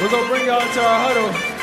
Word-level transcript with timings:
We're 0.00 0.10
gonna 0.10 0.28
bring 0.28 0.46
y'all 0.46 0.60
to 0.60 0.80
our 0.80 1.12
huddle. 1.12 1.62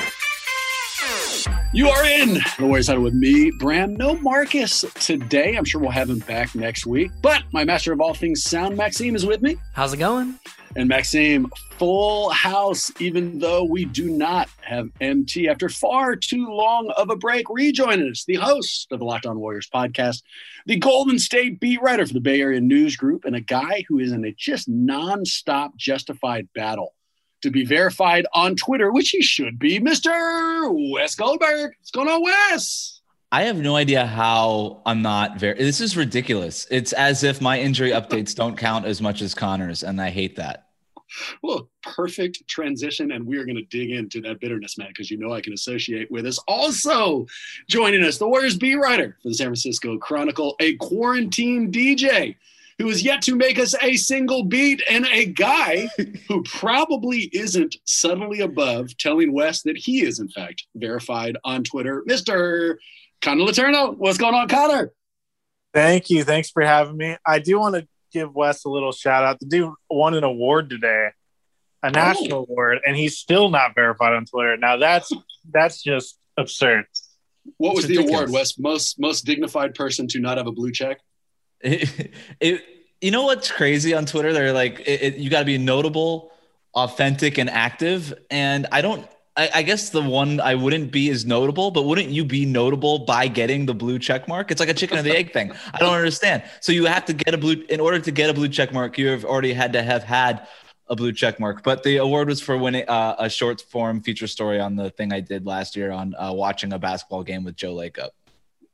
You 1.73 1.89
are 1.89 2.05
in 2.05 2.35
the 2.35 2.66
Warriors 2.66 2.88
Huddle 2.88 3.03
with 3.03 3.13
me, 3.13 3.52
Bram. 3.59 3.95
No 3.95 4.16
Marcus 4.17 4.85
today. 4.95 5.55
I'm 5.55 5.66
sure 5.66 5.81
we'll 5.81 5.91
have 5.91 6.09
him 6.09 6.19
back 6.19 6.55
next 6.55 6.85
week. 6.85 7.11
But 7.22 7.44
my 7.52 7.63
master 7.63 7.91
of 7.91 8.02
all 8.02 8.13
things 8.13 8.44
sound, 8.44 8.77
Maxime, 8.77 9.16
is 9.16 9.25
with 9.25 9.41
me. 9.41 9.57
How's 9.73 9.94
it 9.94 9.97
going? 9.97 10.39
And 10.75 10.88
Maxime, 10.88 11.47
full 11.77 12.30
house, 12.30 12.91
even 13.00 13.39
though 13.39 13.63
we 13.63 13.85
do 13.85 14.09
not 14.09 14.47
have 14.61 14.89
MT 15.02 15.50
after 15.50 15.67
far 15.67 16.16
too 16.16 16.47
long 16.47 16.91
of 16.97 17.09
a 17.09 17.16
break. 17.16 17.47
Rejoining 17.50 18.09
us, 18.09 18.25
the 18.25 18.35
host 18.35 18.91
of 18.91 19.00
the 19.00 19.05
Locked 19.05 19.25
On 19.25 19.39
Warriors 19.39 19.69
podcast, 19.73 20.22
the 20.66 20.77
Golden 20.77 21.19
State 21.19 21.59
beat 21.59 21.81
writer 21.81 22.05
for 22.05 22.13
the 22.13 22.22
Bay 22.22 22.41
Area 22.41 22.61
News 22.61 22.95
Group, 22.95 23.25
and 23.25 23.35
a 23.35 23.41
guy 23.41 23.83
who 23.88 24.00
is 24.00 24.11
in 24.11 24.23
a 24.23 24.31
just 24.33 24.69
nonstop 24.69 25.75
justified 25.75 26.47
battle 26.53 26.94
to 27.41 27.51
be 27.51 27.65
verified 27.65 28.25
on 28.33 28.55
Twitter, 28.55 28.91
which 28.91 29.09
he 29.09 29.21
should 29.21 29.59
be, 29.59 29.79
Mr. 29.79 30.91
Wes 30.91 31.15
Goldberg. 31.15 31.73
What's 31.79 31.91
going 31.91 32.07
on, 32.07 32.22
Wes? 32.23 33.01
I 33.31 33.44
have 33.44 33.57
no 33.57 33.75
idea 33.75 34.07
how 34.07 34.81
I'm 34.85 35.01
not 35.03 35.38
very. 35.38 35.57
This 35.57 35.81
is 35.81 35.95
ridiculous. 35.95 36.66
It's 36.72 36.94
as 36.94 37.23
if 37.23 37.41
my 37.41 37.59
injury 37.59 37.91
updates 37.91 38.33
don't 38.33 38.57
count 38.57 38.85
as 38.85 39.01
much 39.01 39.22
as 39.22 39.35
Connor's, 39.35 39.83
and 39.83 40.01
I 40.01 40.09
hate 40.09 40.35
that. 40.38 40.66
Well, 41.41 41.69
perfect 41.83 42.47
transition, 42.47 43.11
and 43.11 43.25
we 43.25 43.38
are 43.38 43.45
going 43.45 43.55
to 43.55 43.66
dig 43.66 43.91
into 43.91 44.22
that 44.22 44.39
bitterness, 44.39 44.78
man, 44.78 44.89
because 44.89 45.09
you 45.09 45.17
know 45.17 45.33
I 45.33 45.41
can 45.41 45.53
associate 45.53 46.09
with 46.09 46.25
us. 46.25 46.39
Also 46.47 47.25
joining 47.67 48.03
us, 48.03 48.17
the 48.17 48.28
Warriors 48.28 48.57
beat 48.57 48.75
writer 48.75 49.17
for 49.22 49.29
the 49.29 49.35
San 49.35 49.47
Francisco 49.47 49.97
Chronicle, 49.97 50.55
a 50.59 50.75
quarantine 50.78 51.72
DJ 51.72 52.35
who 52.79 52.88
has 52.88 53.03
yet 53.03 53.22
to 53.23 53.35
make 53.35 53.59
us 53.59 53.75
a 53.81 53.97
single 53.97 54.44
beat, 54.44 54.81
and 54.90 55.06
a 55.12 55.25
guy 55.25 55.90
who 56.28 56.41
probably 56.45 57.29
isn't 57.34 57.75
subtly 57.84 58.40
above 58.40 58.97
telling 58.97 59.34
Wes 59.34 59.62
that 59.63 59.78
he 59.78 60.03
is, 60.03 60.19
in 60.19 60.29
fact, 60.29 60.66
verified 60.75 61.38
on 61.44 61.66
Twitter, 61.66 62.03
Mr. 62.07 62.78
Connor 63.22 63.44
Letourneau. 63.44 63.97
What's 63.97 64.17
going 64.17 64.34
on, 64.34 64.47
Connor? 64.47 64.94
Thank 65.73 66.09
you. 66.09 66.23
Thanks 66.23 66.50
for 66.50 66.63
having 66.63 66.97
me. 66.97 67.17
I 67.28 67.40
do 67.40 67.59
want 67.59 67.75
to 67.75 67.88
give 68.12 68.34
Wes 68.34 68.63
a 68.63 68.69
little 68.69 68.94
shout 68.94 69.23
out. 69.23 69.40
The 69.40 69.46
dude 69.46 69.73
won 69.90 70.16
an 70.16 70.23
award 70.23 70.69
today, 70.69 71.09
a 71.84 71.88
oh. 71.88 71.90
national 71.90 72.40
oh. 72.40 72.47
award, 72.50 72.79
and 72.85 72.96
he's 72.96 73.17
still 73.17 73.50
not 73.50 73.75
verified 73.75 74.13
on 74.13 74.25
Twitter. 74.25 74.56
Now 74.56 74.78
that's 74.78 75.11
that's 75.51 75.84
just 75.84 76.17
absurd. 76.38 76.85
What 77.57 77.75
was 77.75 77.88
the 77.88 77.97
award, 77.97 78.31
Wes? 78.31 78.57
Most 78.57 79.00
most 79.00 79.25
dignified 79.25 79.75
person 79.75 80.07
to 80.07 80.19
not 80.19 80.38
have 80.38 80.47
a 80.47 80.51
blue 80.51 80.72
check? 80.72 81.00
It, 81.62 82.12
it, 82.40 82.64
you 83.02 83.12
know 83.12 83.24
what's 83.24 83.50
crazy 83.50 83.94
on 83.94 84.06
Twitter? 84.06 84.34
They're 84.34 84.53
like, 84.53 84.81
it, 84.81 85.02
it, 85.02 85.16
you 85.16 85.30
got 85.30 85.40
to 85.40 85.46
be 85.46 85.58
notable, 85.58 86.31
authentic, 86.74 87.38
and 87.38 87.50
active. 87.50 88.14
And 88.30 88.68
I 88.72 88.81
don't. 88.81 89.08
I, 89.38 89.50
I, 89.56 89.62
guess 89.62 89.92
the 89.92 90.02
one 90.02 90.42
I 90.42 90.56
wouldn't 90.56 90.92
be 90.92 91.08
is 91.08 91.25
notable, 91.25 91.72
but 91.72 91.84
wouldn't 91.84 92.09
you 92.09 92.25
be 92.25 92.46
notable 92.46 93.00
by 93.00 93.30
getting 93.30 93.66
the 93.68 93.74
blue 93.74 93.97
check 93.97 94.28
mark? 94.28 94.52
It's 94.52 94.59
like 94.59 94.68
a 94.68 94.74
chicken 94.74 94.97
or 94.97 95.02
the 95.02 95.16
egg 95.16 95.31
thing. 95.31 95.53
I 95.74 95.78
don't 95.78 95.94
understand. 95.94 96.44
So 96.59 96.74
you 96.74 96.88
have 96.88 97.06
to 97.06 97.14
get 97.14 97.34
a 97.34 97.38
blue 97.38 97.64
in 97.70 97.80
order 97.80 98.00
to 98.00 98.12
get 98.12 98.30
a 98.30 98.34
blue 98.34 98.50
check 98.50 98.74
mark. 98.74 98.97
You 98.97 99.08
have 99.08 99.24
already 99.24 99.53
had 99.53 99.72
to 99.74 99.84
have 99.84 100.03
had 100.03 100.46
a 100.90 100.96
blue 100.96 101.14
check 101.14 101.40
mark. 101.40 101.64
But 101.64 101.84
the 101.84 101.97
award 101.97 102.28
was 102.28 102.41
for 102.41 102.58
winning 102.58 102.84
uh, 102.90 103.16
a 103.18 103.30
short 103.30 103.62
form 103.62 104.02
feature 104.02 104.28
story 104.28 104.59
on 104.59 104.76
the 104.76 104.90
thing 104.90 105.14
I 105.14 105.22
did 105.22 105.46
last 105.46 105.76
year 105.76 105.91
on 105.91 106.16
uh, 106.16 106.34
watching 106.34 106.74
a 106.74 106.80
basketball 106.80 107.24
game 107.24 107.46
with 107.46 107.56
Joe 107.56 107.76
Lacob 107.76 108.09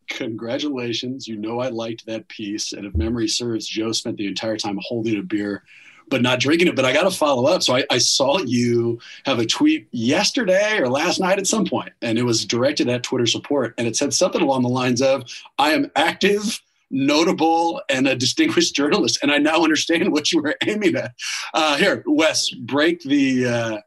congratulations. 0.08 1.28
You 1.28 1.38
know 1.38 1.60
I 1.60 1.70
liked 1.70 2.06
that 2.06 2.28
piece. 2.28 2.74
And 2.74 2.86
if 2.86 2.96
memory 2.96 3.28
serves, 3.28 3.68
Joe 3.68 3.92
spent 3.92 4.18
the 4.18 4.28
entire 4.28 4.58
time 4.58 4.80
holding 4.82 5.18
a 5.18 5.24
beer 5.24 5.64
but 6.10 6.22
not 6.22 6.40
drinking 6.40 6.68
it. 6.68 6.76
But 6.76 6.86
I 6.86 6.94
got 6.94 7.04
to 7.04 7.12
follow 7.12 7.46
up. 7.48 7.64
So 7.64 7.76
I, 7.76 7.84
I, 7.90 7.98
saw 7.98 8.40
you 8.40 9.00
have 9.26 9.40
a 9.40 9.46
tweet 9.46 9.88
yesterday 9.92 10.78
or 10.78 10.88
last 10.88 11.20
night 11.20 11.40
at 11.40 11.48
some 11.48 11.66
point, 11.66 11.94
and 12.02 12.18
it 12.18 12.24
was 12.24 12.46
directed 12.46 12.90
at 12.90 13.04
Twitter 13.04 13.26
support. 13.26 13.74
And 13.78 13.88
it 13.88 13.96
said 13.96 14.14
something 14.14 14.42
along 14.42 14.64
the 14.64 14.70
lines 14.70 15.02
of, 15.02 15.24
I 15.58 15.72
am 15.72 15.92
active, 15.96 16.62
notable, 16.92 17.82
and 17.90 18.08
a 18.08 18.16
distinguished 18.16 18.76
journalist. 18.76 19.20
And 19.22 19.32
I 19.32 19.38
now 19.38 19.64
understand 19.64 20.12
what 20.12 20.32
you 20.32 20.42
were 20.42 20.56
aiming 20.66 20.96
at. 20.96 21.14
Uh, 21.54 21.78
here, 21.78 22.04
Wes, 22.06 22.50
break 22.52 23.02
the. 23.02 23.46
Uh, 23.46 23.78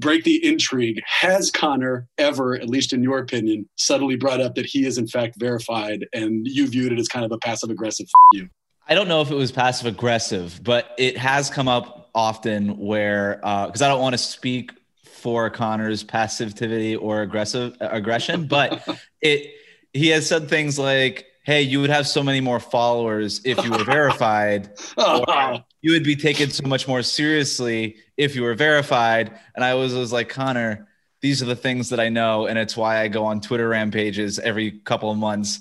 break 0.00 0.24
the 0.24 0.44
intrigue. 0.44 1.00
Has 1.06 1.50
Connor 1.50 2.08
ever, 2.18 2.54
at 2.54 2.68
least 2.68 2.92
in 2.92 3.02
your 3.02 3.18
opinion, 3.18 3.68
subtly 3.76 4.16
brought 4.16 4.40
up 4.40 4.54
that 4.56 4.66
he 4.66 4.86
is 4.86 4.98
in 4.98 5.06
fact 5.06 5.36
verified 5.38 6.06
and 6.12 6.46
you 6.46 6.66
viewed 6.66 6.92
it 6.92 6.98
as 6.98 7.08
kind 7.08 7.24
of 7.24 7.32
a 7.32 7.38
passive 7.38 7.70
aggressive 7.70 8.08
you? 8.32 8.48
I 8.88 8.94
don't 8.94 9.06
know 9.06 9.20
if 9.20 9.30
it 9.30 9.36
was 9.36 9.52
passive 9.52 9.86
aggressive, 9.86 10.60
but 10.64 10.94
it 10.98 11.16
has 11.16 11.48
come 11.48 11.68
up 11.68 12.10
often 12.12 12.76
where, 12.76 13.36
because 13.36 13.82
uh, 13.82 13.84
I 13.84 13.88
don't 13.88 14.00
want 14.00 14.14
to 14.14 14.18
speak 14.18 14.72
for 15.04 15.50
Connor's 15.50 16.02
passivity 16.02 16.96
or 16.96 17.22
aggressive 17.22 17.76
aggression, 17.80 18.46
but 18.48 18.82
it 19.20 19.54
he 19.92 20.08
has 20.08 20.26
said 20.26 20.48
things 20.48 20.78
like, 20.78 21.26
"Hey, 21.44 21.62
you 21.62 21.80
would 21.80 21.90
have 21.90 22.06
so 22.08 22.22
many 22.22 22.40
more 22.40 22.58
followers 22.58 23.40
if 23.44 23.62
you 23.64 23.70
were 23.70 23.84
verified." 23.96 24.70
or, 24.96 25.64
you 25.82 25.92
would 25.92 26.04
be 26.04 26.16
taken 26.16 26.50
so 26.50 26.66
much 26.66 26.86
more 26.86 27.02
seriously 27.02 27.96
if 28.20 28.36
you 28.36 28.42
were 28.42 28.54
verified. 28.54 29.32
And 29.54 29.64
I 29.64 29.74
was, 29.74 29.94
was 29.94 30.12
like, 30.12 30.28
Connor, 30.28 30.86
these 31.22 31.42
are 31.42 31.46
the 31.46 31.56
things 31.56 31.88
that 31.88 31.98
I 31.98 32.10
know. 32.10 32.46
And 32.46 32.58
it's 32.58 32.76
why 32.76 33.00
I 33.00 33.08
go 33.08 33.24
on 33.24 33.40
Twitter 33.40 33.66
rampages 33.66 34.38
every 34.38 34.72
couple 34.72 35.10
of 35.10 35.16
months, 35.16 35.60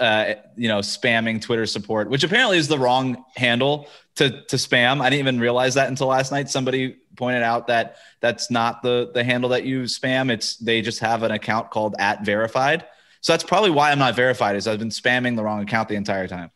uh, 0.00 0.34
you 0.56 0.66
know, 0.66 0.80
spamming 0.80 1.40
Twitter 1.40 1.66
support, 1.66 2.10
which 2.10 2.24
apparently 2.24 2.58
is 2.58 2.66
the 2.66 2.80
wrong 2.80 3.24
handle 3.36 3.88
to, 4.16 4.42
to 4.46 4.56
spam. 4.56 5.00
I 5.00 5.08
didn't 5.08 5.20
even 5.20 5.38
realize 5.38 5.74
that 5.74 5.88
until 5.88 6.08
last 6.08 6.32
night. 6.32 6.50
Somebody 6.50 6.96
pointed 7.16 7.44
out 7.44 7.68
that 7.68 7.96
that's 8.18 8.50
not 8.50 8.82
the, 8.82 9.12
the 9.14 9.22
handle 9.22 9.50
that 9.50 9.62
you 9.64 9.82
spam. 9.82 10.32
It's, 10.32 10.56
they 10.56 10.82
just 10.82 10.98
have 10.98 11.22
an 11.22 11.30
account 11.30 11.70
called 11.70 11.94
at 12.00 12.24
verified. 12.24 12.84
So 13.20 13.32
that's 13.32 13.44
probably 13.44 13.70
why 13.70 13.92
I'm 13.92 14.00
not 14.00 14.16
verified 14.16 14.56
is 14.56 14.66
I've 14.66 14.80
been 14.80 14.88
spamming 14.88 15.36
the 15.36 15.44
wrong 15.44 15.62
account 15.62 15.88
the 15.88 15.94
entire 15.94 16.26
time 16.26 16.50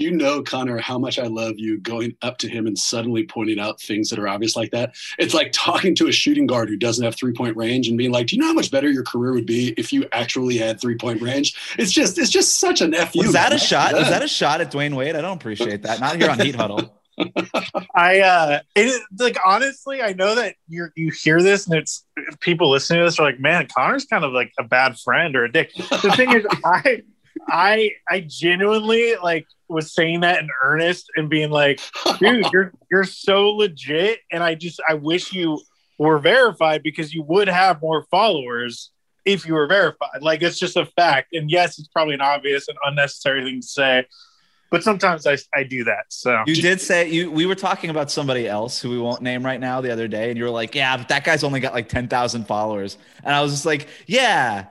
you 0.00 0.10
know, 0.10 0.42
Connor, 0.42 0.78
how 0.78 0.98
much 0.98 1.18
I 1.18 1.26
love 1.26 1.58
you 1.58 1.78
going 1.78 2.16
up 2.22 2.38
to 2.38 2.48
him 2.48 2.66
and 2.66 2.78
suddenly 2.78 3.24
pointing 3.24 3.60
out 3.60 3.80
things 3.80 4.08
that 4.08 4.18
are 4.18 4.26
obvious 4.26 4.56
like 4.56 4.70
that. 4.70 4.94
It's 5.18 5.34
like 5.34 5.52
talking 5.52 5.94
to 5.96 6.08
a 6.08 6.12
shooting 6.12 6.46
guard 6.46 6.70
who 6.70 6.76
doesn't 6.76 7.04
have 7.04 7.14
three 7.14 7.32
point 7.32 7.56
range 7.56 7.86
and 7.88 7.98
being 7.98 8.10
like, 8.10 8.28
"Do 8.28 8.36
you 8.36 8.42
know 8.42 8.48
how 8.48 8.54
much 8.54 8.70
better 8.70 8.90
your 8.90 9.04
career 9.04 9.32
would 9.32 9.46
be 9.46 9.74
if 9.76 9.92
you 9.92 10.06
actually 10.12 10.56
had 10.56 10.80
three 10.80 10.96
point 10.96 11.20
range?" 11.20 11.54
It's 11.78 11.92
just, 11.92 12.18
it's 12.18 12.30
just 12.30 12.58
such 12.58 12.80
an 12.80 12.94
fu. 12.94 13.18
Was 13.18 13.32
that 13.34 13.52
a 13.52 13.58
shot? 13.58 13.92
Was 13.92 14.08
that 14.08 14.22
a 14.22 14.28
shot 14.28 14.62
at 14.62 14.72
Dwyane 14.72 14.94
Wade? 14.94 15.16
I 15.16 15.20
don't 15.20 15.36
appreciate 15.36 15.82
that. 15.82 16.00
Not 16.00 16.16
here 16.16 16.30
on 16.30 16.40
Heat 16.40 16.54
Huddle. 16.54 16.96
I 17.94 18.20
uh 18.20 18.60
it 18.74 19.02
like 19.18 19.36
honestly, 19.44 20.00
I 20.00 20.14
know 20.14 20.34
that 20.34 20.54
you 20.68 20.88
you 20.96 21.10
hear 21.10 21.42
this 21.42 21.66
and 21.66 21.76
it's 21.76 22.06
people 22.40 22.70
listening 22.70 23.00
to 23.00 23.04
this 23.04 23.18
are 23.18 23.24
like, 23.24 23.38
man, 23.38 23.68
Connor's 23.76 24.06
kind 24.06 24.24
of 24.24 24.32
like 24.32 24.52
a 24.58 24.64
bad 24.64 24.98
friend 24.98 25.36
or 25.36 25.44
a 25.44 25.52
dick. 25.52 25.74
The 25.74 26.14
thing 26.16 26.32
is, 26.32 26.46
I 26.64 27.02
I 27.48 27.90
I 28.08 28.20
genuinely 28.20 29.16
like 29.22 29.46
was 29.70 29.92
saying 29.92 30.20
that 30.20 30.40
in 30.40 30.48
earnest 30.62 31.10
and 31.16 31.30
being 31.30 31.50
like, 31.50 31.80
dude, 32.18 32.46
you're 32.52 32.72
you're 32.90 33.04
so 33.04 33.50
legit, 33.50 34.20
and 34.32 34.42
I 34.42 34.54
just 34.54 34.80
I 34.88 34.94
wish 34.94 35.32
you 35.32 35.60
were 35.98 36.18
verified 36.18 36.82
because 36.82 37.12
you 37.12 37.22
would 37.24 37.48
have 37.48 37.80
more 37.80 38.04
followers 38.10 38.90
if 39.24 39.46
you 39.46 39.54
were 39.54 39.66
verified. 39.66 40.22
Like 40.22 40.42
it's 40.42 40.58
just 40.58 40.76
a 40.76 40.86
fact. 40.86 41.34
And 41.34 41.50
yes, 41.50 41.78
it's 41.78 41.88
probably 41.88 42.14
an 42.14 42.20
obvious 42.20 42.68
and 42.68 42.78
unnecessary 42.84 43.44
thing 43.44 43.60
to 43.60 43.66
say, 43.66 44.06
but 44.70 44.84
sometimes 44.84 45.26
I, 45.26 45.36
I 45.54 45.64
do 45.64 45.84
that. 45.84 46.04
So 46.08 46.44
you 46.46 46.54
did 46.54 46.80
say 46.80 47.10
you 47.10 47.30
we 47.30 47.44
were 47.44 47.54
talking 47.54 47.90
about 47.90 48.10
somebody 48.10 48.48
else 48.48 48.80
who 48.80 48.90
we 48.90 48.98
won't 48.98 49.20
name 49.20 49.44
right 49.44 49.60
now 49.60 49.80
the 49.80 49.90
other 49.90 50.08
day, 50.08 50.30
and 50.30 50.38
you 50.38 50.44
were 50.44 50.50
like, 50.50 50.74
Yeah, 50.74 50.96
but 50.96 51.08
that 51.08 51.24
guy's 51.24 51.44
only 51.44 51.60
got 51.60 51.74
like 51.74 51.88
ten 51.88 52.08
thousand 52.08 52.46
followers. 52.46 52.96
And 53.24 53.34
I 53.34 53.42
was 53.42 53.52
just 53.52 53.66
like, 53.66 53.88
Yeah. 54.06 54.66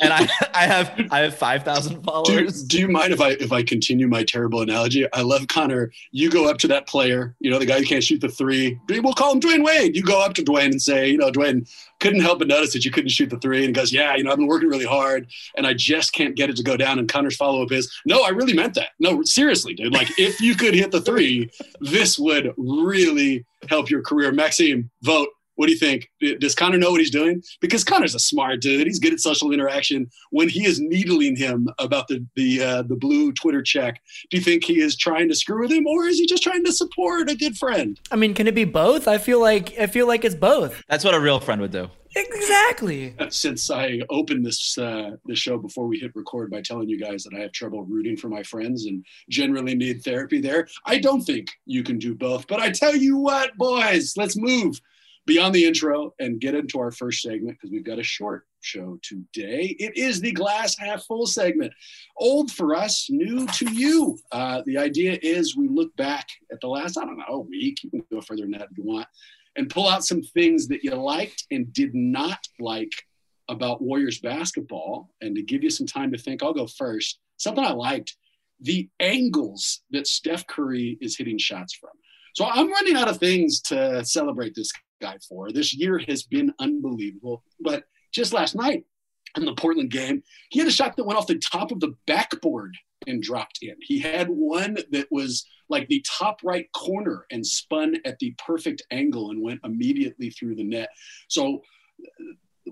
And 0.00 0.12
I, 0.12 0.28
I 0.54 0.66
have 0.66 1.08
I 1.10 1.20
have 1.20 1.36
five 1.36 1.64
thousand 1.64 2.02
followers. 2.02 2.62
Do, 2.62 2.68
do, 2.68 2.80
you 2.80 2.88
mind 2.88 3.12
if 3.12 3.20
I 3.20 3.30
if 3.30 3.52
I 3.52 3.62
continue 3.62 4.08
my 4.08 4.24
terrible 4.24 4.60
analogy? 4.60 5.06
I 5.12 5.22
love 5.22 5.48
Connor. 5.48 5.92
You 6.10 6.30
go 6.30 6.48
up 6.48 6.58
to 6.58 6.68
that 6.68 6.86
player, 6.86 7.34
you 7.40 7.50
know, 7.50 7.58
the 7.58 7.66
guy 7.66 7.78
who 7.78 7.84
can't 7.84 8.04
shoot 8.04 8.20
the 8.20 8.28
three. 8.28 8.78
We'll 8.88 9.14
call 9.14 9.32
him 9.32 9.40
Dwyane 9.40 9.64
Wade. 9.64 9.96
You 9.96 10.02
go 10.02 10.24
up 10.24 10.34
to 10.34 10.42
Dwyane 10.42 10.72
and 10.72 10.82
say, 10.82 11.08
you 11.10 11.18
know, 11.18 11.30
Dwyane 11.30 11.68
couldn't 12.00 12.20
help 12.20 12.40
but 12.40 12.48
notice 12.48 12.72
that 12.72 12.84
you 12.84 12.90
couldn't 12.90 13.10
shoot 13.10 13.30
the 13.30 13.38
three, 13.38 13.58
and 13.58 13.68
he 13.68 13.72
goes, 13.72 13.92
yeah, 13.92 14.16
you 14.16 14.24
know, 14.24 14.32
I've 14.32 14.36
been 14.36 14.48
working 14.48 14.68
really 14.68 14.84
hard, 14.84 15.28
and 15.56 15.66
I 15.66 15.72
just 15.72 16.12
can't 16.12 16.34
get 16.34 16.50
it 16.50 16.56
to 16.56 16.62
go 16.62 16.76
down. 16.76 16.98
And 16.98 17.08
Connor's 17.08 17.36
follow 17.36 17.62
up 17.62 17.70
is, 17.70 17.92
no, 18.04 18.24
I 18.24 18.30
really 18.30 18.54
meant 18.54 18.74
that. 18.74 18.90
No, 18.98 19.22
seriously, 19.22 19.74
dude. 19.74 19.92
Like 19.92 20.08
if 20.18 20.40
you 20.40 20.56
could 20.56 20.74
hit 20.74 20.90
the 20.90 21.00
three, 21.00 21.50
this 21.80 22.18
would 22.18 22.52
really 22.56 23.46
help 23.68 23.88
your 23.88 24.02
career. 24.02 24.32
Maxime, 24.32 24.90
vote 25.02 25.28
what 25.56 25.66
do 25.66 25.72
you 25.72 25.78
think? 25.78 26.08
Does 26.40 26.54
Connor 26.54 26.78
know 26.78 26.90
what 26.90 27.00
he's 27.00 27.10
doing? 27.10 27.42
Because 27.60 27.84
Connor's 27.84 28.14
a 28.14 28.18
smart 28.18 28.60
dude. 28.60 28.86
He's 28.86 28.98
good 28.98 29.12
at 29.12 29.20
social 29.20 29.52
interaction. 29.52 30.08
When 30.30 30.48
he 30.48 30.64
is 30.64 30.80
needling 30.80 31.36
him 31.36 31.68
about 31.78 32.08
the 32.08 32.26
the 32.36 32.62
uh, 32.62 32.82
the 32.82 32.96
blue 32.96 33.32
Twitter 33.32 33.62
check, 33.62 34.00
do 34.30 34.36
you 34.36 34.42
think 34.42 34.64
he 34.64 34.80
is 34.80 34.96
trying 34.96 35.28
to 35.28 35.34
screw 35.34 35.60
with 35.60 35.72
him, 35.72 35.86
or 35.86 36.06
is 36.06 36.18
he 36.18 36.26
just 36.26 36.42
trying 36.42 36.64
to 36.64 36.72
support 36.72 37.30
a 37.30 37.36
good 37.36 37.56
friend? 37.56 38.00
I 38.10 38.16
mean, 38.16 38.34
can 38.34 38.46
it 38.46 38.54
be 38.54 38.64
both? 38.64 39.08
I 39.08 39.18
feel 39.18 39.40
like 39.40 39.78
I 39.78 39.86
feel 39.86 40.06
like 40.06 40.24
it's 40.24 40.34
both. 40.34 40.82
That's 40.88 41.04
what 41.04 41.14
a 41.14 41.20
real 41.20 41.40
friend 41.40 41.60
would 41.60 41.72
do. 41.72 41.90
Exactly. 42.14 43.14
Since 43.30 43.70
I 43.70 44.00
opened 44.10 44.44
this 44.44 44.76
uh, 44.76 45.12
the 45.24 45.34
show 45.34 45.56
before 45.56 45.86
we 45.86 45.98
hit 45.98 46.14
record 46.14 46.50
by 46.50 46.60
telling 46.60 46.88
you 46.88 46.98
guys 46.98 47.24
that 47.24 47.34
I 47.34 47.40
have 47.40 47.52
trouble 47.52 47.84
rooting 47.84 48.16
for 48.16 48.28
my 48.28 48.42
friends 48.42 48.86
and 48.86 49.04
generally 49.30 49.74
need 49.74 50.02
therapy 50.02 50.40
there, 50.40 50.68
I 50.84 50.98
don't 50.98 51.22
think 51.22 51.48
you 51.64 51.82
can 51.82 51.98
do 51.98 52.14
both. 52.14 52.46
But 52.46 52.60
I 52.60 52.70
tell 52.70 52.94
you 52.94 53.16
what, 53.16 53.56
boys, 53.56 54.14
let's 54.16 54.36
move 54.36 54.80
beyond 55.26 55.54
the 55.54 55.64
intro 55.64 56.12
and 56.18 56.40
get 56.40 56.54
into 56.54 56.78
our 56.78 56.90
first 56.90 57.22
segment 57.22 57.56
because 57.56 57.70
we've 57.70 57.84
got 57.84 57.98
a 57.98 58.02
short 58.02 58.46
show 58.60 58.98
today. 59.02 59.76
It 59.78 59.96
is 59.96 60.20
the 60.20 60.32
glass 60.32 60.76
half 60.78 61.04
full 61.04 61.26
segment. 61.26 61.72
Old 62.16 62.50
for 62.50 62.74
us, 62.74 63.08
new 63.10 63.46
to 63.46 63.72
you. 63.72 64.18
Uh, 64.30 64.62
the 64.66 64.78
idea 64.78 65.18
is 65.22 65.56
we 65.56 65.68
look 65.68 65.94
back 65.96 66.28
at 66.50 66.60
the 66.60 66.68
last, 66.68 66.98
I 66.98 67.04
don't 67.04 67.18
know, 67.18 67.46
week. 67.48 67.82
You 67.84 67.90
can 67.90 68.04
go 68.10 68.20
further 68.20 68.42
than 68.42 68.52
that 68.52 68.68
if 68.70 68.78
you 68.78 68.84
want, 68.84 69.06
and 69.56 69.70
pull 69.70 69.88
out 69.88 70.04
some 70.04 70.22
things 70.22 70.68
that 70.68 70.82
you 70.82 70.92
liked 70.92 71.44
and 71.50 71.72
did 71.72 71.94
not 71.94 72.38
like 72.58 72.92
about 73.48 73.82
Warriors 73.82 74.20
basketball. 74.20 75.10
And 75.20 75.36
to 75.36 75.42
give 75.42 75.62
you 75.62 75.70
some 75.70 75.86
time 75.86 76.12
to 76.12 76.18
think, 76.18 76.42
I'll 76.42 76.54
go 76.54 76.66
first. 76.66 77.18
Something 77.36 77.64
I 77.64 77.72
liked 77.72 78.16
the 78.60 78.88
angles 79.00 79.80
that 79.90 80.06
Steph 80.06 80.46
Curry 80.46 80.96
is 81.00 81.16
hitting 81.16 81.38
shots 81.38 81.74
from. 81.74 81.90
So 82.34 82.46
I'm 82.46 82.70
running 82.70 82.96
out 82.96 83.08
of 83.08 83.18
things 83.18 83.60
to 83.62 84.04
celebrate 84.04 84.54
this 84.54 84.72
guy 85.02 85.18
for. 85.28 85.52
This 85.52 85.74
year 85.74 86.00
has 86.08 86.22
been 86.22 86.54
unbelievable. 86.58 87.42
But 87.60 87.84
just 88.12 88.32
last 88.32 88.54
night 88.54 88.84
in 89.36 89.44
the 89.44 89.54
Portland 89.54 89.90
game, 89.90 90.22
he 90.50 90.60
had 90.60 90.68
a 90.68 90.72
shot 90.72 90.96
that 90.96 91.04
went 91.04 91.18
off 91.18 91.26
the 91.26 91.38
top 91.38 91.72
of 91.72 91.80
the 91.80 91.94
backboard 92.06 92.74
and 93.06 93.22
dropped 93.22 93.58
in. 93.62 93.74
He 93.80 93.98
had 93.98 94.28
one 94.28 94.78
that 94.92 95.08
was 95.10 95.44
like 95.68 95.88
the 95.88 96.04
top 96.08 96.40
right 96.44 96.70
corner 96.72 97.26
and 97.30 97.44
spun 97.44 97.96
at 98.04 98.18
the 98.20 98.34
perfect 98.46 98.82
angle 98.90 99.30
and 99.30 99.42
went 99.42 99.60
immediately 99.64 100.30
through 100.30 100.54
the 100.54 100.64
net. 100.64 100.88
So 101.28 101.62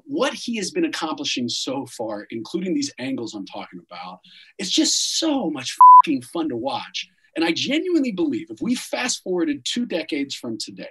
what 0.04 0.32
he 0.32 0.56
has 0.56 0.70
been 0.70 0.84
accomplishing 0.84 1.48
so 1.48 1.86
far, 1.86 2.26
including 2.30 2.74
these 2.74 2.92
angles 2.98 3.34
I'm 3.34 3.46
talking 3.46 3.80
about, 3.90 4.20
it's 4.58 4.70
just 4.70 5.18
so 5.18 5.50
much 5.50 5.76
fun 6.32 6.48
to 6.48 6.56
watch. 6.56 7.08
And 7.36 7.44
I 7.44 7.52
genuinely 7.52 8.12
believe 8.12 8.50
if 8.50 8.60
we 8.60 8.74
fast 8.74 9.22
forwarded 9.22 9.64
two 9.64 9.86
decades 9.86 10.34
from 10.34 10.58
today, 10.58 10.90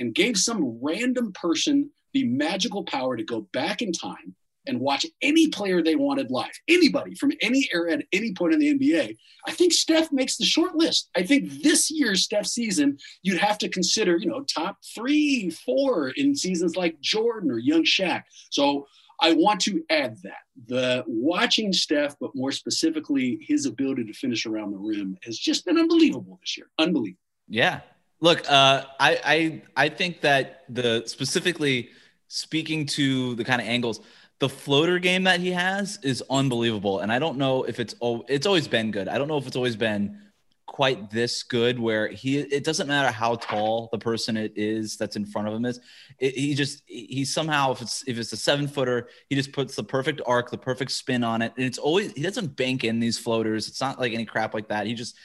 and 0.00 0.14
gave 0.14 0.36
some 0.36 0.78
random 0.82 1.32
person 1.32 1.90
the 2.12 2.24
magical 2.24 2.82
power 2.82 3.16
to 3.16 3.22
go 3.22 3.42
back 3.52 3.82
in 3.82 3.92
time 3.92 4.34
and 4.66 4.80
watch 4.80 5.06
any 5.22 5.48
player 5.48 5.82
they 5.82 5.94
wanted 5.94 6.30
live, 6.30 6.50
anybody 6.68 7.14
from 7.14 7.32
any 7.40 7.68
era 7.72 7.92
at 7.92 8.04
any 8.12 8.32
point 8.34 8.52
in 8.52 8.60
the 8.60 8.74
NBA, 8.74 9.16
I 9.46 9.52
think 9.52 9.72
Steph 9.72 10.12
makes 10.12 10.36
the 10.36 10.44
short 10.44 10.74
list. 10.74 11.08
I 11.16 11.22
think 11.22 11.62
this 11.62 11.90
year's 11.90 12.24
Steph 12.24 12.46
season, 12.46 12.98
you'd 13.22 13.40
have 13.40 13.58
to 13.58 13.68
consider, 13.68 14.16
you 14.16 14.26
know, 14.26 14.42
top 14.42 14.78
three, 14.94 15.50
four 15.50 16.10
in 16.10 16.34
seasons 16.34 16.76
like 16.76 17.00
Jordan 17.00 17.50
or 17.50 17.58
Young 17.58 17.84
Shaq. 17.84 18.22
So 18.50 18.86
I 19.20 19.32
want 19.32 19.60
to 19.62 19.82
add 19.90 20.16
that 20.22 20.42
the 20.66 21.04
watching 21.06 21.72
Steph, 21.72 22.16
but 22.20 22.30
more 22.34 22.52
specifically 22.52 23.38
his 23.46 23.66
ability 23.66 24.04
to 24.04 24.12
finish 24.12 24.46
around 24.46 24.72
the 24.72 24.78
rim, 24.78 25.16
has 25.24 25.38
just 25.38 25.64
been 25.64 25.78
unbelievable 25.78 26.38
this 26.42 26.56
year. 26.56 26.66
Unbelievable. 26.78 27.20
Yeah, 27.48 27.80
Look, 28.20 28.50
uh, 28.50 28.84
I, 28.98 29.20
I 29.24 29.62
I 29.84 29.88
think 29.88 30.20
that 30.20 30.64
the 30.68 31.04
specifically 31.06 31.90
speaking 32.28 32.86
to 32.86 33.34
the 33.34 33.44
kind 33.44 33.60
of 33.60 33.66
angles, 33.66 34.00
the 34.40 34.48
floater 34.48 34.98
game 34.98 35.24
that 35.24 35.40
he 35.40 35.52
has 35.52 35.98
is 36.02 36.22
unbelievable, 36.28 37.00
and 37.00 37.10
I 37.10 37.18
don't 37.18 37.38
know 37.38 37.64
if 37.64 37.80
it's 37.80 37.94
oh, 38.02 38.24
it's 38.28 38.46
always 38.46 38.68
been 38.68 38.90
good. 38.90 39.08
I 39.08 39.16
don't 39.16 39.28
know 39.28 39.38
if 39.38 39.46
it's 39.46 39.56
always 39.56 39.76
been 39.76 40.18
quite 40.66 41.10
this 41.10 41.42
good 41.42 41.80
where 41.80 42.08
he 42.08 42.38
it 42.38 42.62
doesn't 42.62 42.86
matter 42.86 43.10
how 43.10 43.34
tall 43.34 43.88
the 43.90 43.98
person 43.98 44.36
it 44.36 44.52
is 44.54 44.96
that's 44.96 45.16
in 45.16 45.26
front 45.26 45.48
of 45.48 45.52
him 45.52 45.64
is 45.64 45.80
it, 46.20 46.32
he 46.32 46.54
just 46.54 46.82
he 46.86 47.24
somehow 47.24 47.72
if 47.72 47.82
it's 47.82 48.04
if 48.06 48.16
it's 48.16 48.32
a 48.32 48.36
seven 48.36 48.68
footer 48.68 49.08
he 49.28 49.34
just 49.34 49.50
puts 49.50 49.74
the 49.74 49.82
perfect 49.82 50.20
arc 50.26 50.48
the 50.48 50.56
perfect 50.56 50.92
spin 50.92 51.24
on 51.24 51.42
it 51.42 51.52
and 51.56 51.66
it's 51.66 51.76
always 51.76 52.12
he 52.12 52.22
doesn't 52.22 52.54
bank 52.54 52.84
in 52.84 53.00
these 53.00 53.18
floaters. 53.18 53.66
It's 53.66 53.80
not 53.80 53.98
like 53.98 54.12
any 54.12 54.24
crap 54.24 54.54
like 54.54 54.68
that. 54.68 54.86
He 54.86 54.94
just 54.94 55.16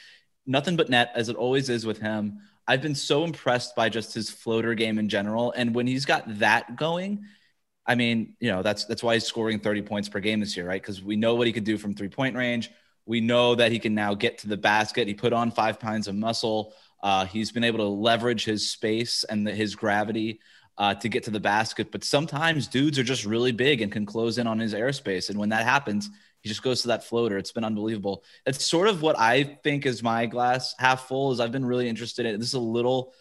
nothing 0.48 0.76
but 0.76 0.90
net 0.90 1.12
as 1.14 1.30
it 1.30 1.36
always 1.36 1.70
is 1.70 1.86
with 1.86 2.00
him 2.00 2.40
I've 2.68 2.82
been 2.82 2.96
so 2.96 3.24
impressed 3.24 3.76
by 3.76 3.90
just 3.90 4.14
his 4.14 4.30
floater 4.30 4.74
game 4.74 4.98
in 4.98 5.10
general. 5.10 5.52
And 5.52 5.76
when 5.76 5.88
he's 5.88 6.06
got 6.06 6.40
that 6.40 6.76
going, 6.76 7.26
I 7.86 7.96
mean, 7.96 8.36
you 8.40 8.52
know, 8.52 8.64
that's 8.64 8.86
that's 8.86 9.04
why 9.04 9.14
he's 9.14 9.26
scoring 9.26 9.60
30 9.60 9.84
points 9.84 10.10
per 10.10 10.20
game 10.20 10.40
this 10.40 10.58
year, 10.58 10.68
right? 10.68 10.82
Because 10.82 11.04
we 11.04 11.16
know 11.16 11.36
what 11.36 11.48
he 11.48 11.54
could 11.54 11.64
do 11.64 11.78
from 11.78 11.94
three 11.94 12.10
point 12.10 12.36
range. 12.36 12.72
We 13.06 13.22
know 13.22 13.54
that 13.56 13.72
he 13.72 13.78
can 13.78 13.94
now 13.94 14.16
get 14.16 14.40
to 14.40 14.48
the 14.48 14.58
basket. 14.58 15.08
He 15.08 15.14
put 15.14 15.34
on 15.34 15.52
five 15.52 15.80
pounds 15.80 16.08
of 16.08 16.16
muscle. 16.16 16.74
Uh, 17.04 17.26
he's 17.26 17.52
been 17.52 17.64
able 17.64 17.80
to 17.80 17.88
leverage 17.88 18.46
his 18.46 18.72
space 18.72 19.24
and 19.26 19.46
the, 19.46 19.52
his 19.52 19.76
gravity 19.76 20.40
uh, 20.78 20.96
to 20.96 21.08
get 21.08 21.24
to 21.26 21.32
the 21.32 21.40
basket. 21.40 21.92
But 21.92 22.04
sometimes 22.04 22.68
dudes 22.68 22.98
are 22.98 23.04
just 23.04 23.26
really 23.26 23.52
big 23.52 23.82
and 23.82 23.92
can 23.92 24.08
close 24.08 24.40
in 24.40 24.48
on 24.48 24.58
his 24.58 24.74
airspace. 24.74 25.30
And 25.30 25.38
when 25.38 25.50
that 25.50 25.66
happens, 25.66 26.10
he 26.46 26.50
just 26.50 26.62
goes 26.62 26.84
to 26.84 26.90
that 26.90 27.04
floater. 27.04 27.40
It's 27.40 27.52
been 27.52 27.64
unbelievable. 27.64 28.24
It's 28.46 28.64
sort 28.64 28.88
of 28.88 29.02
what 29.02 29.18
I 29.18 29.58
think 29.64 29.88
is 29.88 30.04
my 30.04 30.28
glass 30.28 30.76
half 30.78 31.08
full. 31.08 31.32
Is 31.32 31.40
I've 31.40 31.52
been 31.52 31.66
really 31.66 31.90
interested 31.90 32.28
in. 32.28 32.40
This 32.40 32.50
is 32.50 32.54
a 32.54 32.60
little 32.60 33.16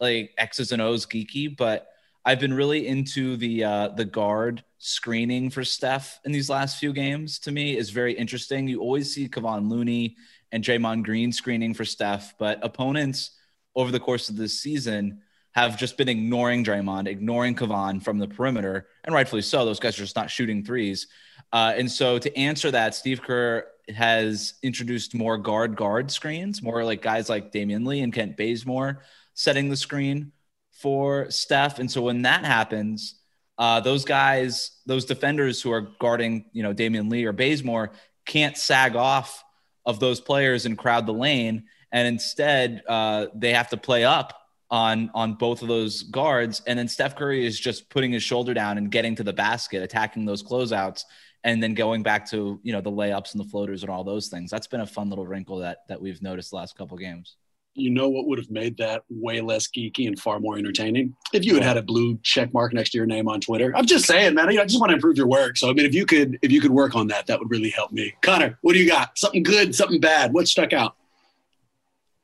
like 0.00 0.32
X's 0.38 0.72
and 0.72 0.80
O's 0.80 1.04
geeky, 1.04 1.54
but 1.54 1.88
I've 2.24 2.40
been 2.40 2.54
really 2.54 2.88
into 2.88 3.36
the 3.36 3.64
uh, 3.64 3.88
the 3.88 4.06
guard 4.06 4.64
screening 4.78 5.50
for 5.50 5.62
Steph 5.62 6.20
in 6.24 6.32
these 6.32 6.48
last 6.48 6.78
few 6.78 6.94
games. 6.94 7.38
To 7.40 7.52
me, 7.52 7.76
is 7.76 7.90
very 7.90 8.14
interesting. 8.14 8.66
You 8.66 8.80
always 8.80 9.14
see 9.14 9.28
Kevon 9.28 9.68
Looney 9.68 10.16
and 10.50 10.64
Draymond 10.64 11.04
Green 11.04 11.32
screening 11.32 11.74
for 11.74 11.84
Steph, 11.84 12.32
but 12.38 12.64
opponents 12.64 13.32
over 13.76 13.92
the 13.92 14.00
course 14.00 14.30
of 14.30 14.36
this 14.36 14.58
season 14.58 15.20
have 15.52 15.76
just 15.76 15.98
been 15.98 16.08
ignoring 16.08 16.64
Draymond, 16.64 17.08
ignoring 17.08 17.56
Kevon 17.56 18.02
from 18.02 18.16
the 18.16 18.28
perimeter, 18.28 18.86
and 19.04 19.14
rightfully 19.14 19.42
so. 19.42 19.66
Those 19.66 19.80
guys 19.80 19.98
are 19.98 20.02
just 20.04 20.16
not 20.16 20.30
shooting 20.30 20.64
threes. 20.64 21.08
Uh, 21.52 21.72
and 21.76 21.90
so 21.90 22.18
to 22.18 22.36
answer 22.36 22.70
that, 22.70 22.94
Steve 22.94 23.22
Kerr 23.22 23.66
has 23.88 24.54
introduced 24.62 25.14
more 25.14 25.36
guard 25.36 25.76
guard 25.76 26.10
screens, 26.10 26.62
more 26.62 26.84
like 26.84 27.02
guys 27.02 27.28
like 27.28 27.52
Damion 27.52 27.86
Lee 27.86 28.00
and 28.00 28.12
Kent 28.12 28.36
Bazemore 28.36 29.02
setting 29.34 29.68
the 29.68 29.76
screen 29.76 30.32
for 30.70 31.30
Steph. 31.30 31.78
And 31.78 31.90
so 31.90 32.02
when 32.02 32.22
that 32.22 32.44
happens, 32.44 33.16
uh, 33.58 33.80
those 33.80 34.04
guys, 34.04 34.72
those 34.86 35.04
defenders 35.04 35.60
who 35.60 35.72
are 35.72 35.88
guarding, 35.98 36.46
you 36.52 36.62
know, 36.62 36.72
Damion 36.72 37.10
Lee 37.10 37.24
or 37.24 37.32
Bazemore 37.32 37.92
can't 38.26 38.56
sag 38.56 38.96
off 38.96 39.44
of 39.84 40.00
those 40.00 40.20
players 40.20 40.66
and 40.66 40.78
crowd 40.78 41.06
the 41.06 41.12
lane. 41.12 41.64
And 41.92 42.06
instead, 42.06 42.82
uh, 42.88 43.26
they 43.34 43.52
have 43.52 43.68
to 43.70 43.76
play 43.76 44.04
up 44.04 44.36
on 44.70 45.10
on 45.14 45.34
both 45.34 45.62
of 45.62 45.68
those 45.68 46.04
guards. 46.04 46.62
And 46.66 46.78
then 46.78 46.86
Steph 46.86 47.16
Curry 47.16 47.44
is 47.44 47.58
just 47.58 47.90
putting 47.90 48.12
his 48.12 48.22
shoulder 48.22 48.54
down 48.54 48.78
and 48.78 48.90
getting 48.90 49.16
to 49.16 49.24
the 49.24 49.32
basket, 49.32 49.82
attacking 49.82 50.24
those 50.24 50.42
closeouts 50.42 51.04
and 51.44 51.62
then 51.62 51.74
going 51.74 52.02
back 52.02 52.28
to 52.30 52.60
you 52.62 52.72
know 52.72 52.80
the 52.80 52.90
layups 52.90 53.32
and 53.34 53.44
the 53.44 53.48
floaters 53.48 53.82
and 53.82 53.90
all 53.90 54.04
those 54.04 54.28
things. 54.28 54.50
That's 54.50 54.66
been 54.66 54.80
a 54.80 54.86
fun 54.86 55.08
little 55.08 55.26
wrinkle 55.26 55.58
that 55.58 55.78
that 55.88 56.00
we've 56.00 56.20
noticed 56.22 56.50
the 56.50 56.56
last 56.56 56.76
couple 56.76 56.96
games. 56.96 57.36
you 57.74 57.90
know 57.90 58.08
what 58.08 58.26
would 58.26 58.38
have 58.38 58.50
made 58.50 58.76
that 58.78 59.04
way 59.08 59.40
less 59.40 59.68
geeky 59.68 60.06
and 60.06 60.18
far 60.18 60.40
more 60.40 60.58
entertaining 60.58 61.14
if 61.32 61.44
you 61.44 61.54
had 61.54 61.62
had 61.62 61.76
a 61.76 61.82
blue 61.82 62.18
check 62.22 62.52
mark 62.52 62.72
next 62.72 62.90
to 62.90 62.98
your 62.98 63.06
name 63.06 63.28
on 63.28 63.40
Twitter. 63.40 63.72
I'm 63.76 63.86
just 63.86 64.06
saying, 64.06 64.34
man. 64.34 64.48
I 64.48 64.64
just 64.64 64.80
want 64.80 64.90
to 64.90 64.94
improve 64.96 65.16
your 65.16 65.28
work. 65.28 65.56
So 65.56 65.70
I 65.70 65.72
mean, 65.72 65.86
if 65.86 65.94
you 65.94 66.04
could, 66.04 66.38
if 66.42 66.50
you 66.50 66.60
could 66.60 66.72
work 66.72 66.94
on 66.94 67.06
that, 67.08 67.26
that 67.28 67.38
would 67.38 67.50
really 67.50 67.70
help 67.70 67.92
me. 67.92 68.12
Connor, 68.22 68.58
what 68.62 68.72
do 68.72 68.78
you 68.78 68.88
got? 68.88 69.16
Something 69.16 69.42
good, 69.42 69.74
something 69.74 70.00
bad? 70.00 70.32
What 70.32 70.48
stuck 70.48 70.72
out? 70.72 70.96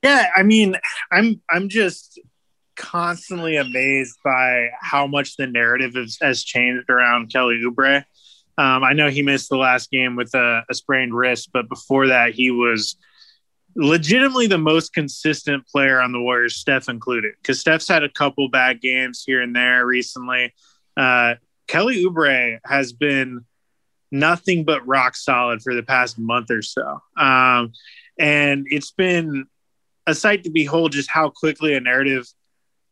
Yeah, 0.03 0.27
I 0.37 0.43
mean, 0.43 0.77
I'm 1.11 1.41
I'm 1.51 1.69
just 1.69 2.21
constantly 2.77 3.57
amazed 3.57 4.19
by 4.23 4.69
how 4.81 5.07
much 5.07 5.37
the 5.37 5.47
narrative 5.47 5.95
has, 5.95 6.19
has 6.21 6.45
changed 6.45 6.91
around 6.91 7.33
Kelly 7.33 7.63
Oubre. 7.65 8.05
Um, 8.59 8.85
I 8.85 8.93
know 8.95 9.11
he 9.11 9.23
missed 9.23 9.51
the 9.51 9.57
last 9.57 9.91
game 9.91 10.17
with 10.17 10.35
a, 10.35 10.63
a 10.71 10.75
sprained 10.75 11.15
wrist, 11.15 11.51
but 11.53 11.69
before 11.69 12.09
that, 12.09 12.33
he 12.33 12.51
was 12.51 12.97
legitimately 13.75 14.47
the 14.47 14.59
most 14.59 14.95
consistent 14.95 15.67
player 15.67 16.01
on 16.01 16.13
the 16.13 16.21
Warriors, 16.21 16.57
Steph 16.57 16.89
included, 16.89 17.35
because 17.41 17.61
Steph's 17.61 17.89
had 17.89 18.03
a 18.03 18.09
couple 18.09 18.49
bad 18.49 18.81
games 18.81 19.23
here 19.27 19.43
and 19.43 19.55
there 19.55 19.85
recently. 19.85 20.55
Uh, 20.97 21.35
Kelly 21.69 22.03
Oubre 22.05 22.59
has 22.65 22.93
been 22.93 23.45
nothing 24.11 24.65
but 24.65 24.87
rock 24.87 25.17
solid 25.17 25.61
for 25.63 25.75
the 25.75 25.83
past 25.83 26.19
month 26.19 26.51
or 26.51 26.63
so. 26.63 27.01
Um, 27.17 27.73
and 28.19 28.67
it's 28.71 28.93
been 28.93 29.47
a 30.07 30.15
sight 30.15 30.45
to 30.45 30.51
behold 30.51 30.93
just 30.93 31.11
how 31.11 31.29
quickly 31.31 31.75
a 31.75 31.81
narrative 31.81 32.27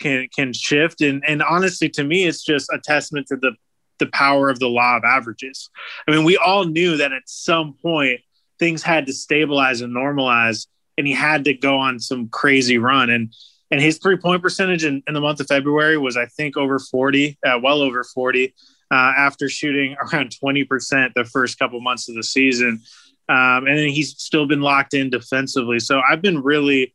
can 0.01 0.29
can 0.35 0.53
shift. 0.53 1.01
And 1.01 1.23
and 1.27 1.43
honestly, 1.43 1.89
to 1.91 2.05
me, 2.05 2.25
it's 2.25 2.45
just 2.45 2.71
a 2.73 2.79
testament 2.79 3.29
to 3.29 3.37
the 3.37 3.53
the 3.99 4.07
power 4.07 4.49
of 4.51 4.59
the 4.59 4.69
law 4.69 4.97
of 4.97 5.05
averages. 5.05 5.71
I 6.07 6.11
mean, 6.11 6.25
we 6.25 6.37
all 6.37 6.65
knew 6.65 6.97
that 6.97 7.13
at 7.13 7.23
some 7.27 7.75
point 7.75 8.21
things 8.59 8.83
had 8.83 9.07
to 9.07 9.13
stabilize 9.13 9.81
and 9.81 9.95
normalize, 9.95 10.67
and 10.97 11.07
he 11.07 11.13
had 11.13 11.45
to 11.45 11.55
go 11.55 11.79
on 11.79 12.01
some 12.01 12.29
crazy 12.29 12.79
run. 12.79 13.11
And 13.11 13.33
and 13.71 13.81
his 13.81 13.99
three 13.99 14.17
point 14.17 14.43
percentage 14.43 14.85
in, 14.85 15.03
in 15.09 15.15
the 15.15 15.21
month 15.21 15.41
of 15.41 15.49
February 15.49 15.99
was, 15.99 16.17
I 16.17 16.27
think, 16.27 16.57
over 16.57 16.79
40, 16.79 17.39
uh, 17.45 17.59
well 17.63 17.81
over 17.81 18.05
40, 18.05 18.55
uh, 18.91 18.95
after 18.95 19.49
shooting 19.49 19.97
around 20.13 20.31
20% 20.31 21.13
the 21.15 21.25
first 21.25 21.59
couple 21.59 21.81
months 21.81 22.09
of 22.09 22.15
the 22.15 22.23
season. 22.23 22.83
Um, 23.29 23.67
and 23.67 23.79
then 23.79 23.89
he's 23.89 24.17
still 24.19 24.47
been 24.47 24.61
locked 24.61 24.95
in 24.95 25.11
defensively. 25.11 25.81
So 25.81 26.03
I've 26.09 26.21
been 26.21 26.43
really 26.43 26.95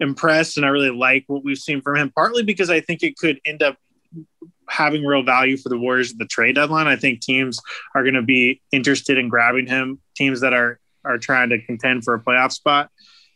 impressed 0.00 0.58
and 0.58 0.66
I 0.66 0.68
really 0.68 0.90
like 0.90 1.24
what 1.28 1.44
we've 1.44 1.58
seen 1.58 1.80
from 1.80 1.96
him, 1.96 2.12
partly 2.14 2.42
because 2.42 2.68
I 2.68 2.80
think 2.80 3.02
it 3.02 3.16
could 3.16 3.40
end 3.46 3.62
up 3.62 3.76
having 4.68 5.04
real 5.04 5.22
value 5.22 5.56
for 5.56 5.68
the 5.68 5.78
Warriors 5.78 6.12
at 6.12 6.18
the 6.18 6.26
trade 6.26 6.54
deadline. 6.54 6.86
I 6.86 6.96
think 6.96 7.20
teams 7.20 7.60
are 7.94 8.02
going 8.02 8.14
to 8.14 8.22
be 8.22 8.60
interested 8.72 9.18
in 9.18 9.28
grabbing 9.28 9.66
him, 9.66 10.00
teams 10.16 10.40
that 10.40 10.52
are 10.52 10.78
are 11.04 11.18
trying 11.18 11.50
to 11.50 11.60
contend 11.60 12.04
for 12.04 12.14
a 12.14 12.20
playoff 12.20 12.52
spot. 12.52 12.90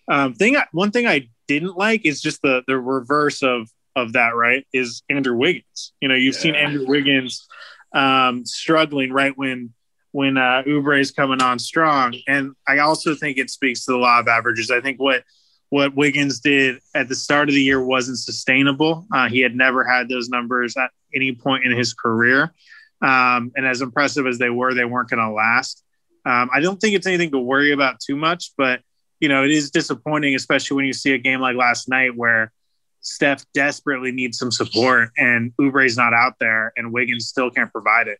Um, 0.08 0.34
thing 0.34 0.56
one 0.72 0.92
thing 0.92 1.06
I 1.06 1.28
didn't 1.48 1.76
like 1.76 2.06
is 2.06 2.20
just 2.20 2.42
the 2.42 2.62
the 2.66 2.78
reverse 2.78 3.42
of 3.42 3.68
of 3.94 4.12
that. 4.12 4.34
Right, 4.34 4.66
is 4.72 5.02
Andrew 5.08 5.36
Wiggins. 5.36 5.92
You 6.00 6.08
know, 6.08 6.14
you've 6.14 6.34
yeah. 6.36 6.40
seen 6.40 6.54
Andrew 6.54 6.86
Wiggins 6.86 7.46
um, 7.94 8.44
struggling 8.44 9.12
right 9.12 9.36
when 9.36 9.72
when 10.12 10.38
uh, 10.38 10.62
Oubre 10.66 11.00
is 11.00 11.10
coming 11.10 11.42
on 11.42 11.58
strong, 11.58 12.14
and 12.26 12.52
I 12.66 12.78
also 12.78 13.14
think 13.14 13.38
it 13.38 13.50
speaks 13.50 13.84
to 13.84 13.92
the 13.92 13.98
law 13.98 14.20
of 14.20 14.28
averages. 14.28 14.70
I 14.70 14.80
think 14.80 14.98
what 15.00 15.24
what 15.70 15.94
Wiggins 15.94 16.40
did 16.40 16.80
at 16.94 17.08
the 17.08 17.14
start 17.14 17.48
of 17.48 17.54
the 17.54 17.62
year 17.62 17.82
wasn't 17.82 18.18
sustainable. 18.18 19.06
Uh, 19.12 19.28
he 19.28 19.40
had 19.40 19.54
never 19.54 19.84
had 19.84 20.08
those 20.08 20.28
numbers 20.28 20.76
at 20.76 20.90
any 21.14 21.32
point 21.32 21.64
in 21.64 21.76
his 21.76 21.92
career. 21.92 22.54
Um, 23.02 23.52
and 23.56 23.66
as 23.66 23.80
impressive 23.80 24.26
as 24.26 24.38
they 24.38 24.50
were, 24.50 24.74
they 24.74 24.84
weren't 24.84 25.10
going 25.10 25.22
to 25.22 25.30
last. 25.30 25.82
Um, 26.24 26.50
I 26.52 26.60
don't 26.60 26.80
think 26.80 26.94
it's 26.94 27.06
anything 27.06 27.30
to 27.32 27.38
worry 27.38 27.72
about 27.72 28.00
too 28.00 28.16
much, 28.16 28.52
but 28.56 28.80
you 29.20 29.28
know, 29.28 29.44
it 29.44 29.50
is 29.50 29.70
disappointing, 29.70 30.34
especially 30.34 30.76
when 30.76 30.84
you 30.84 30.92
see 30.92 31.12
a 31.12 31.18
game 31.18 31.40
like 31.40 31.56
last 31.56 31.88
night 31.88 32.16
where 32.16 32.52
Steph 33.00 33.44
desperately 33.54 34.12
needs 34.12 34.38
some 34.38 34.50
support 34.50 35.10
and 35.16 35.52
Oubre's 35.60 35.96
not 35.96 36.12
out 36.12 36.34
there 36.40 36.72
and 36.76 36.92
Wiggins 36.92 37.28
still 37.28 37.50
can't 37.50 37.72
provide 37.72 38.08
it. 38.08 38.18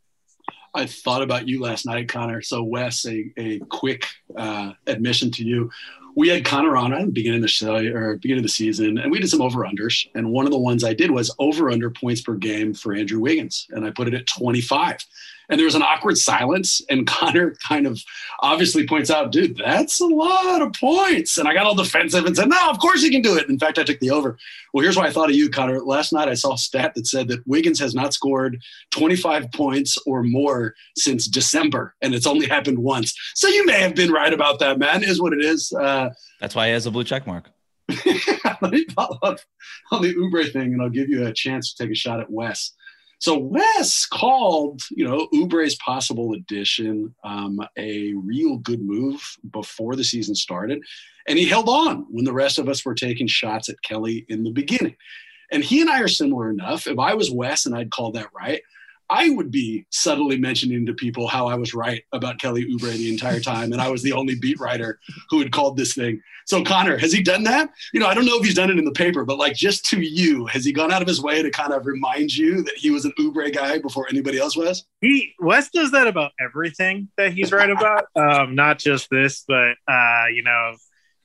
I 0.75 0.87
thought 0.87 1.23
about 1.23 1.49
you 1.49 1.63
last 1.63 1.87
night, 1.87 2.09
Connor. 2.09 2.43
So, 2.43 2.63
Wes, 2.63 3.07
a, 3.07 3.33
a 3.39 3.59
quick 3.61 4.07
uh, 4.37 4.73
admission 4.87 5.31
to 5.33 5.45
you 5.45 5.71
we 6.17 6.29
had 6.29 6.47
Connor 6.47 6.77
on 6.77 6.95
at 6.95 7.01
the 7.05 7.13
beginning 7.13 7.39
of 7.39 7.43
the 7.43 7.49
show 7.49 7.77
or 7.77 8.17
beginning 8.17 8.41
of 8.41 8.45
the 8.45 8.49
season, 8.49 8.97
and 8.97 9.13
we 9.13 9.21
did 9.21 9.29
some 9.29 9.43
over 9.43 9.61
unders. 9.61 10.09
And 10.15 10.33
one 10.33 10.47
of 10.47 10.51
the 10.51 10.59
ones 10.59 10.83
I 10.83 10.95
did 10.95 11.11
was 11.11 11.33
over 11.39 11.71
under 11.71 11.91
points 11.91 12.23
per 12.23 12.35
game 12.35 12.73
for 12.73 12.95
Andrew 12.95 13.21
Wiggins, 13.21 13.67
and 13.71 13.85
I 13.85 13.91
put 13.91 14.09
it 14.09 14.15
at 14.15 14.27
25 14.27 15.05
and 15.49 15.59
there 15.59 15.65
was 15.65 15.75
an 15.75 15.83
awkward 15.83 16.19
silence 16.19 16.81
and 16.91 17.07
connor 17.07 17.55
kind 17.67 17.87
of 17.87 18.03
obviously 18.41 18.87
points 18.87 19.11
out 19.11 19.33
dude 19.33 19.57
that's 19.57 20.01
a 20.01 20.07
lot 20.07 20.63
of 20.63 20.73
points. 20.73 21.39
And 21.39 21.49
i 21.49 21.55
got 21.55 21.67
all 21.67 21.75
defensive 21.75 22.25
and 22.27 22.37
said 22.37 22.49
no 22.49 22.71
of 22.71 22.79
course 22.79 23.03
he 23.03 23.11
can 23.11 23.23
do 23.23 23.37
it. 23.37 23.49
In 23.49 23.59
fact 23.59 23.79
i 23.79 23.85
took 23.85 24.01
the 24.01 24.11
over. 24.11 24.39
Well 24.73 24.83
here's 24.83 24.97
why 24.97 25.07
i 25.07 25.11
thought 25.11 25.31
of 25.31 25.37
you 25.37 25.49
connor. 25.49 25.81
Last 25.81 26.13
night 26.13 26.29
i 26.29 26.35
saw 26.35 26.55
a 26.55 26.59
stat 26.59 26.95
that 26.95 27.07
said 27.07 27.29
that 27.29 27.47
wiggins 27.47 27.79
has 27.81 27.95
not 27.95 28.15
scored 28.15 28.61
25 28.93 29.53
points 29.53 29.99
or 30.07 30.23
more 30.23 30.75
since 30.97 31.27
december 31.27 31.95
and 32.03 32.15
it's 32.15 32.27
only 32.27 32.47
happened 32.47 32.79
once. 32.79 33.15
So 33.35 33.49
you 33.49 33.67
may 33.67 33.81
have 33.81 33.95
been 33.95 34.11
right 34.11 34.33
about 34.33 34.59
that 34.61 34.79
man 34.79 35.03
is 35.03 35.21
what 35.21 35.33
it 35.33 35.45
is 35.45 35.73
uh, 35.73 36.11
that's 36.41 36.55
why 36.55 36.67
he 36.67 36.73
has 36.73 36.87
a 36.87 36.91
blue 36.91 37.05
check 37.05 37.27
mark. 37.27 37.51
Let 38.61 38.73
me 38.73 38.85
follow 38.95 39.19
up 39.23 39.39
on 39.91 40.03
the 40.03 40.15
Oubre 40.15 40.53
thing, 40.53 40.73
and 40.73 40.83
I'll 40.83 40.91
give 40.91 41.09
you 41.09 41.27
a 41.27 41.33
chance 41.33 41.73
to 41.73 41.85
take 41.85 41.93
a 41.93 41.95
shot 41.95 42.21
at 42.21 42.31
Wes. 42.31 42.73
So 43.19 43.39
Wes 43.39 44.07
called, 44.07 44.83
you 44.91 45.07
know, 45.07 45.29
Oubre's 45.35 45.75
possible 45.77 46.35
addition 46.35 47.15
um, 47.25 47.61
a 47.79 48.13
real 48.15 48.59
good 48.59 48.83
move 48.83 49.23
before 49.51 49.97
the 49.97 50.05
season 50.05 50.35
started, 50.35 50.83
and 51.27 51.39
he 51.39 51.47
held 51.47 51.69
on 51.69 52.07
when 52.11 52.25
the 52.25 52.33
rest 52.33 52.59
of 52.59 52.69
us 52.69 52.85
were 52.85 52.95
taking 52.95 53.27
shots 53.27 53.69
at 53.69 53.83
Kelly 53.83 54.27
in 54.29 54.45
the 54.45 54.51
beginning. 54.51 54.97
And 55.51 55.65
he 55.65 55.81
and 55.81 55.89
I 55.89 56.01
are 56.01 56.09
similar 56.09 56.51
enough. 56.51 56.87
If 56.87 56.99
I 56.99 57.15
was 57.15 57.31
Wes 57.31 57.67
and 57.67 57.75
I'd 57.75 57.91
called 57.91 58.15
that 58.15 58.31
right, 58.35 58.61
I 59.09 59.31
would 59.31 59.51
be 59.51 59.87
subtly 59.91 60.37
mentioning 60.37 60.85
to 60.87 60.95
people 60.95 61.29
how 61.29 61.47
I 61.47 61.55
was 61.55 61.75
right 61.75 62.03
about 62.13 62.41
Kelly 62.41 62.65
Oubre 62.67 62.93
the 62.93 63.11
entire 63.11 63.41
time, 63.41 63.73
and 63.73 63.81
I 63.81 63.89
was 63.89 64.03
the 64.03 64.13
only 64.13 64.35
beat 64.35 64.59
writer 64.59 64.99
who 65.31 65.39
had 65.39 65.53
called 65.53 65.77
this 65.77 65.95
thing. 65.95 66.21
So, 66.47 66.63
Connor, 66.63 66.97
has 66.99 67.13
he 67.13 67.23
done 67.23 67.45
that? 67.45 67.71
You 67.93 68.01
know, 68.01 68.07
I 68.07 68.15
don't 68.15 68.25
know 68.25 68.39
if 68.39 68.45
he's 68.45 68.55
done 68.55 68.71
it 68.71 68.79
in 68.79 68.85
the 68.85 68.93
paper, 68.93 69.25
but 69.25 69.39
like 69.39 69.55
just 69.55 69.85
to 69.87 70.01
you, 70.01 70.47
has 70.47 70.65
he 70.65 70.73
gone 70.73 70.93
out 70.93 71.03
of 71.03 71.09
his 71.09 71.21
way 71.21 71.43
to 71.43 71.51
kind 71.51 71.73
of 71.73 71.87
remind 71.87 72.35
you 72.35 72.63
that 72.63 72.75
he 72.77 72.91
was 72.91 73.05
an 73.05 73.13
Oubre 73.19 73.53
guy 73.53 73.79
before 73.79 74.07
anybody 74.09 74.39
else 74.39 74.57
was? 74.57 74.85
He 75.01 75.35
Wes 75.41 75.71
does 75.71 75.93
that 75.93 76.07
about 76.07 76.33
everything 76.41 77.09
that 77.17 77.33
he's 77.33 77.53
right 77.53 77.71
about, 77.71 78.07
um, 78.17 78.55
not 78.55 78.79
just 78.79 79.09
this, 79.11 79.45
but 79.47 79.77
uh, 79.89 80.27
you 80.33 80.43
know, 80.43 80.75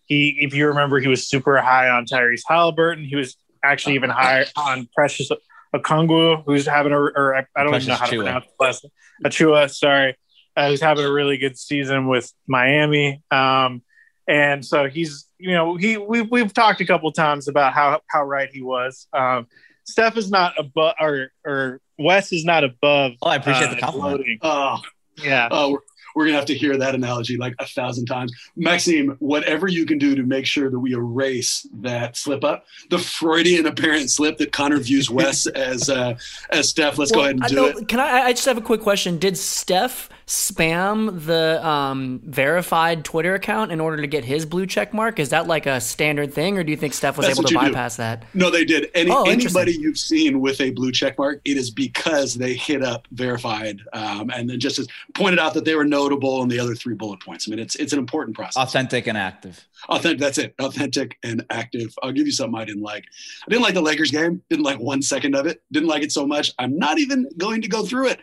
he 0.06 0.38
if 0.42 0.54
you 0.54 0.68
remember, 0.68 1.00
he 1.00 1.08
was 1.08 1.28
super 1.28 1.60
high 1.62 1.90
on 1.90 2.06
Tyrese 2.06 2.44
Halliburton. 2.48 3.06
He 3.06 3.16
was 3.16 3.38
actually 3.64 3.96
even 3.96 4.10
higher 4.10 4.46
on 4.56 4.90
Precious 4.96 5.32
Okongwu, 5.76 6.44
who's 6.46 6.66
having 6.66 6.92
a, 6.92 6.98
or 6.98 7.36
I, 7.36 7.46
don't 7.64 7.76
even 7.76 7.88
know 7.88 7.96
how 7.96 8.06
to 8.06 8.16
pronounce 8.18 8.46
the 8.46 8.64
last 8.64 8.86
Achiuwa, 9.24 9.70
sorry, 9.70 10.18
uh, 10.58 10.70
who's 10.70 10.82
having 10.82 11.06
a 11.06 11.12
really 11.12 11.38
good 11.38 11.58
season 11.58 12.08
with 12.08 12.32
Miami. 12.48 13.22
Um, 13.32 13.82
and 14.28 14.66
so 14.66 14.88
he's, 14.88 15.28
you 15.38 15.54
know, 15.54 15.76
he 15.76 15.98
we 15.98 16.22
we've 16.22 16.54
talked 16.54 16.82
a 16.82 16.86
couple 16.86 17.12
times 17.12 17.48
about 17.48 17.74
how 17.74 18.02
how 18.08 18.24
right 18.24 18.50
he 18.52 18.62
was. 18.62 19.08
Um, 19.14 19.48
Steph 19.86 20.18
is 20.18 20.30
not 20.30 20.54
above, 20.58 20.96
or 21.00 21.32
or 21.46 21.82
Wes 21.98 22.32
is 22.32 22.46
not 22.46 22.64
above. 22.64 23.14
Oh, 23.22 23.30
I 23.30 23.36
appreciate 23.36 23.70
uh, 23.70 23.76
the 23.76 23.82
compliment. 23.82 24.40
Oh, 24.42 24.78
yeah. 25.18 25.48
Oh, 25.52 25.80
we're 26.16 26.26
going 26.26 26.34
to 26.34 26.38
have 26.38 26.48
to 26.48 26.56
hear 26.56 26.78
that 26.78 26.96
analogy 26.96 27.38
like 27.38 27.54
a 27.60 27.66
thousand 27.66 28.06
times. 28.06 28.32
Maxime, 28.56 29.16
whatever 29.20 29.68
you 29.68 29.86
can 29.86 29.98
do 29.98 30.16
to 30.16 30.24
make 30.24 30.46
sure 30.46 30.70
that 30.70 30.80
we 30.80 30.94
erase 30.94 31.68
that 31.74 32.18
slip 32.18 32.44
up, 32.44 32.66
the 32.90 32.98
Freudian 33.00 33.66
apparent 33.66 34.10
slip 34.10 34.38
that 34.38 34.52
Connor 34.52 34.78
views 34.78 35.10
Wes 35.12 35.48
as 35.48 35.90
uh, 35.90 36.18
as 36.50 36.70
Steph. 36.70 36.98
Let's 36.98 37.12
well, 37.12 37.22
go 37.22 37.24
ahead 37.26 37.36
and 37.36 37.46
do 37.48 37.66
it. 37.66 37.88
Can 37.88 38.00
I? 38.00 38.28
I 38.28 38.34
just 38.34 38.46
have 38.46 38.58
a 38.58 38.62
quick 38.62 38.82
question. 38.82 39.18
Did 39.18 39.38
Steph 39.38 40.10
spam 40.32 41.26
the 41.26 41.66
um, 41.68 42.22
verified 42.24 43.04
Twitter 43.04 43.36
account 43.36 43.70
in 43.70 43.82
order 43.82 43.98
to 43.98 44.08
get 44.08 44.24
his 44.24 44.46
blue 44.46 44.66
check 44.66 44.94
mark? 44.94 45.20
Is 45.20 45.30
that 45.32 45.46
like 45.46 45.66
a 45.66 45.82
standard 45.82 46.34
thing, 46.34 46.58
or 46.58 46.64
do 46.64 46.72
you 46.72 46.78
think 46.78 46.94
Steph 46.94 47.18
was 47.18 47.28
That's 47.28 47.38
able 47.38 47.50
to 47.50 47.56
bypass 47.56 47.98
do. 47.98 48.04
that? 48.04 48.24
No, 48.34 48.50
they 48.50 48.64
did. 48.64 48.90
Any, 48.96 49.12
oh, 49.12 49.24
anybody 49.24 49.74
you've 49.74 49.98
seen 49.98 50.40
with 50.40 50.62
a 50.62 50.72
blue 50.72 50.94
check 50.94 51.18
mark, 51.18 51.42
it 51.44 51.58
is 51.58 51.70
because 51.70 52.36
they 52.36 52.54
hit 52.54 52.82
up 52.82 53.10
verified 53.12 53.82
um, 53.92 54.30
and 54.30 54.50
then 54.50 54.58
just 54.58 54.80
as 54.80 54.88
pointed 55.16 55.38
out 55.38 55.54
that 55.54 55.66
they 55.66 55.76
were 55.76 55.84
notable 55.84 56.42
and 56.42 56.50
the 56.50 56.60
other 56.60 56.76
three 56.76 56.96
bullet 56.96 57.20
points. 57.20 57.50
I 57.50 57.52
mean, 57.52 57.60
it's 57.60 57.76
it's 57.76 57.92
an 57.92 58.00
important 58.00 58.38
process. 58.38 58.56
Authentic 58.56 59.08
and 59.08 59.18
active. 59.18 59.68
Authentic. 59.90 60.20
That's 60.20 60.38
it. 60.38 60.56
Authentic 60.60 61.18
and 61.24 61.46
active. 61.50 61.94
I'll 62.04 62.14
give 62.14 62.26
you 62.26 62.32
something 62.32 62.58
I 62.58 62.64
didn't 62.64 62.84
like. 62.84 63.04
I 63.46 63.50
didn't 63.50 63.64
like 63.64 63.74
the 63.74 63.82
Lakers 63.82 64.12
game. 64.12 64.42
Didn't 64.50 64.64
like 64.64 64.80
one 64.80 65.02
second 65.02 65.36
of 65.36 65.46
it. 65.46 65.62
Didn't 65.74 65.90
like 65.90 66.04
it 66.04 66.14
so 66.14 66.26
much. 66.26 66.54
I'm 66.58 66.78
not 66.78 67.00
even 67.00 67.28
going 67.38 67.62
to 67.64 67.68
go 67.68 67.86
through 67.86 68.10
it. 68.10 68.20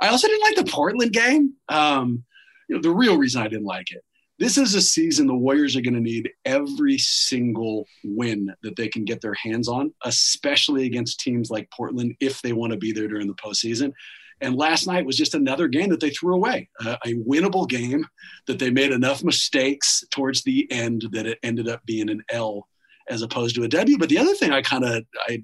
I 0.00 0.08
also 0.08 0.28
didn't 0.28 0.42
like 0.42 0.56
the 0.56 0.72
Portland 0.72 1.12
game. 1.12 1.54
Um, 1.68 2.24
you 2.68 2.76
know, 2.76 2.82
the 2.82 2.90
real 2.90 3.16
reason 3.16 3.42
I 3.42 3.48
didn't 3.48 3.64
like 3.64 3.90
it. 3.90 4.02
This 4.38 4.56
is 4.56 4.74
a 4.76 4.80
season 4.80 5.26
the 5.26 5.34
Warriors 5.34 5.74
are 5.74 5.80
going 5.80 5.94
to 5.94 6.00
need 6.00 6.30
every 6.44 6.96
single 6.98 7.86
win 8.04 8.54
that 8.62 8.76
they 8.76 8.86
can 8.86 9.04
get 9.04 9.20
their 9.20 9.34
hands 9.34 9.66
on, 9.66 9.92
especially 10.04 10.86
against 10.86 11.18
teams 11.18 11.50
like 11.50 11.68
Portland 11.72 12.14
if 12.20 12.40
they 12.40 12.52
want 12.52 12.72
to 12.72 12.78
be 12.78 12.92
there 12.92 13.08
during 13.08 13.26
the 13.26 13.34
postseason. 13.34 13.92
And 14.40 14.54
last 14.54 14.86
night 14.86 15.04
was 15.04 15.16
just 15.16 15.34
another 15.34 15.66
game 15.66 15.88
that 15.90 15.98
they 15.98 16.10
threw 16.10 16.36
away, 16.36 16.68
uh, 16.84 16.96
a 17.04 17.14
winnable 17.14 17.68
game 17.68 18.06
that 18.46 18.60
they 18.60 18.70
made 18.70 18.92
enough 18.92 19.24
mistakes 19.24 20.04
towards 20.12 20.44
the 20.44 20.70
end 20.70 21.06
that 21.10 21.26
it 21.26 21.38
ended 21.42 21.68
up 21.68 21.84
being 21.84 22.08
an 22.08 22.22
L 22.30 22.68
as 23.10 23.22
opposed 23.22 23.56
to 23.56 23.64
a 23.64 23.68
W. 23.68 23.98
But 23.98 24.08
the 24.08 24.18
other 24.18 24.34
thing 24.34 24.52
I 24.52 24.62
kind 24.62 24.84
of 24.84 25.04
I 25.28 25.42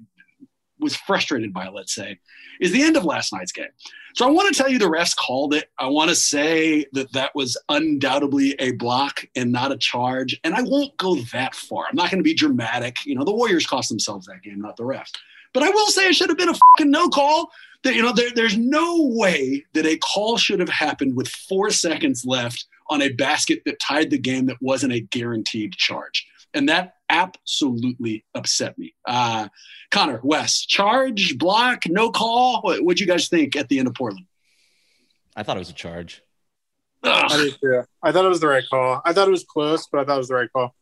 was 0.85 0.95
frustrated 0.95 1.51
by, 1.51 1.67
let's 1.67 1.93
say, 1.93 2.19
is 2.61 2.71
the 2.71 2.83
end 2.83 2.95
of 2.95 3.03
last 3.03 3.33
night's 3.33 3.51
game. 3.51 3.67
So 4.13 4.25
I 4.25 4.31
want 4.31 4.53
to 4.53 4.57
tell 4.57 4.71
you 4.71 4.79
the 4.79 4.85
refs 4.85 5.15
called 5.15 5.53
it. 5.53 5.69
I 5.77 5.87
want 5.87 6.09
to 6.09 6.15
say 6.15 6.85
that 6.93 7.11
that 7.11 7.31
was 7.35 7.57
undoubtedly 7.67 8.55
a 8.59 8.71
block 8.73 9.25
and 9.35 9.51
not 9.51 9.73
a 9.73 9.77
charge. 9.77 10.39
And 10.45 10.53
I 10.53 10.61
won't 10.61 10.95
go 10.95 11.15
that 11.33 11.55
far. 11.55 11.85
I'm 11.89 11.95
not 11.95 12.11
going 12.11 12.19
to 12.19 12.23
be 12.23 12.35
dramatic. 12.35 13.05
You 13.05 13.15
know, 13.15 13.25
the 13.25 13.33
Warriors 13.33 13.65
cost 13.65 13.89
themselves 13.89 14.27
that 14.27 14.43
game, 14.43 14.61
not 14.61 14.77
the 14.77 14.83
refs. 14.83 15.11
But 15.53 15.63
I 15.63 15.69
will 15.69 15.87
say 15.87 16.07
it 16.07 16.15
should 16.15 16.29
have 16.29 16.37
been 16.37 16.49
a 16.49 16.53
fucking 16.53 16.91
no 16.91 17.09
call. 17.09 17.51
That 17.83 17.95
you 17.95 18.01
know, 18.01 18.13
there, 18.13 18.31
there's 18.33 18.57
no 18.57 19.07
way 19.15 19.65
that 19.73 19.85
a 19.85 19.97
call 19.97 20.37
should 20.37 20.59
have 20.59 20.69
happened 20.69 21.15
with 21.15 21.27
four 21.27 21.69
seconds 21.71 22.25
left 22.25 22.65
on 22.89 23.01
a 23.01 23.09
basket 23.09 23.63
that 23.65 23.79
tied 23.79 24.11
the 24.11 24.17
game 24.17 24.45
that 24.45 24.61
wasn't 24.61 24.93
a 24.93 25.01
guaranteed 25.01 25.73
charge. 25.73 26.25
And 26.55 26.69
that 26.69 26.93
absolutely 27.09 28.25
upset 28.33 28.77
me. 28.77 28.95
Uh, 29.05 29.49
Connor, 29.91 30.19
Wes, 30.23 30.65
charge, 30.65 31.37
block, 31.37 31.83
no 31.87 32.09
call. 32.09 32.61
What 32.61 32.83
would 32.83 32.99
you 32.99 33.05
guys 33.05 33.27
think 33.29 33.55
at 33.55 33.69
the 33.69 33.77
end 33.77 33.87
of 33.87 33.93
Portland? 33.93 34.25
I 35.35 35.43
thought 35.43 35.57
it 35.57 35.59
was 35.59 35.69
a 35.69 35.73
charge. 35.73 36.23
I 37.03 37.37
did 37.37 37.59
too. 37.61 37.83
I 38.01 38.11
thought 38.11 38.25
it 38.25 38.29
was 38.29 38.39
the 38.39 38.47
right 38.47 38.63
call. 38.67 39.01
I 39.05 39.13
thought 39.13 39.27
it 39.27 39.31
was 39.31 39.43
close, 39.43 39.87
but 39.91 39.99
I 39.99 40.05
thought 40.05 40.15
it 40.15 40.19
was 40.19 40.29
the 40.29 40.35
right 40.35 40.51
call. 40.51 40.73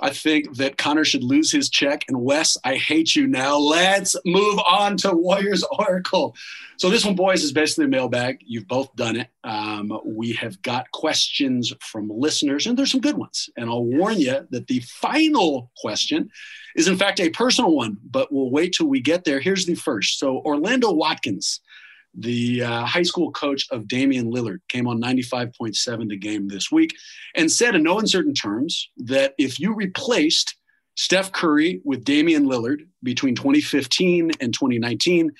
I 0.00 0.10
think 0.10 0.56
that 0.56 0.78
Connor 0.78 1.04
should 1.04 1.22
lose 1.22 1.52
his 1.52 1.68
check. 1.68 2.04
And 2.08 2.22
Wes, 2.22 2.56
I 2.64 2.76
hate 2.76 3.14
you 3.14 3.26
now. 3.26 3.58
Let's 3.58 4.16
move 4.24 4.58
on 4.60 4.96
to 4.98 5.12
Warriors 5.12 5.62
Oracle. 5.78 6.34
So 6.78 6.88
this 6.88 7.04
one, 7.04 7.14
boys, 7.14 7.44
is 7.44 7.52
basically 7.52 7.84
a 7.84 7.88
mailbag. 7.88 8.38
You've 8.40 8.66
both 8.66 8.94
done 8.96 9.16
it. 9.16 9.28
Um, 9.44 10.00
we 10.04 10.32
have 10.32 10.60
got 10.62 10.90
questions 10.92 11.72
from 11.80 12.08
listeners, 12.10 12.66
and 12.66 12.78
there's 12.78 12.90
some 12.90 13.02
good 13.02 13.18
ones. 13.18 13.50
And 13.58 13.68
I'll 13.68 13.84
warn 13.84 14.18
you 14.18 14.46
that 14.50 14.66
the 14.66 14.80
final 14.80 15.70
question 15.76 16.30
is, 16.76 16.88
in 16.88 16.96
fact, 16.96 17.20
a 17.20 17.28
personal 17.28 17.76
one, 17.76 17.98
but 18.02 18.32
we'll 18.32 18.50
wait 18.50 18.72
till 18.72 18.86
we 18.86 19.00
get 19.00 19.24
there. 19.24 19.40
Here's 19.40 19.66
the 19.66 19.74
first. 19.74 20.18
So 20.18 20.38
Orlando 20.38 20.90
Watkins 20.90 21.60
the 22.14 22.62
uh, 22.62 22.84
high 22.84 23.02
school 23.02 23.30
coach 23.32 23.66
of 23.70 23.88
Damian 23.88 24.30
Lillard, 24.32 24.58
came 24.68 24.86
on 24.86 25.00
95.7 25.00 26.08
the 26.08 26.16
game 26.16 26.48
this 26.48 26.70
week 26.70 26.94
and 27.36 27.50
said 27.50 27.74
in 27.74 27.82
no 27.82 27.98
uncertain 27.98 28.34
terms 28.34 28.90
that 28.96 29.34
if 29.38 29.60
you 29.60 29.74
replaced 29.74 30.56
Steph 30.96 31.32
Curry 31.32 31.80
with 31.84 32.04
Damian 32.04 32.46
Lillard 32.46 32.86
between 33.02 33.34
2015 33.34 34.32
and 34.40 34.52
2019, 34.52 35.30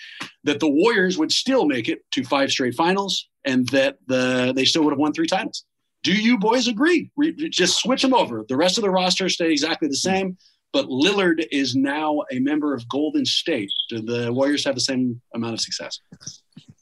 that 0.45 0.61
the 0.61 0.71
Warriors 0.71 1.19
would 1.19 1.33
still 1.33 1.67
make 1.67 1.89
it 1.89 2.00
to 2.12 2.25
five 2.25 2.50
straight 2.50 2.75
finals 2.75 3.29
and 3.45 3.69
that 3.69 3.99
the, 4.07 4.53
they 4.55 4.65
still 4.65 4.85
would 4.85 4.93
have 4.93 4.99
won 4.99 5.12
three 5.12 5.27
titles. 5.27 5.65
Do 6.03 6.12
you 6.12 6.39
boys 6.39 6.67
agree? 6.67 7.11
Re- 7.17 7.50
just 7.50 7.79
switch 7.79 8.00
them 8.00 8.15
over. 8.15 8.45
The 8.49 8.57
rest 8.57 8.79
of 8.79 8.83
the 8.83 8.91
roster 8.91 9.29
stay 9.29 9.50
exactly 9.50 9.89
the 9.89 9.97
same, 9.97 10.39
but 10.73 10.87
Lillard 10.87 11.45
is 11.50 11.75
now 11.75 12.23
a 12.33 12.39
member 12.39 12.75
of 12.75 12.89
Golden 12.89 13.27
State. 13.27 13.71
Do 13.89 14.00
the 14.00 14.33
Warriors 14.33 14.65
have 14.65 14.77
the 14.77 14.81
same 14.81 15.21
amount 15.35 15.55
of 15.55 15.61
success? 15.61 16.00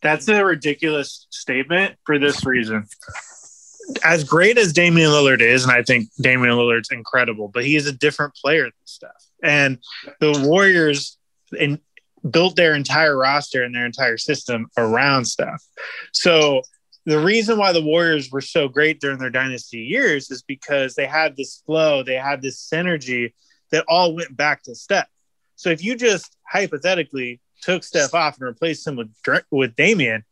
That's 0.02 0.28
a 0.28 0.44
ridiculous 0.44 1.26
statement 1.30 1.96
for 2.04 2.18
this 2.18 2.44
reason. 2.44 2.86
As 4.04 4.22
great 4.22 4.58
as 4.58 4.72
Damian 4.72 5.10
Lillard 5.10 5.40
is, 5.40 5.64
and 5.64 5.72
I 5.72 5.82
think 5.82 6.08
Damian 6.20 6.54
Lillard's 6.54 6.90
incredible, 6.90 7.48
but 7.48 7.64
he 7.64 7.74
is 7.74 7.86
a 7.86 7.92
different 7.92 8.34
player 8.34 8.64
than 8.64 8.72
Steph. 8.84 9.10
And 9.42 9.78
the 10.20 10.44
Warriors 10.46 11.16
in, 11.56 11.80
built 12.30 12.56
their 12.56 12.74
entire 12.74 13.16
roster 13.16 13.62
and 13.62 13.74
their 13.74 13.86
entire 13.86 14.18
system 14.18 14.66
around 14.76 15.24
Steph. 15.24 15.62
So 16.12 16.62
the 17.06 17.18
reason 17.18 17.58
why 17.58 17.72
the 17.72 17.82
Warriors 17.82 18.30
were 18.30 18.40
so 18.40 18.68
great 18.68 19.00
during 19.00 19.18
their 19.18 19.30
dynasty 19.30 19.78
years 19.78 20.30
is 20.30 20.42
because 20.42 20.94
they 20.94 21.06
had 21.06 21.36
this 21.36 21.62
flow, 21.64 22.02
they 22.02 22.16
had 22.16 22.42
this 22.42 22.68
synergy 22.68 23.32
that 23.70 23.84
all 23.88 24.14
went 24.14 24.36
back 24.36 24.62
to 24.64 24.74
Steph. 24.74 25.08
So 25.56 25.70
if 25.70 25.82
you 25.82 25.96
just 25.96 26.36
hypothetically 26.46 27.40
took 27.62 27.84
Steph 27.84 28.14
off 28.14 28.38
and 28.38 28.46
replaced 28.46 28.86
him 28.86 28.96
with 28.96 29.14
with 29.50 29.76
Damian, 29.76 30.24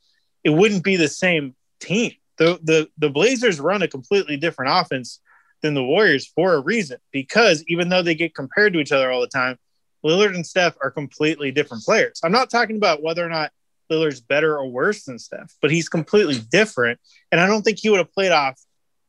it 0.45 0.51
wouldn't 0.51 0.85
be 0.85 0.97
the 0.97 1.09
same 1.09 1.55
team. 1.81 2.13
The 2.39 2.59
the 2.63 2.89
the 2.99 3.11
Blazers 3.11 3.61
run 3.61 3.83
a 3.83 3.89
completely 3.89 4.37
different 4.37 4.73
offense 4.73 5.21
than 5.63 5.75
the 5.75 5.85
Warriors 5.85 6.27
for 6.27 6.55
a 6.55 6.61
reason 6.61 6.99
because 7.13 7.65
even 7.67 7.89
though 7.89 8.03
they 8.03 8.15
get 8.15 8.35
compared 8.35 8.73
to 8.75 8.79
each 8.79 8.93
other 8.93 9.11
all 9.11 9.21
the 9.21 9.27
time, 9.27 9.59
Lillard 10.05 10.35
and 10.35 10.47
Steph 10.47 10.77
are 10.83 10.91
completely 10.91 11.51
different 11.51 11.83
players. 11.85 12.21
I'm 12.23 12.33
not 12.33 12.51
talking 12.51 12.77
about 12.77 13.03
whether 13.03 13.25
or 13.25 13.29
not 13.29 13.51
Lillard's 13.91 14.21
better 14.21 14.57
or 14.57 14.69
worse 14.69 15.05
than 15.05 15.19
Steph, 15.19 15.55
but 15.61 15.71
he's 15.71 15.89
completely 15.89 16.39
different. 16.39 17.01
And 17.33 17.41
I 17.41 17.47
don't 17.47 17.63
think 17.63 17.79
he 17.79 17.89
would 17.89 17.99
have 17.99 18.13
played 18.13 18.33
off 18.33 18.61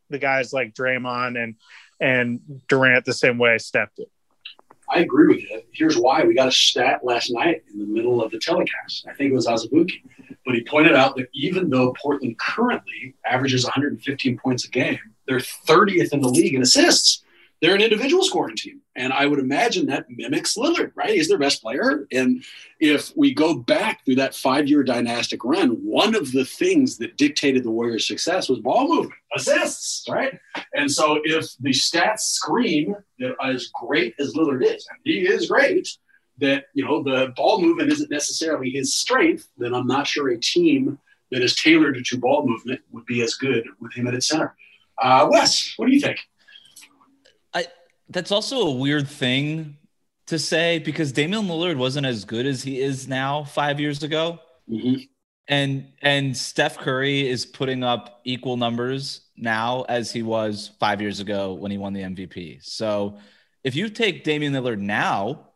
the 0.09 0.19
guys 0.19 0.53
like 0.53 0.73
Draymond 0.73 1.41
and 1.41 1.55
and 1.99 2.39
Durant 2.67 3.05
the 3.05 3.13
same 3.13 3.37
way 3.37 3.57
Steph 3.57 3.89
did. 3.95 4.07
I 4.89 4.99
agree 4.99 5.27
with 5.27 5.43
you. 5.43 5.61
Here's 5.71 5.97
why. 5.97 6.23
We 6.23 6.33
got 6.33 6.47
a 6.47 6.51
stat 6.51 7.01
last 7.03 7.31
night 7.31 7.63
in 7.71 7.79
the 7.79 7.85
middle 7.85 8.23
of 8.23 8.31
the 8.31 8.39
telecast. 8.39 9.05
I 9.09 9.13
think 9.13 9.31
it 9.31 9.35
was 9.35 9.47
Azubuike. 9.47 9.91
But 10.45 10.55
he 10.55 10.63
pointed 10.63 10.95
out 10.95 11.17
that 11.17 11.27
even 11.33 11.69
though 11.69 11.93
Portland 12.01 12.39
currently 12.39 13.15
averages 13.25 13.65
115 13.65 14.37
points 14.37 14.65
a 14.65 14.69
game, 14.69 14.99
they're 15.27 15.39
30th 15.39 16.13
in 16.13 16.21
the 16.21 16.29
league 16.29 16.55
in 16.55 16.61
assists 16.61 17.23
they're 17.61 17.75
an 17.75 17.81
individual 17.81 18.23
scoring 18.23 18.55
team. 18.55 18.81
And 18.95 19.11
I 19.11 19.25
would 19.25 19.39
imagine 19.39 19.87
that 19.87 20.05
mimics 20.09 20.57
Lillard, 20.57 20.91
right? 20.95 21.11
He's 21.11 21.27
their 21.27 21.37
best 21.37 21.61
player. 21.61 22.07
And 22.11 22.43
if 22.79 23.11
we 23.15 23.33
go 23.33 23.55
back 23.55 24.05
through 24.05 24.15
that 24.15 24.35
five 24.35 24.67
year 24.67 24.83
dynastic 24.83 25.43
run, 25.43 25.71
one 25.83 26.15
of 26.15 26.31
the 26.31 26.45
things 26.45 26.97
that 26.97 27.17
dictated 27.17 27.63
the 27.63 27.71
Warriors' 27.71 28.07
success 28.07 28.49
was 28.49 28.59
ball 28.59 28.87
movement, 28.87 29.13
assists, 29.35 30.07
right? 30.09 30.37
And 30.73 30.91
so 30.91 31.19
if 31.23 31.55
the 31.59 31.71
stats 31.71 32.21
scream 32.21 32.95
that 33.19 33.35
as 33.43 33.69
great 33.73 34.15
as 34.19 34.33
Lillard 34.33 34.63
is, 34.63 34.87
and 34.89 34.99
he 35.03 35.27
is 35.27 35.49
great, 35.49 35.87
that, 36.39 36.65
you 36.73 36.85
know, 36.85 37.01
the 37.01 37.33
ball 37.35 37.59
movement 37.59 37.91
isn't 37.91 38.11
necessarily 38.11 38.69
his 38.69 38.95
strength, 38.95 39.47
then 39.57 39.73
I'm 39.73 39.87
not 39.87 40.05
sure 40.05 40.29
a 40.29 40.39
team 40.39 40.99
that 41.31 41.41
is 41.41 41.55
tailored 41.55 42.03
to 42.03 42.17
ball 42.17 42.47
movement 42.47 42.81
would 42.91 43.05
be 43.05 43.21
as 43.21 43.33
good 43.33 43.67
with 43.79 43.93
him 43.93 44.07
at 44.07 44.13
its 44.13 44.27
center. 44.27 44.55
Uh, 45.01 45.27
Wes, 45.29 45.73
what 45.77 45.87
do 45.87 45.93
you 45.93 45.99
think? 45.99 46.19
That's 48.09 48.31
also 48.31 48.67
a 48.67 48.71
weird 48.71 49.07
thing 49.07 49.77
to 50.27 50.37
say 50.37 50.79
because 50.79 51.11
Damian 51.11 51.45
Lillard 51.45 51.77
wasn't 51.77 52.05
as 52.05 52.25
good 52.25 52.45
as 52.45 52.63
he 52.63 52.79
is 52.79 53.07
now 53.07 53.43
five 53.43 53.79
years 53.79 54.03
ago. 54.03 54.39
Mm-hmm. 54.69 55.03
And 55.49 55.93
and 56.01 56.35
Steph 56.35 56.77
Curry 56.77 57.27
is 57.27 57.45
putting 57.45 57.83
up 57.83 58.19
equal 58.25 58.57
numbers 58.57 59.21
now 59.37 59.85
as 59.87 60.11
he 60.11 60.21
was 60.21 60.71
five 60.79 61.01
years 61.01 61.21
ago 61.21 61.53
when 61.53 61.71
he 61.71 61.77
won 61.77 61.93
the 61.93 62.01
MVP. 62.01 62.63
So 62.63 63.17
if 63.63 63.75
you 63.75 63.89
take 63.89 64.25
Damian 64.25 64.53
Lillard 64.53 64.79
now 64.79 65.51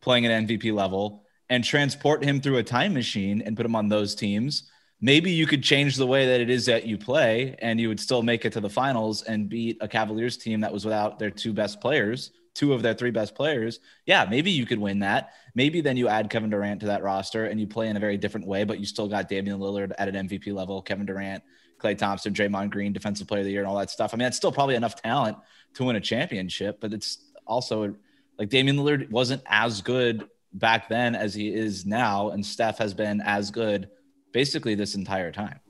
playing 0.00 0.26
at 0.26 0.46
MVP 0.46 0.72
level 0.72 1.24
and 1.48 1.64
transport 1.64 2.22
him 2.22 2.40
through 2.40 2.58
a 2.58 2.62
time 2.62 2.94
machine 2.94 3.42
and 3.42 3.56
put 3.56 3.66
him 3.66 3.74
on 3.74 3.88
those 3.88 4.14
teams, 4.14 4.70
maybe 5.02 5.32
you 5.32 5.46
could 5.46 5.62
change 5.62 5.96
the 5.96 6.06
way 6.06 6.26
that 6.26 6.40
it 6.40 6.48
is 6.48 6.64
that 6.66 6.86
you 6.86 6.96
play 6.96 7.56
and 7.58 7.80
you 7.80 7.88
would 7.88 8.00
still 8.00 8.22
make 8.22 8.44
it 8.44 8.52
to 8.52 8.60
the 8.60 8.70
finals 8.70 9.22
and 9.22 9.48
beat 9.48 9.76
a 9.80 9.88
Cavaliers 9.88 10.36
team 10.36 10.60
that 10.60 10.72
was 10.72 10.84
without 10.84 11.18
their 11.18 11.30
two 11.30 11.52
best 11.52 11.80
players, 11.80 12.30
two 12.54 12.72
of 12.72 12.82
their 12.82 12.94
three 12.94 13.10
best 13.10 13.34
players. 13.34 13.80
Yeah, 14.06 14.24
maybe 14.30 14.52
you 14.52 14.64
could 14.64 14.78
win 14.78 15.00
that. 15.00 15.32
Maybe 15.56 15.80
then 15.80 15.96
you 15.96 16.06
add 16.06 16.30
Kevin 16.30 16.50
Durant 16.50 16.80
to 16.80 16.86
that 16.86 17.02
roster 17.02 17.46
and 17.46 17.58
you 17.58 17.66
play 17.66 17.88
in 17.88 17.96
a 17.96 18.00
very 18.00 18.16
different 18.16 18.46
way, 18.46 18.62
but 18.62 18.78
you 18.78 18.86
still 18.86 19.08
got 19.08 19.28
Damian 19.28 19.58
Lillard 19.58 19.92
at 19.98 20.08
an 20.08 20.28
MVP 20.28 20.54
level, 20.54 20.80
Kevin 20.80 21.04
Durant, 21.04 21.42
Klay 21.78 21.98
Thompson, 21.98 22.32
Draymond 22.32 22.70
Green, 22.70 22.92
defensive 22.92 23.26
player 23.26 23.40
of 23.40 23.46
the 23.46 23.50
year, 23.50 23.60
and 23.60 23.68
all 23.68 23.78
that 23.78 23.90
stuff. 23.90 24.14
I 24.14 24.16
mean, 24.16 24.24
that's 24.24 24.36
still 24.36 24.52
probably 24.52 24.76
enough 24.76 24.94
talent 25.02 25.36
to 25.74 25.84
win 25.84 25.96
a 25.96 26.00
championship, 26.00 26.80
but 26.80 26.92
it's 26.92 27.18
also 27.44 27.96
like 28.38 28.50
Damian 28.50 28.76
Lillard 28.76 29.10
wasn't 29.10 29.42
as 29.46 29.82
good 29.82 30.28
back 30.52 30.88
then 30.88 31.16
as 31.16 31.34
he 31.34 31.52
is 31.52 31.84
now, 31.84 32.30
and 32.30 32.46
Steph 32.46 32.78
has 32.78 32.94
been 32.94 33.20
as 33.20 33.50
good 33.50 33.88
basically 34.32 34.74
this 34.74 34.94
entire 34.94 35.30
time. 35.30 35.60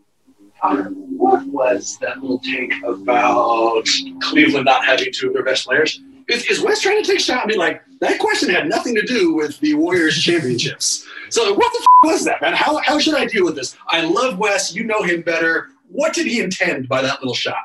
Um, 0.63 1.19
what 1.19 1.45
was 1.47 1.99
that 2.01 2.21
little 2.21 2.39
take 2.39 2.73
about 2.85 3.85
Cleveland 4.21 4.65
not 4.65 4.85
having 4.85 5.13
two 5.13 5.29
of 5.29 5.35
their 5.35 5.45
best 5.45 5.67
players? 5.67 6.01
Is, 6.29 6.47
is 6.47 6.63
Wes 6.63 6.81
trying 6.81 7.03
to 7.03 7.09
take 7.09 7.19
a 7.19 7.23
shot? 7.23 7.45
I 7.45 7.47
mean, 7.47 7.59
like 7.59 7.83
that 8.01 8.21
question 8.21 8.49
had 8.49 8.69
nothing 8.69 8.95
to 8.95 9.03
do 9.03 9.35
with 9.35 9.59
the 9.59 9.75
Warriors 9.75 10.23
championships. 10.23 11.07
So 11.31 11.53
what 11.53 11.73
the 11.73 11.79
f- 11.81 12.13
was 12.13 12.25
that, 12.25 12.41
man? 12.41 12.55
How, 12.55 12.79
how 12.79 12.99
should 12.99 13.15
I 13.15 13.27
deal 13.27 13.45
with 13.45 13.57
this? 13.57 13.77
I 13.89 14.03
love 14.03 14.39
Wes. 14.39 14.75
You 14.75 14.85
know 14.85 15.03
him 15.03 15.23
better. 15.23 15.69
What 15.89 16.15
did 16.15 16.27
he 16.27 16.41
intend 16.41 16.89
by 16.89 17.03
that 17.03 17.21
little 17.21 17.35
shot? 17.35 17.65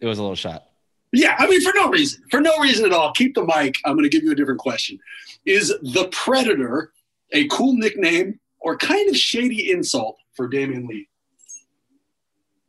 It 0.00 0.06
was 0.06 0.18
a 0.18 0.22
little 0.22 0.34
shot. 0.34 0.64
Yeah, 1.12 1.36
I 1.38 1.46
mean, 1.46 1.60
for 1.60 1.72
no 1.76 1.90
reason. 1.90 2.22
For 2.30 2.40
no 2.40 2.58
reason 2.58 2.86
at 2.86 2.92
all. 2.92 3.12
Keep 3.12 3.34
the 3.34 3.44
mic. 3.44 3.76
I'm 3.84 3.92
going 3.94 4.04
to 4.04 4.08
give 4.08 4.24
you 4.24 4.32
a 4.32 4.34
different 4.34 4.60
question. 4.60 4.98
Is 5.44 5.68
the 5.68 6.08
Predator 6.10 6.92
a 7.32 7.46
cool 7.48 7.74
nickname 7.74 8.40
or 8.64 8.76
kind 8.76 9.08
of 9.08 9.16
shady 9.16 9.70
insult 9.70 10.16
for 10.34 10.48
Damion 10.48 10.88
Lee? 10.88 11.08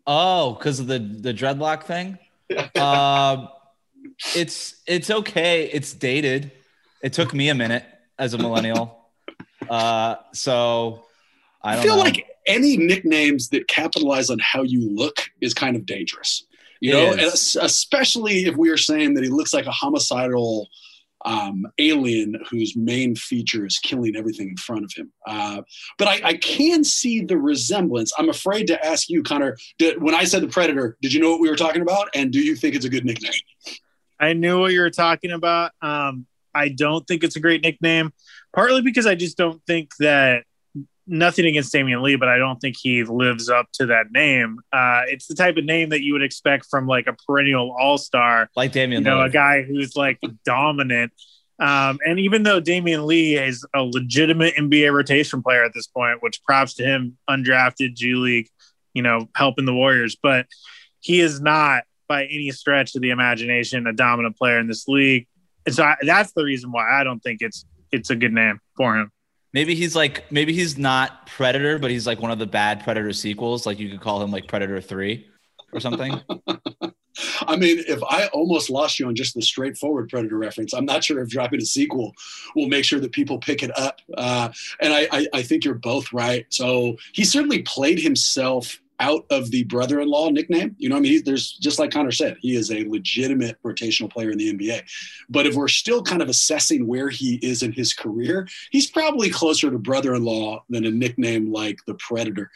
Oh, 0.05 0.53
because 0.53 0.79
of 0.79 0.88
the 0.88 0.99
the 0.99 1.34
dreadlock 1.34 1.84
thing. 1.84 2.19
uh, 2.75 3.47
it's 4.36 4.81
it's 4.86 5.10
okay. 5.10 5.65
It's 5.71 5.93
dated. 5.93 6.51
It 7.01 7.13
took 7.13 7.34
me 7.34 7.49
a 7.49 7.55
minute 7.55 7.86
as 8.19 8.34
a 8.36 8.38
millennial. 8.38 9.01
Uh, 9.67 10.17
so 10.31 11.05
I, 11.63 11.79
I 11.79 11.81
feel 11.81 11.95
know. 11.95 12.03
like 12.03 12.27
any 12.45 12.77
nicknames 12.77 13.49
that 13.49 13.67
capitalize 13.67 14.29
on 14.29 14.38
how 14.38 14.62
you 14.62 14.88
look 14.93 15.31
is 15.41 15.55
kind 15.55 15.75
of 15.75 15.88
dangerous. 15.88 16.45
You 16.81 16.95
it 16.95 17.17
know, 17.17 17.23
especially 17.34 18.45
if 18.45 18.55
we 18.55 18.69
are 18.69 18.77
saying 18.77 19.15
that 19.15 19.23
he 19.23 19.31
looks 19.31 19.55
like 19.55 19.65
a 19.65 19.71
homicidal 19.71 20.69
um, 21.25 21.65
alien 21.79 22.39
whose 22.49 22.75
main 22.77 23.15
feature 23.15 23.65
is 23.65 23.79
killing 23.79 24.15
everything 24.15 24.49
in 24.49 24.57
front 24.57 24.85
of 24.85 24.91
him. 24.95 25.11
Uh, 25.27 25.63
but 25.97 26.07
I, 26.07 26.21
I, 26.23 26.33
can 26.35 26.83
see 26.83 27.21
the 27.21 27.38
resemblance. 27.38 28.13
I'm 28.17 28.29
afraid 28.29 28.67
to 28.67 28.85
ask 28.85 29.09
you, 29.09 29.23
Connor, 29.23 29.57
did, 29.79 30.01
when 30.01 30.13
I 30.13 30.23
said 30.23 30.43
the 30.43 30.47
Predator, 30.47 30.97
did 31.01 31.11
you 31.11 31.19
know 31.19 31.31
what 31.31 31.39
we 31.39 31.49
were 31.49 31.55
talking 31.55 31.81
about? 31.81 32.09
And 32.13 32.31
do 32.31 32.39
you 32.39 32.55
think 32.55 32.75
it's 32.75 32.85
a 32.85 32.89
good 32.89 33.05
nickname? 33.05 33.33
I 34.19 34.33
knew 34.33 34.59
what 34.59 34.71
you 34.71 34.81
were 34.81 34.91
talking 34.91 35.31
about. 35.31 35.71
Um, 35.81 36.27
I 36.53 36.69
don't 36.69 37.05
think 37.07 37.23
it's 37.23 37.35
a 37.35 37.41
great 37.41 37.63
nickname, 37.63 38.13
partly 38.53 38.81
because 38.81 39.07
I 39.07 39.15
just 39.15 39.35
don't 39.35 39.61
think 39.65 39.91
that 39.99 40.43
nothing 41.08 41.46
against 41.46 41.74
Damion 41.74 42.02
Lee, 42.02 42.15
but 42.15 42.28
I 42.28 42.38
don't 42.38 42.58
think 42.60 42.76
he 42.80 43.04
lives 43.04 43.50
up 43.50 43.68
to 43.74 43.88
that 43.88 44.12
name. 44.12 44.60
Uh, 44.74 45.02
it's 45.08 45.28
the 45.28 45.36
type 45.36 45.58
of 45.58 45.65
name 45.65 45.89
that 45.89 46.02
you 46.02 46.13
would 46.13 46.24
expect 46.24 46.65
from 46.70 46.88
like 46.88 47.08
a 47.08 47.13
perennial 47.28 47.76
all 47.80 47.98
star, 47.98 48.50
like 48.56 48.72
Damian, 48.72 49.04
You 49.04 49.10
know, 49.10 49.20
Lee. 49.20 49.28
a 49.28 49.30
guy 49.30 49.62
who's 49.63 49.96
like 49.96 50.20
dominant. 50.44 51.12
Um, 51.60 52.00
and 52.06 52.20
even 52.20 52.44
though 52.44 52.60
Damion 52.60 53.06
Lee 53.06 53.38
is 53.38 53.65
a 53.74 53.82
legitimate 53.82 54.56
NBA 54.56 54.91
rotation 54.94 55.41
player 55.41 55.63
at 55.63 55.74
this 55.74 55.88
point, 55.88 56.22
which 56.22 56.44
props 56.44 56.74
to 56.76 56.84
him, 56.84 57.18
undrafted 57.30 57.94
G 57.96 58.15
League, 58.15 58.50
you 58.94 59.02
know, 59.02 59.30
helping 59.36 59.65
the 59.65 59.74
Warriors, 59.74 60.18
but 60.22 60.48
he 61.00 61.22
is 61.22 61.39
not 61.39 61.84
by 62.08 62.26
any 62.26 62.52
stretch 62.52 62.96
of 62.96 63.02
the 63.02 63.10
imagination 63.12 63.88
a 63.88 63.94
dominant 63.94 64.38
player 64.38 64.60
in 64.60 64.68
this 64.68 64.88
league. 64.88 65.28
And 65.65 65.74
so 65.74 65.84
I, 65.84 65.96
that's 66.02 66.34
the 66.34 66.44
reason 66.44 66.72
why 66.72 67.00
I 67.00 67.04
don't 67.04 67.20
think 67.22 67.41
it's 67.41 67.65
it's 67.91 68.10
a 68.10 68.15
good 68.15 68.34
name 68.34 68.60
for 68.76 68.98
him. 68.98 69.12
Maybe 69.56 69.74
he's 69.74 69.96
like 69.96 70.30
maybe 70.34 70.52
he's 70.52 70.78
not 70.78 71.28
Predator, 71.28 71.80
but 71.80 71.89
he's 71.89 72.06
like 72.06 72.20
one 72.20 72.30
of 72.30 72.39
the 72.39 72.46
bad 72.46 72.84
Predator 72.84 73.13
sequels. 73.13 73.65
Like 73.65 73.80
you 73.80 73.89
could 73.89 74.02
call 74.02 74.22
him 74.22 74.30
like 74.30 74.50
Predator 74.50 74.82
Three 74.82 75.30
or 75.72 75.80
something. 75.80 76.20
I 77.48 77.56
mean, 77.56 77.82
if 77.88 78.04
I 78.04 78.28
almost 78.34 78.70
lost 78.70 79.00
you 79.00 79.08
on 79.08 79.15
just 79.15 79.34
the 79.34 79.41
straightforward 79.41 80.10
Predator 80.10 80.38
reference, 80.38 80.74
I'm 80.74 80.84
not 80.84 81.06
sure 81.06 81.22
if 81.22 81.30
dropping 81.30 81.62
a 81.62 81.65
sequel 81.65 82.12
will 82.54 82.68
make 82.68 82.84
sure 82.84 83.00
that 83.00 83.13
people 83.13 83.38
pick 83.38 83.63
it 83.63 83.72
up. 83.80 84.02
Uh, 84.18 84.50
and 84.82 84.94
I, 84.94 85.08
I, 85.10 85.28
I 85.36 85.41
think 85.41 85.63
you're 85.63 85.76
both 85.76 86.12
right. 86.12 86.46
So 86.50 86.98
he 87.13 87.24
certainly 87.24 87.62
played 87.62 88.02
himself 88.02 88.78
out 88.99 89.25
of 89.29 89.51
the 89.51 89.63
brother-in-law 89.65 90.29
nickname. 90.29 90.75
You 90.77 90.89
know, 90.89 90.97
I 90.97 90.99
mean, 90.99 91.21
there's 91.25 91.53
just 91.53 91.79
like 91.79 91.91
Connor 91.91 92.12
said, 92.12 92.38
he 92.41 92.55
is 92.55 92.71
a 92.71 92.88
legitimate 92.88 93.58
rotational 93.63 94.12
player 94.12 94.31
in 94.31 94.38
the 94.38 94.53
NBA. 94.53 94.84
But 95.29 95.45
if 95.45 95.55
we're 95.55 95.67
still 95.67 96.01
kind 96.01 96.21
of 96.21 96.29
assessing 96.29 96.88
where 96.88 97.10
he 97.10 97.36
is 97.36 97.63
in 97.63 97.71
his 97.71 97.93
career, 97.93 98.47
he's 98.71 98.89
probably 98.89 99.29
closer 99.29 99.69
to 99.69 99.77
brother-in-law 99.77 100.63
than 100.69 100.86
a 100.86 100.91
nickname 100.91 101.51
like 101.51 101.79
the 101.88 101.95
Predator. 101.95 102.49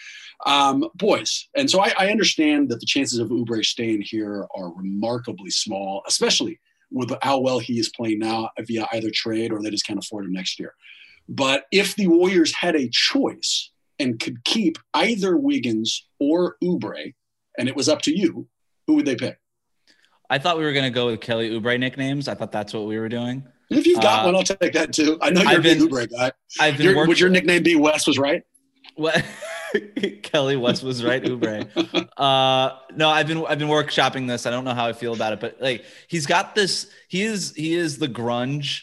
Um, 0.46 0.90
boys, 0.96 1.50
and 1.56 1.70
so 1.70 1.82
I, 1.82 1.94
I 1.98 2.12
understand 2.12 2.70
that 2.70 2.80
the 2.80 2.86
chances 2.86 3.20
of 3.20 3.30
Oubre 3.30 3.64
staying 3.66 4.02
here 4.02 4.48
are 4.56 4.74
remarkably 4.74 5.50
small, 5.50 6.04
especially 6.08 6.60
with 6.92 7.12
how 7.22 7.40
well 7.40 7.60
he 7.60 7.80
is 7.80 7.90
playing 7.90 8.20
now 8.20 8.50
via 8.62 8.88
either 8.94 9.12
trade 9.14 9.52
or 9.52 9.62
they 9.62 9.70
just 9.70 9.86
can't 9.86 10.00
afford 10.00 10.26
him 10.26 10.34
next 10.34 10.60
year. 10.60 10.74
But 11.28 11.66
if 11.72 11.96
the 11.96 12.08
Warriors 12.08 12.56
had 12.56 12.76
a 12.76 12.90
choice 12.90 13.70
and 14.00 14.20
could 14.20 14.44
keep 14.44 14.78
either 14.94 15.38
Wiggins 15.38 16.08
or 16.20 16.58
Oubre, 16.64 17.14
and 17.58 17.68
it 17.68 17.76
was 17.76 17.90
up 17.90 18.02
to 18.04 18.18
you, 18.18 18.48
who 18.88 18.96
would 18.96 19.06
they 19.06 19.16
pick? 19.16 19.40
I 20.30 20.38
thought 20.38 20.58
we 20.58 20.64
were 20.64 20.74
going 20.74 20.86
to 20.86 20.92
go 20.92 21.08
with 21.08 21.22
Kelly 21.22 21.50
Oubre 21.50 21.80
nicknames. 21.80 22.28
I 22.28 22.36
thought 22.36 22.52
that's 22.52 22.74
what 22.74 22.86
we 22.86 23.00
were 23.00 23.10
doing. 23.10 23.44
If 23.70 23.86
you've 23.86 24.02
got 24.02 24.22
uh, 24.22 24.26
one, 24.26 24.36
I'll 24.36 24.44
take 24.44 24.74
that 24.74 24.94
too. 24.94 25.18
I 25.22 25.30
know 25.30 25.42
you're 25.42 25.60
a 25.60 25.64
Oubre 25.64 26.10
guy. 26.10 26.32
I've 26.60 26.78
been 26.78 26.96
your, 26.96 27.08
would 27.08 27.20
your 27.20 27.30
nickname 27.30 27.64
be 27.64 27.76
Wes 27.76 28.08
was 28.08 28.18
right? 28.18 28.44
What? 28.96 29.24
Kelly 30.24 30.58
West 30.58 30.84
was 30.84 31.04
right, 31.04 31.24
Oubre. 31.24 31.68
Uh, 32.20 32.78
no, 32.98 33.08
I've 33.10 33.28
been 33.28 33.46
I've 33.46 33.60
been 33.60 33.70
workshopping 33.70 34.28
this. 34.28 34.46
I 34.46 34.50
don't 34.50 34.66
know 34.66 34.74
how 34.74 34.88
I 34.88 34.94
feel 34.94 35.14
about 35.14 35.32
it, 35.32 35.40
but 35.40 35.62
like 35.62 35.86
he's 36.10 36.26
got 36.26 36.54
this. 36.54 36.92
He 37.08 37.22
is 37.22 37.56
he 37.56 37.76
is 37.76 37.98
the 37.98 38.10
grunge 38.10 38.82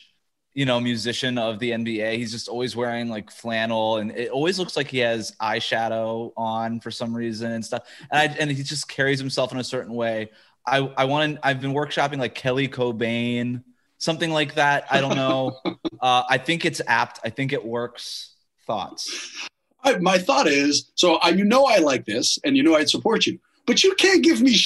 you 0.57 0.65
know, 0.65 0.81
musician 0.81 1.37
of 1.37 1.59
the 1.59 1.73
NBA. 1.73 2.17
He's 2.17 2.33
just 2.33 2.49
always 2.49 2.75
wearing 2.75 3.11
like 3.11 3.31
flannel 3.31 3.99
and 3.99 4.11
it 4.13 4.31
always 4.31 4.59
looks 4.59 4.75
like 4.75 4.89
he 4.89 4.99
has 5.01 5.33
eyeshadow 5.33 6.33
on 6.35 6.81
for 6.81 6.91
some 6.91 7.15
reason 7.15 7.53
and 7.53 7.63
stuff. 7.63 7.87
And 8.11 8.33
I, 8.33 8.35
and 8.39 8.51
he 8.51 8.63
just 8.63 8.89
carries 8.89 9.21
himself 9.21 9.53
in 9.53 9.59
a 9.59 9.65
certain 9.65 9.93
way. 9.93 10.31
I, 10.67 10.79
I 10.97 11.05
want 11.05 11.39
I've 11.43 11.61
been 11.61 11.75
workshopping 11.75 12.19
like 12.19 12.35
Kelly 12.35 12.69
Cobain, 12.69 13.65
something 13.99 14.31
like 14.31 14.55
that. 14.55 14.87
I 14.91 15.03
don't 15.03 15.15
know. 15.15 15.61
uh, 16.01 16.23
I 16.27 16.39
think 16.39 16.65
it's 16.65 16.81
apt. 16.87 17.21
I 17.23 17.29
think 17.29 17.53
it 17.53 17.63
works. 17.63 18.35
Thoughts? 18.67 19.49
I, 19.85 19.99
my 19.99 20.17
thought 20.17 20.47
is, 20.47 20.91
so 20.95 21.17
I, 21.17 21.29
you 21.29 21.45
know, 21.45 21.67
I 21.67 21.79
like 21.79 22.07
this 22.07 22.39
and 22.45 22.57
you 22.57 22.63
know, 22.63 22.75
I'd 22.75 22.89
support 22.89 23.27
you, 23.27 23.39
but 23.67 23.85
you 23.85 23.95
can't 23.97 24.25
give 24.25 24.41
me 24.41 24.57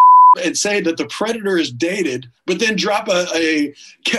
and 0.43 0.57
say 0.57 0.81
that 0.81 0.97
the 0.97 1.07
predator 1.07 1.59
is 1.59 1.73
dated, 1.73 2.31
but 2.47 2.59
then 2.59 2.77
drop 2.77 3.09
a 3.09 3.27
a, 3.35 3.75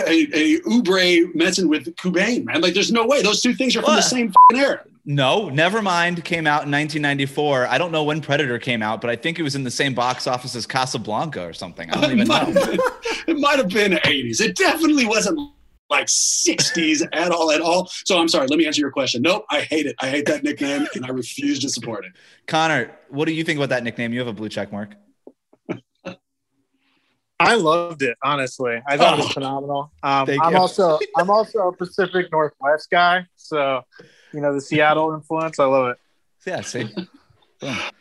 a, 0.06 0.28
a 0.34 0.60
Oubre 0.60 1.34
messing 1.34 1.68
with 1.68 1.94
Cobain, 1.96 2.44
man. 2.44 2.60
Like, 2.60 2.74
there's 2.74 2.92
no 2.92 3.06
way 3.06 3.22
those 3.22 3.40
two 3.40 3.54
things 3.54 3.76
are 3.76 3.82
from 3.82 3.94
what? 3.94 3.96
the 3.96 4.02
same 4.02 4.32
era. 4.54 4.84
No, 5.04 5.50
Nevermind 5.50 6.22
came 6.22 6.46
out 6.46 6.64
in 6.64 6.70
1994. 6.70 7.66
I 7.66 7.76
don't 7.76 7.90
know 7.90 8.04
when 8.04 8.20
Predator 8.20 8.58
came 8.58 8.82
out, 8.82 9.00
but 9.00 9.10
I 9.10 9.16
think 9.16 9.38
it 9.38 9.42
was 9.42 9.56
in 9.56 9.64
the 9.64 9.70
same 9.70 9.94
box 9.94 10.28
office 10.28 10.54
as 10.54 10.64
Casablanca 10.64 11.44
or 11.44 11.52
something. 11.52 11.90
I 11.90 12.00
don't 12.00 12.12
even 12.12 12.28
know. 12.28 12.44
Been, 12.46 12.78
it 13.26 13.38
might 13.38 13.56
have 13.56 13.68
been 13.68 13.92
80s. 13.92 14.40
It 14.40 14.54
definitely 14.54 15.06
wasn't 15.06 15.40
like 15.90 16.06
60s 16.06 17.06
at 17.12 17.32
all 17.32 17.50
at 17.50 17.60
all. 17.60 17.90
So 18.04 18.20
I'm 18.20 18.28
sorry. 18.28 18.46
Let 18.46 18.58
me 18.58 18.66
answer 18.66 18.80
your 18.80 18.92
question. 18.92 19.22
Nope, 19.22 19.44
I 19.50 19.62
hate 19.62 19.86
it. 19.86 19.96
I 20.00 20.08
hate 20.08 20.26
that 20.26 20.44
nickname, 20.44 20.86
and 20.94 21.04
I 21.04 21.08
refuse 21.08 21.58
to 21.60 21.68
support 21.68 22.04
it. 22.04 22.12
Connor, 22.46 22.96
what 23.08 23.26
do 23.26 23.32
you 23.32 23.42
think 23.42 23.58
about 23.58 23.70
that 23.70 23.82
nickname? 23.82 24.12
You 24.12 24.20
have 24.20 24.28
a 24.28 24.32
blue 24.32 24.48
check 24.48 24.70
mark. 24.70 24.94
I 27.46 27.54
loved 27.54 28.02
it, 28.02 28.16
honestly. 28.22 28.80
I 28.86 28.96
thought 28.96 29.14
oh, 29.14 29.16
it 29.16 29.18
was 29.18 29.26
oh. 29.26 29.32
phenomenal. 29.32 29.92
Um, 30.02 30.28
I'm 30.42 30.52
you. 30.52 30.58
also 30.58 30.98
I'm 31.16 31.30
also 31.30 31.68
a 31.68 31.72
Pacific 31.72 32.30
Northwest 32.32 32.90
guy, 32.90 33.26
so 33.36 33.82
you 34.32 34.40
know 34.40 34.54
the 34.54 34.60
Seattle 34.60 35.14
influence. 35.14 35.58
I 35.58 35.64
love 35.64 35.90
it. 35.90 35.98
Yeah, 36.46 36.60
see. 36.62 36.88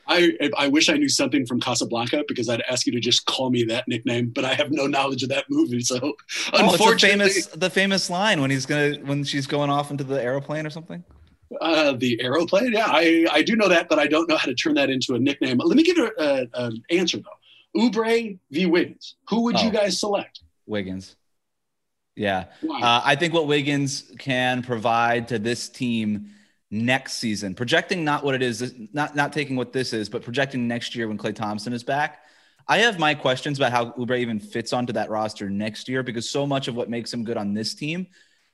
I 0.08 0.50
I 0.58 0.68
wish 0.68 0.90
I 0.90 0.94
knew 0.94 1.10
something 1.10 1.46
from 1.46 1.60
Casablanca 1.60 2.24
because 2.28 2.50
I'd 2.50 2.62
ask 2.62 2.86
you 2.86 2.92
to 2.94 3.00
just 3.00 3.26
call 3.26 3.50
me 3.50 3.64
that 3.66 3.88
nickname, 3.88 4.30
but 4.30 4.44
I 4.44 4.54
have 4.54 4.72
no 4.72 4.88
knowledge 4.88 5.24
of 5.24 5.30
that 5.30 5.46
movie. 5.50 5.82
So 5.82 6.00
oh, 6.02 6.14
unfortunately, 6.54 7.26
the 7.26 7.34
famous 7.34 7.46
the 7.48 7.70
famous 7.70 8.10
line 8.10 8.42
when 8.42 8.50
he's 8.50 8.66
gonna 8.66 8.96
when 9.04 9.24
she's 9.24 9.48
going 9.48 9.70
off 9.70 9.92
into 9.92 10.04
the 10.04 10.22
aeroplane 10.22 10.66
or 10.66 10.70
something. 10.70 11.04
Uh, 11.60 11.92
the 11.92 12.20
aeroplane, 12.22 12.72
yeah, 12.72 12.86
I 12.88 13.28
I 13.30 13.42
do 13.44 13.56
know 13.56 13.68
that, 13.68 13.90
but 13.90 14.00
I 14.00 14.08
don't 14.08 14.28
know 14.28 14.38
how 14.38 14.48
to 14.48 14.56
turn 14.56 14.74
that 14.76 14.90
into 14.90 15.16
a 15.16 15.20
nickname. 15.20 15.60
Let 15.64 15.76
me 15.76 15.84
give 15.84 15.98
an 16.18 16.84
answer 16.90 17.18
though. 17.18 17.41
Oubre 17.76 18.38
v. 18.52 18.66
Wiggins. 18.66 19.16
Who 19.30 19.44
would 19.44 19.56
oh, 19.58 19.64
you 19.64 19.72
guys 19.72 20.00
select? 20.00 20.42
Wiggins. 20.66 21.16
Yeah. 22.16 22.46
Uh, 22.64 23.02
I 23.04 23.16
think 23.16 23.34
what 23.34 23.48
Wiggins 23.48 24.12
can 24.20 24.64
provide 24.64 25.30
to 25.30 25.40
this 25.40 25.70
team 25.70 26.32
next 26.70 27.14
season, 27.14 27.54
projecting 27.56 28.04
not 28.04 28.24
what 28.24 28.36
it 28.36 28.42
is, 28.42 28.74
not, 28.94 29.16
not 29.16 29.34
taking 29.34 29.56
what 29.56 29.74
this 29.74 29.94
is, 29.94 30.10
but 30.10 30.24
projecting 30.24 30.68
next 30.68 30.96
year 30.96 31.08
when 31.08 31.18
Klay 31.18 31.36
Thompson 31.36 31.74
is 31.74 31.84
back. 31.84 32.20
I 32.68 32.80
have 32.80 33.00
my 33.00 33.16
questions 33.16 33.58
about 33.58 33.72
how 33.72 33.92
Oubre 33.92 34.20
even 34.20 34.40
fits 34.40 34.72
onto 34.72 34.94
that 34.94 35.10
roster 35.10 35.50
next 35.50 35.90
year 35.90 36.04
because 36.04 36.30
so 36.30 36.46
much 36.46 36.68
of 36.68 36.76
what 36.76 36.90
makes 36.90 37.14
him 37.14 37.24
good 37.24 37.38
on 37.38 37.54
this 37.54 37.74
team 37.74 38.08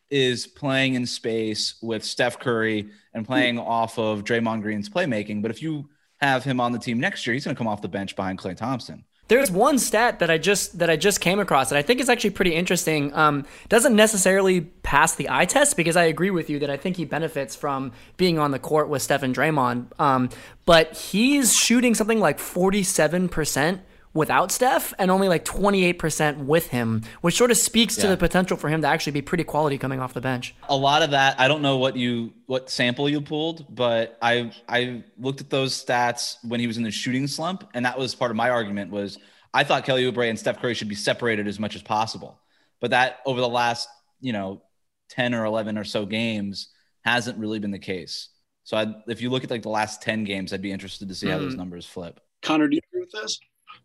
is 0.10 0.48
playing 0.48 0.96
in 0.96 1.06
space 1.06 1.76
with 1.82 2.04
Steph 2.04 2.40
Curry 2.40 2.90
and 3.14 3.26
playing 3.26 3.60
off 3.60 4.00
of 4.00 4.24
Draymond 4.24 4.62
Green's 4.62 4.90
playmaking. 4.90 5.42
But 5.42 5.52
if 5.52 5.62
you 5.62 5.90
have 6.20 6.44
him 6.44 6.60
on 6.60 6.72
the 6.72 6.80
team 6.80 7.00
next 7.00 7.26
year, 7.26 7.34
he's 7.34 7.46
going 7.46 7.56
to 7.56 7.58
come 7.58 7.68
off 7.68 7.82
the 7.82 7.88
bench 7.88 8.16
behind 8.16 8.40
Klay 8.40 8.56
Thompson. 8.56 9.06
There's 9.28 9.52
one 9.52 9.78
stat 9.78 10.20
that 10.20 10.30
I 10.30 10.38
just 10.38 10.80
that 10.80 10.90
I 10.90 10.96
just 10.96 11.20
came 11.20 11.40
across 11.40 11.70
that 11.70 11.78
I 11.78 11.82
think 11.82 12.00
is 12.00 12.08
actually 12.08 12.30
pretty 12.30 12.56
interesting. 12.56 13.14
Um, 13.14 13.46
doesn't 13.68 13.94
necessarily 13.94 14.62
pass 14.62 15.16
the 15.16 15.30
eye 15.30 15.44
test 15.44 15.76
because 15.76 15.98
I 15.98 16.06
agree 16.06 16.32
with 16.32 16.50
you 16.50 16.60
that 16.60 16.70
I 16.70 16.78
think 16.78 16.96
he 16.96 17.04
benefits 17.04 17.54
from 17.54 17.92
being 18.16 18.40
on 18.40 18.52
the 18.52 18.60
court 18.60 18.88
with 18.88 19.02
Stephen 19.02 19.34
Draymond. 19.34 19.88
Um, 20.00 20.30
but 20.66 20.96
he's 20.96 21.54
shooting 21.54 21.94
something 21.94 22.22
like 22.22 22.40
47 22.40 23.28
percent 23.28 23.82
without 24.18 24.52
Steph 24.52 24.94
and 24.98 25.12
only 25.12 25.30
like 25.30 25.46
28% 25.46 26.46
with 26.46 26.68
him, 26.68 27.04
which 27.22 27.38
sort 27.38 27.52
of 27.52 27.58
speaks 27.58 27.98
yeah. 27.98 28.04
to 28.04 28.08
the 28.10 28.18
potential 28.18 28.58
for 28.58 28.68
him 28.68 28.82
to 28.82 28.88
actually 28.88 29.14
be 29.14 29.22
pretty 29.22 29.44
quality 29.44 29.78
coming 29.78 30.00
off 30.00 30.14
the 30.14 30.22
bench. 30.22 30.56
A 30.68 30.76
lot 30.76 31.04
of 31.04 31.12
that, 31.12 31.40
I 31.40 31.48
don't 31.48 31.62
know 31.62 31.78
what 31.78 31.96
you 31.96 32.34
what 32.48 32.70
sample 32.70 33.08
you 33.08 33.22
pulled, 33.22 33.74
but 33.74 34.18
I 34.22 34.52
I 34.68 35.04
looked 35.18 35.40
at 35.40 35.50
those 35.50 35.74
stats 35.74 36.38
when 36.44 36.60
he 36.60 36.68
was 36.68 36.78
in 36.78 36.84
the 36.84 36.92
shooting 36.92 37.28
slump 37.28 37.70
and 37.74 37.86
that 37.86 37.98
was 37.98 38.16
part 38.16 38.32
of 38.32 38.38
my 38.38 38.50
argument 38.50 38.92
was 38.92 39.20
I 39.54 39.64
thought 39.64 39.86
Kelly 39.86 40.04
Oubre 40.04 40.30
and 40.30 40.38
Steph 40.38 40.60
Curry 40.60 40.74
should 40.74 40.90
be 40.90 40.96
separated 40.96 41.48
as 41.48 41.60
much 41.60 41.76
as 41.76 41.82
possible. 41.82 42.40
But 42.80 42.92
that 42.92 43.20
over 43.26 43.40
the 43.40 43.48
last, 43.48 43.88
you 44.20 44.34
know, 44.34 44.64
10 45.10 45.34
or 45.34 45.46
11 45.46 45.78
or 45.78 45.84
so 45.84 46.06
games 46.06 46.70
hasn't 47.06 47.38
really 47.38 47.60
been 47.60 47.72
the 47.72 47.80
case. 47.80 48.30
So 48.64 48.78
I'd, 48.78 48.94
if 49.08 49.22
you 49.22 49.30
look 49.30 49.44
at 49.44 49.50
like 49.50 49.62
the 49.62 49.70
last 49.70 50.02
10 50.02 50.26
games, 50.26 50.52
I'd 50.52 50.62
be 50.62 50.72
interested 50.72 51.08
to 51.08 51.16
see 51.16 51.30
how 51.30 51.40
those 51.40 51.54
mm. 51.54 51.58
numbers 51.58 51.86
flip. 51.86 52.20
Connor, 52.42 52.68
do 52.68 52.76
you 52.76 52.82
agree 52.92 53.02
with 53.02 53.12
this? 53.12 53.40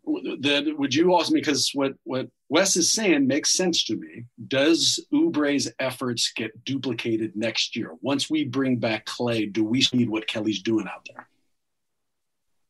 That 0.05 0.75
would 0.77 0.93
you 0.93 1.13
also 1.13 1.33
because 1.33 1.71
what 1.73 1.93
what 2.03 2.27
Wes 2.49 2.75
is 2.75 2.91
saying 2.91 3.25
makes 3.25 3.53
sense 3.53 3.83
to 3.85 3.95
me. 3.95 4.25
Does 4.47 4.99
Oubre's 5.13 5.71
efforts 5.79 6.31
get 6.35 6.63
duplicated 6.65 7.35
next 7.35 7.75
year? 7.75 7.93
Once 8.01 8.29
we 8.29 8.45
bring 8.45 8.77
back 8.77 9.05
Klay? 9.05 9.51
do 9.51 9.63
we 9.63 9.83
need 9.93 10.09
what 10.09 10.27
Kelly's 10.27 10.61
doing 10.61 10.87
out 10.87 11.07
there? 11.13 11.27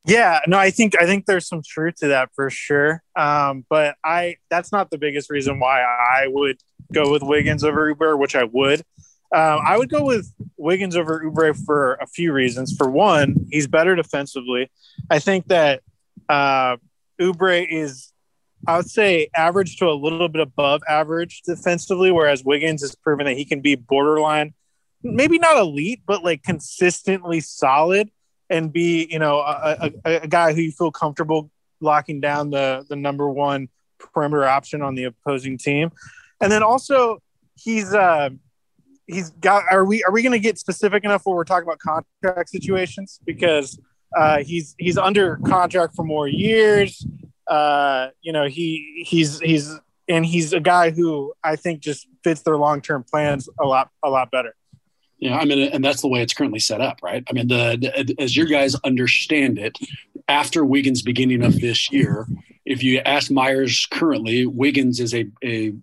Yeah, 0.05 0.39
no, 0.47 0.57
I 0.57 0.69
think 0.69 1.01
I 1.01 1.05
think 1.05 1.25
there's 1.25 1.47
some 1.47 1.61
truth 1.65 1.95
to 1.97 2.07
that 2.07 2.29
for 2.35 2.49
sure. 2.49 3.01
Um, 3.15 3.65
but 3.69 3.95
I 4.03 4.37
that's 4.49 4.71
not 4.71 4.91
the 4.91 4.97
biggest 4.97 5.29
reason 5.29 5.59
why 5.59 5.81
I 5.81 6.27
would 6.27 6.57
go 6.93 7.11
with 7.11 7.23
Wiggins 7.23 7.63
over 7.63 7.93
Oubre, 7.93 8.17
which 8.17 8.35
I 8.35 8.43
would. 8.43 8.81
Um, 9.33 9.59
I 9.65 9.77
would 9.77 9.89
go 9.89 10.03
with 10.03 10.31
Wiggins 10.57 10.95
over 10.95 11.23
Oubre 11.25 11.57
for 11.65 11.95
a 11.95 12.05
few 12.05 12.33
reasons. 12.33 12.75
For 12.77 12.89
one, 12.89 13.47
he's 13.49 13.65
better 13.65 13.95
defensively. 13.95 14.69
I 15.09 15.19
think 15.19 15.47
that 15.47 15.81
uh, 16.29 16.77
Oubre 17.23 17.65
is, 17.69 18.11
I 18.67 18.77
would 18.77 18.89
say, 18.89 19.29
average 19.35 19.77
to 19.77 19.89
a 19.89 19.93
little 19.93 20.29
bit 20.29 20.41
above 20.41 20.81
average 20.87 21.41
defensively, 21.45 22.11
whereas 22.11 22.43
Wiggins 22.43 22.81
has 22.81 22.95
proven 22.95 23.25
that 23.25 23.37
he 23.37 23.45
can 23.45 23.61
be 23.61 23.75
borderline, 23.75 24.53
maybe 25.01 25.37
not 25.39 25.57
elite, 25.57 26.01
but 26.05 26.23
like 26.23 26.43
consistently 26.43 27.39
solid 27.39 28.09
and 28.49 28.71
be, 28.71 29.07
you 29.09 29.19
know, 29.19 29.39
a, 29.39 29.91
a, 30.05 30.15
a 30.23 30.27
guy 30.27 30.53
who 30.53 30.61
you 30.61 30.71
feel 30.71 30.91
comfortable 30.91 31.49
locking 31.81 32.21
down 32.21 32.49
the 32.49 32.85
the 32.89 32.95
number 32.95 33.29
one 33.29 33.67
perimeter 33.99 34.45
option 34.45 34.81
on 34.81 34.95
the 34.95 35.05
opposing 35.05 35.57
team. 35.57 35.91
And 36.41 36.51
then 36.51 36.63
also 36.63 37.21
he's 37.55 37.93
uh 37.93 38.29
he's 39.07 39.29
got 39.31 39.63
are 39.71 39.85
we 39.85 40.03
are 40.03 40.11
we 40.11 40.21
going 40.21 40.33
to 40.33 40.39
get 40.39 40.57
specific 40.57 41.03
enough 41.03 41.25
where 41.25 41.35
we're 41.35 41.43
talking 41.43 41.67
about 41.67 41.79
contract 41.79 42.49
situations 42.49 43.19
because 43.25 43.79
uh 44.15 44.39
he's 44.43 44.75
he's 44.77 44.97
under 44.97 45.37
contract 45.45 45.95
for 45.95 46.03
more 46.03 46.27
years 46.27 47.05
uh 47.47 48.07
you 48.21 48.31
know 48.31 48.45
he 48.45 49.03
he's 49.05 49.39
he's 49.39 49.79
and 50.07 50.25
he's 50.25 50.53
a 50.53 50.59
guy 50.59 50.91
who 50.91 51.33
I 51.43 51.55
think 51.55 51.79
just 51.79 52.07
fits 52.23 52.41
their 52.41 52.57
long-term 52.57 53.05
plans 53.09 53.49
a 53.59 53.65
lot 53.65 53.89
a 54.03 54.09
lot 54.09 54.31
better. 54.31 54.55
Yeah, 55.19 55.37
I 55.37 55.45
mean, 55.45 55.69
and 55.71 55.83
that's 55.83 56.01
the 56.01 56.09
way 56.09 56.21
it's 56.21 56.33
currently 56.33 56.59
set 56.59 56.81
up, 56.81 56.99
right? 57.01 57.23
I 57.29 57.33
mean, 57.33 57.47
the, 57.47 57.77
the 57.79 58.21
as 58.21 58.35
your 58.35 58.45
guys 58.45 58.75
understand 58.83 59.57
it, 59.57 59.77
after 60.27 60.65
Wiggins' 60.65 61.01
beginning 61.01 61.43
of 61.43 61.61
this 61.61 61.89
year, 61.91 62.27
if 62.65 62.83
you 62.83 62.99
ask 62.99 63.31
Myers 63.31 63.87
currently, 63.89 64.45
Wiggins 64.45 64.99
is 64.99 65.13
a, 65.13 65.25
a 65.43 65.73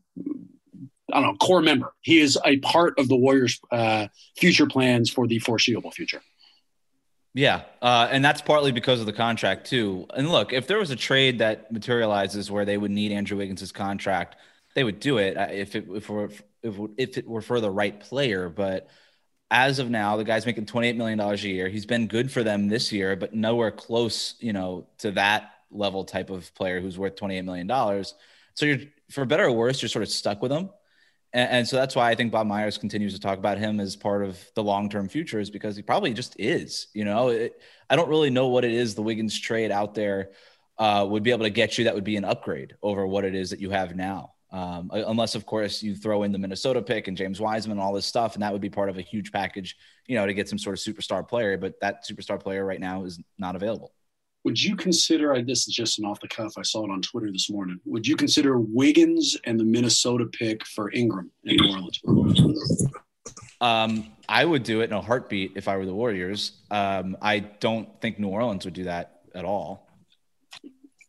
I 1.13 1.21
don't 1.21 1.23
know 1.23 1.37
core 1.37 1.63
member. 1.63 1.95
He 2.03 2.21
is 2.21 2.39
a 2.45 2.59
part 2.59 2.99
of 2.99 3.09
the 3.09 3.17
Warriors' 3.17 3.59
uh, 3.73 4.09
future 4.37 4.67
plans 4.67 5.09
for 5.09 5.27
the 5.27 5.39
foreseeable 5.39 5.91
future. 5.91 6.21
Yeah, 7.33 7.63
uh, 7.81 8.09
and 8.11 8.25
that's 8.25 8.43
partly 8.43 8.73
because 8.73 8.99
of 9.01 9.07
the 9.07 9.13
contract 9.13 9.67
too. 9.69 10.07
And 10.15 10.31
look, 10.31 10.53
if 10.53 10.67
there 10.67 10.79
was 10.79 10.91
a 10.91 10.97
trade 10.97 11.39
that 11.39 11.71
materializes 11.71 12.51
where 12.51 12.65
they 12.65 12.77
would 12.77 12.91
need 12.91 13.13
Andrew 13.13 13.39
Wiggins' 13.39 13.71
contract, 13.71 14.37
they 14.75 14.83
would 14.83 14.99
do 14.99 15.19
it 15.19 15.37
uh, 15.37 15.47
if 15.51 15.77
it 15.77 15.87
if, 15.91 16.09
were, 16.09 16.31
if, 16.63 16.81
it 16.99 17.27
were 17.29 17.41
for 17.41 17.61
the 17.61 17.71
right 17.71 17.99
player. 18.01 18.49
But 18.49 18.89
as 19.51 19.79
of 19.79 19.91
now, 19.91 20.17
the 20.17 20.25
guy's 20.25 20.47
making 20.47 20.67
$28 20.67 20.97
million 20.97 21.21
a 21.21 21.35
year. 21.37 21.69
He's 21.69 21.87
been 21.87 22.09
good 22.09 22.33
for 22.33 22.43
them 22.43 22.69
this 22.69 22.93
year, 22.93 23.15
but 23.17 23.35
nowhere 23.35 23.71
close, 23.71 24.35
you 24.41 24.53
know, 24.53 24.89
to 24.99 25.13
that 25.13 25.53
level 25.71 26.05
type 26.05 26.31
of 26.31 26.53
player 26.55 26.81
who's 26.81 26.99
worth 26.99 27.17
$28 27.17 27.45
million. 27.45 28.05
So 28.55 28.67
you're, 28.67 28.79
for 29.11 29.25
better 29.25 29.45
or 29.47 29.53
worse, 29.53 29.83
you're 29.83 29.89
sort 29.89 30.03
of 30.03 30.09
stuck 30.09 30.43
with 30.43 30.53
him. 30.53 30.71
And, 31.33 31.51
and 31.51 31.69
so 31.69 31.77
that's 31.77 31.97
why 31.97 32.11
I 32.11 32.15
think 32.15 32.33
Bob 32.33 32.47
Myers 32.47 32.79
continues 32.79 33.15
to 33.15 33.21
talk 33.21 33.39
about 33.39 33.59
him 33.59 33.81
as 33.81 33.97
part 33.97 34.25
of 34.25 34.39
the 34.55 34.63
long-term 34.63 35.09
future 35.09 35.41
is 35.41 35.51
because 35.51 35.77
he 35.77 35.83
probably 35.83 36.13
just 36.13 36.37
is, 36.39 36.89
you 36.95 37.05
know, 37.05 37.29
it, 37.29 37.61
I 37.89 37.97
don't 37.97 38.09
really 38.09 38.31
know 38.31 38.49
what 38.49 38.65
it 38.65 38.73
is 38.73 38.95
the 38.95 39.03
Wiggins 39.03 39.39
trade 39.39 39.71
out 39.71 39.95
there 39.95 40.31
uh, 40.79 41.07
would 41.09 41.23
be 41.23 41.31
able 41.31 41.45
to 41.45 41.51
get 41.51 41.77
you 41.77 41.85
that 41.85 41.95
would 41.95 42.05
be 42.05 42.17
an 42.17 42.25
upgrade 42.25 42.75
over 42.83 43.07
what 43.07 43.25
it 43.25 43.35
is 43.35 43.51
that 43.51 43.61
you 43.61 43.71
have 43.71 43.95
now. 43.95 44.33
Um, 44.53 44.91
unless, 44.93 45.37
of 45.37 45.47
course, 45.47 45.83
you 45.83 45.95
throw 45.95 46.25
in 46.25 46.33
the 46.33 46.39
Minnesota 46.39 46.83
pick 46.83 47.07
and 47.07 47.17
James 47.17 47.41
Wiseman 47.41 47.79
and 47.79 47.81
all 47.81 47.93
this 47.93 48.07
stuff, 48.07 48.35
and 48.35 48.43
that 48.43 48.53
would 48.53 48.61
be 48.61 48.71
part 48.71 48.89
of 48.89 48.99
a 48.99 49.03
huge 49.03 49.31
package, 49.31 49.77
you 50.09 50.17
know, 50.17 50.27
to 50.27 50.35
get 50.35 50.49
some 50.49 50.59
sort 50.59 50.77
of 50.77 50.83
superstar 50.83 51.27
player. 51.27 51.57
But 51.57 51.79
that 51.81 52.05
superstar 52.05 52.41
player 52.41 52.65
right 52.65 52.81
now 52.81 53.05
is 53.05 53.21
not 53.39 53.55
available. 53.55 53.93
Would 54.45 54.63
you 54.63 54.75
consider? 54.75 55.43
This 55.43 55.69
is 55.69 55.75
just 55.75 55.99
an 55.99 56.07
off 56.07 56.21
the 56.21 56.29
cuff. 56.29 56.55
I 56.57 56.63
saw 56.63 56.85
it 56.85 56.91
on 56.91 57.03
Twitter 57.03 57.31
this 57.31 57.51
morning. 57.51 57.79
Would 57.85 58.07
you 58.07 58.17
consider 58.17 58.59
Wiggins 58.59 59.37
and 59.45 59.61
the 59.61 59.65
Minnesota 59.65 60.27
pick 60.27 60.67
for 60.67 60.91
Ingram 60.93 61.31
in 61.45 61.57
New 61.57 61.73
Orleans? 61.73 62.87
Um, 63.61 64.07
I 64.29 64.47
would 64.47 64.63
do 64.63 64.81
it 64.81 64.85
in 64.85 64.93
a 64.95 65.03
heartbeat 65.03 65.53
if 65.57 65.69
I 65.69 65.77
were 65.77 65.85
the 65.85 65.95
Warriors. 65.95 66.53
Um, 66.71 67.17
I 67.21 67.41
don't 67.41 67.89
think 68.01 68.19
New 68.19 68.29
Orleans 68.29 68.65
would 68.65 68.73
do 68.73 68.85
that 68.85 69.21
at 69.35 69.45
all. 69.45 69.90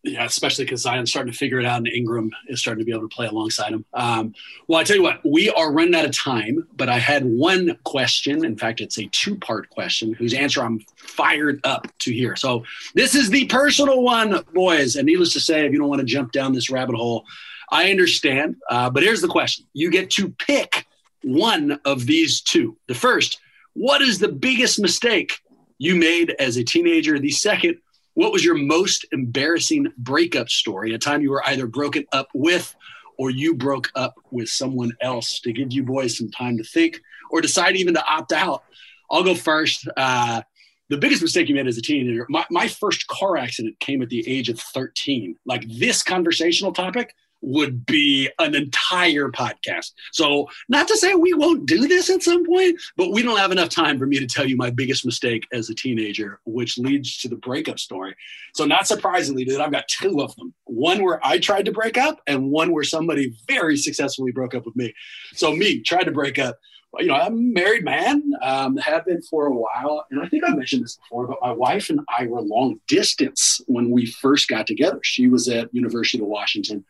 Yeah, 0.04 0.26
especially 0.26 0.66
because 0.66 0.82
Zion's 0.82 1.12
starting 1.12 1.32
to 1.32 1.38
figure 1.38 1.60
it 1.60 1.66
out, 1.66 1.78
and 1.78 1.88
Ingram 1.88 2.32
is 2.48 2.60
starting 2.60 2.80
to 2.80 2.86
be 2.86 2.92
able 2.92 3.08
to 3.08 3.16
play 3.16 3.28
alongside 3.28 3.72
him. 3.72 3.86
Um, 3.94 4.34
well, 4.68 4.80
I 4.80 4.84
tell 4.84 4.96
you 4.96 5.04
what, 5.04 5.24
we 5.24 5.52
are 5.52 5.72
running 5.72 5.94
out 5.94 6.06
of 6.06 6.18
time, 6.18 6.68
but 6.76 6.90
I 6.90 6.98
had 6.98 7.24
one 7.24 7.78
question. 7.84 8.44
In 8.44 8.58
fact, 8.58 8.82
it's 8.82 8.98
a 8.98 9.06
two-part 9.12 9.70
question 9.70 10.14
whose 10.14 10.34
answer 10.34 10.64
I'm 10.64 10.80
fired 10.96 11.60
up 11.64 11.88
to 12.00 12.12
hear. 12.12 12.36
So 12.36 12.64
this 12.96 13.14
is 13.14 13.30
the 13.30 13.46
personal 13.46 14.02
one, 14.02 14.44
boys. 14.56 14.96
And 14.96 15.06
needless 15.06 15.34
to 15.34 15.40
say, 15.40 15.68
if 15.68 15.72
you 15.72 15.78
don't 15.78 15.90
want 15.90 16.02
to 16.02 16.06
jump 16.06 16.32
down 16.32 16.52
this 16.52 16.72
rabbit 16.72 16.96
hole, 16.96 17.26
I 17.72 17.92
understand. 17.92 18.56
Uh, 18.72 18.90
but 18.90 19.04
here's 19.04 19.22
the 19.22 19.28
question: 19.28 19.68
You 19.74 19.92
get 19.92 20.10
to 20.12 20.30
pick 20.30 20.88
one 21.22 21.80
of 21.86 22.08
these 22.08 22.42
two. 22.42 22.76
The 22.88 22.96
first, 22.96 23.40
what 23.74 24.02
is 24.02 24.18
the 24.18 24.30
biggest 24.30 24.80
mistake 24.80 25.40
you 25.78 25.96
made 25.96 26.32
as 26.40 26.58
a 26.58 26.64
teenager? 26.64 27.20
The 27.20 27.30
second 27.30 27.78
what 28.14 28.32
was 28.32 28.44
your 28.44 28.56
most 28.56 29.06
embarrassing 29.12 29.92
breakup 29.98 30.50
story? 30.50 30.94
A 30.94 30.98
time 30.98 31.22
you 31.22 31.32
were 31.32 31.48
either 31.48 31.68
broken 31.68 32.06
up 32.12 32.28
with 32.34 32.76
or 33.18 33.30
you 33.30 33.56
broke 33.56 33.90
up 33.96 34.16
with 34.32 34.50
someone 34.50 34.92
else 35.02 35.40
to 35.42 35.54
give 35.54 35.72
you 35.72 35.84
boys 35.84 36.18
some 36.18 36.32
time 36.32 36.58
to 36.58 36.64
think 36.64 37.00
or 37.30 37.42
decide 37.42 37.76
even 37.76 37.94
to 37.94 38.06
opt 38.06 38.32
out. 38.34 38.64
I'll 39.10 39.24
go 39.24 39.36
first. 39.36 39.88
Uh, 39.96 40.42
the 40.90 40.98
biggest 40.98 41.22
mistake 41.22 41.48
you 41.48 41.56
made 41.56 41.68
as 41.68 41.78
a 41.78 41.82
teenager, 41.82 42.26
my, 42.30 42.46
my 42.50 42.68
first 42.68 43.08
car 43.08 43.38
accident 43.38 43.80
came 43.80 44.02
at 44.02 44.10
the 44.10 44.28
age 44.28 44.50
of 44.50 44.60
13. 44.60 45.38
Like 45.46 45.66
this 45.70 46.04
conversational 46.04 46.74
topic 46.74 47.16
would 47.42 47.86
be 47.86 48.30
an 48.40 48.56
entire 48.56 49.30
podcast. 49.30 49.92
So, 50.12 50.48
not 50.70 50.88
to 50.88 50.98
say 50.98 51.16
we 51.16 51.34
won't 51.34 51.66
do 51.66 51.88
this 51.88 52.10
at 52.10 52.24
some 52.24 52.46
point, 52.46 52.80
but 52.96 53.12
we 53.12 53.24
don't 53.24 53.38
have 53.38 53.52
enough 53.52 53.70
time 53.70 53.98
for 53.98 54.06
me 54.06 54.20
to 54.20 54.28
tell 54.28 54.46
you 54.46 54.56
my 54.56 54.70
biggest 54.70 55.06
mistake 55.06 55.48
as 55.52 55.70
a 55.70 55.76
teenager, 55.76 56.40
which 56.46 56.78
leads 56.78 57.18
to 57.18 57.28
the 57.28 57.36
breakup 57.36 57.80
story. 57.80 58.16
So, 58.54 58.66
not 58.66 58.88
surprisingly, 58.88 59.46
dude, 59.46 59.60
I've 59.60 59.72
got 59.72 59.88
two 59.88 60.22
of 60.22 60.36
them 60.36 60.54
one 60.66 61.04
where 61.04 61.20
I 61.26 61.38
tried 61.38 61.66
to 61.66 61.72
break 61.72 61.98
up, 61.98 62.22
and 62.28 62.50
one 62.52 62.72
where 62.72 62.84
somebody 62.84 63.34
very 63.48 63.78
successfully 63.78 64.32
broke 64.32 64.56
up 64.56 64.66
with 64.66 64.76
me. 64.76 64.94
So, 65.34 65.56
me 65.56 65.82
tried 65.82 66.06
to 66.06 66.12
break 66.12 66.40
up. 66.40 66.60
You 67.00 67.08
know, 67.08 67.14
I'm 67.14 67.34
a 67.34 67.38
married 67.38 67.86
man, 67.86 68.22
um, 68.42 68.76
have 68.76 69.06
been 69.06 69.22
for 69.22 69.46
a 69.46 69.54
while. 69.54 70.06
And 70.12 70.22
I 70.22 70.28
think 70.28 70.44
I 70.46 70.54
mentioned 70.54 70.84
this 70.84 70.98
before, 70.98 71.26
but 71.26 71.38
my 71.42 71.54
wife 71.54 71.90
and 71.90 72.02
I 72.10 72.28
were 72.28 72.42
long 72.42 72.82
distance 72.90 73.62
when 73.68 73.92
we 73.92 74.06
first 74.06 74.50
got 74.50 74.68
together. 74.68 75.00
She 75.02 75.30
was 75.30 75.48
at 75.48 75.74
University 75.74 76.22
of 76.22 76.28
Washington 76.28 76.84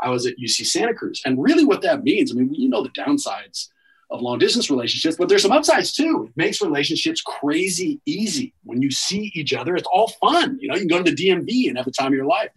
I 0.00 0.10
was 0.10 0.26
at 0.26 0.38
UC 0.38 0.66
Santa 0.66 0.94
Cruz. 0.94 1.22
And 1.24 1.42
really, 1.42 1.64
what 1.64 1.82
that 1.82 2.04
means, 2.04 2.30
I 2.30 2.34
mean, 2.34 2.54
you 2.54 2.68
know 2.68 2.82
the 2.82 2.90
downsides 2.90 3.68
of 4.10 4.22
long 4.22 4.38
distance 4.38 4.70
relationships, 4.70 5.16
but 5.16 5.28
there's 5.28 5.42
some 5.42 5.52
upsides 5.52 5.92
too. 5.92 6.28
It 6.28 6.36
makes 6.36 6.62
relationships 6.62 7.20
crazy 7.20 8.00
easy. 8.06 8.54
When 8.64 8.80
you 8.80 8.90
see 8.90 9.30
each 9.34 9.52
other, 9.52 9.76
it's 9.76 9.88
all 9.92 10.08
fun. 10.08 10.58
You 10.60 10.68
know, 10.68 10.74
you 10.74 10.80
can 10.80 10.88
go 10.88 11.02
to 11.02 11.10
the 11.10 11.16
DMV 11.16 11.68
and 11.68 11.76
have 11.76 11.84
the 11.84 11.92
time 11.92 12.08
of 12.08 12.14
your 12.14 12.26
life. 12.26 12.50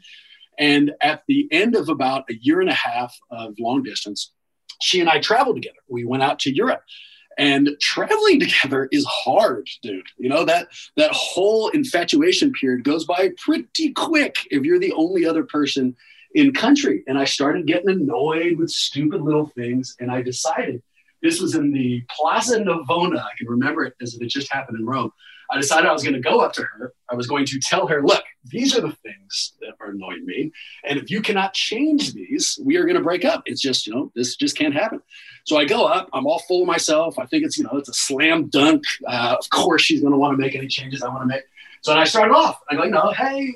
And 0.58 0.92
at 1.02 1.24
the 1.28 1.48
end 1.52 1.76
of 1.76 1.90
about 1.90 2.26
a 2.30 2.36
year 2.36 2.62
and 2.62 2.70
a 2.70 2.74
half 2.74 3.18
of 3.32 3.56
long 3.60 3.84
distance, 3.84 4.32
she 4.80 5.00
and 5.00 5.10
I 5.10 5.20
traveled 5.20 5.56
together. 5.58 5.80
We 5.88 6.06
went 6.06 6.24
out 6.24 6.40
to 6.40 6.54
Europe. 6.54 6.84
And 7.38 7.70
traveling 7.82 8.40
together 8.42 8.88
is 8.92 9.06
hard, 9.06 9.68
dude. 9.82 10.08
You 10.18 10.30
know 10.30 10.46
that 10.46 10.68
that 10.98 11.12
whole 11.12 11.70
infatuation 11.70 12.54
period 12.54 12.84
goes 12.84 13.06
by 13.06 13.32
pretty 13.38 13.92
quick 13.94 14.36
if 14.52 14.64
you're 14.64 14.80
the 14.80 14.94
only 14.94 15.26
other 15.26 15.44
person 15.44 15.96
in 16.36 16.54
country. 16.54 17.04
And 17.08 17.18
I 17.18 17.26
started 17.26 17.68
getting 17.68 17.90
annoyed 17.90 18.58
with 18.58 18.70
stupid 18.70 19.22
little 19.22 19.48
things. 19.48 19.96
And 20.00 20.12
I 20.12 20.22
decided 20.22 20.82
this 21.22 21.40
was 21.40 21.56
in 21.56 21.72
the 21.72 22.04
Plaza 22.10 22.60
Navona. 22.60 23.20
I 23.20 23.32
can 23.38 23.48
remember 23.48 23.84
it 23.86 23.94
as 24.02 24.16
if 24.16 24.22
it 24.22 24.30
just 24.30 24.52
happened 24.52 24.80
in 24.80 24.86
Rome. 24.86 25.12
I 25.52 25.58
decided 25.58 25.90
I 25.90 25.92
was 25.92 26.02
going 26.02 26.14
to 26.14 26.22
go 26.22 26.40
up 26.40 26.54
to 26.54 26.64
her. 26.64 26.94
I 27.10 27.16
was 27.16 27.28
going 27.28 27.46
to 27.48 27.60
tell 27.60 27.86
her, 27.86 28.02
look, 28.02 28.24
these 28.46 28.76
are 28.78 28.80
the 28.80 28.96
things 29.04 29.54
that 29.60 29.74
are 29.82 29.90
annoying 29.90 30.26
me. 30.26 30.52
And 30.86 30.98
if 30.98 31.12
you 31.12 31.22
cannot 31.22 31.54
change 31.54 32.14
these, 32.14 32.58
we 32.64 32.78
are 32.78 32.84
going 32.84 32.96
to 32.96 33.04
break 33.04 33.26
up. 33.26 33.44
It's 33.46 33.60
just, 33.60 33.86
you 33.86 33.94
know, 33.94 34.12
this 34.16 34.38
just 34.38 34.58
can't 34.58 34.74
happen. 34.74 35.02
So 35.44 35.58
I 35.58 35.66
go 35.66 35.86
up. 35.86 36.10
I'm 36.14 36.26
all 36.26 36.40
full 36.40 36.62
of 36.62 36.68
myself. 36.68 37.20
I 37.20 37.26
think 37.26 37.44
it's, 37.44 37.58
you 37.58 37.66
know, 37.66 37.74
it's 37.74 37.90
a 37.90 37.94
slam 37.94 38.48
dunk. 38.48 38.84
Uh, 39.06 39.36
of 39.38 39.50
course, 39.50 39.82
she's 39.82 40.00
going 40.00 40.14
to 40.14 40.18
want 40.18 40.34
to 40.34 40.38
make 40.38 40.56
any 40.56 40.68
changes 40.68 41.04
I 41.04 41.10
want 41.10 41.24
to 41.24 41.28
make. 41.28 41.44
So 41.82 41.94
I 41.94 42.06
started 42.06 42.34
off. 42.34 42.62
I 42.70 42.76
go, 42.76 42.86
you 42.86 42.92
know, 42.92 43.12
hey, 43.12 43.54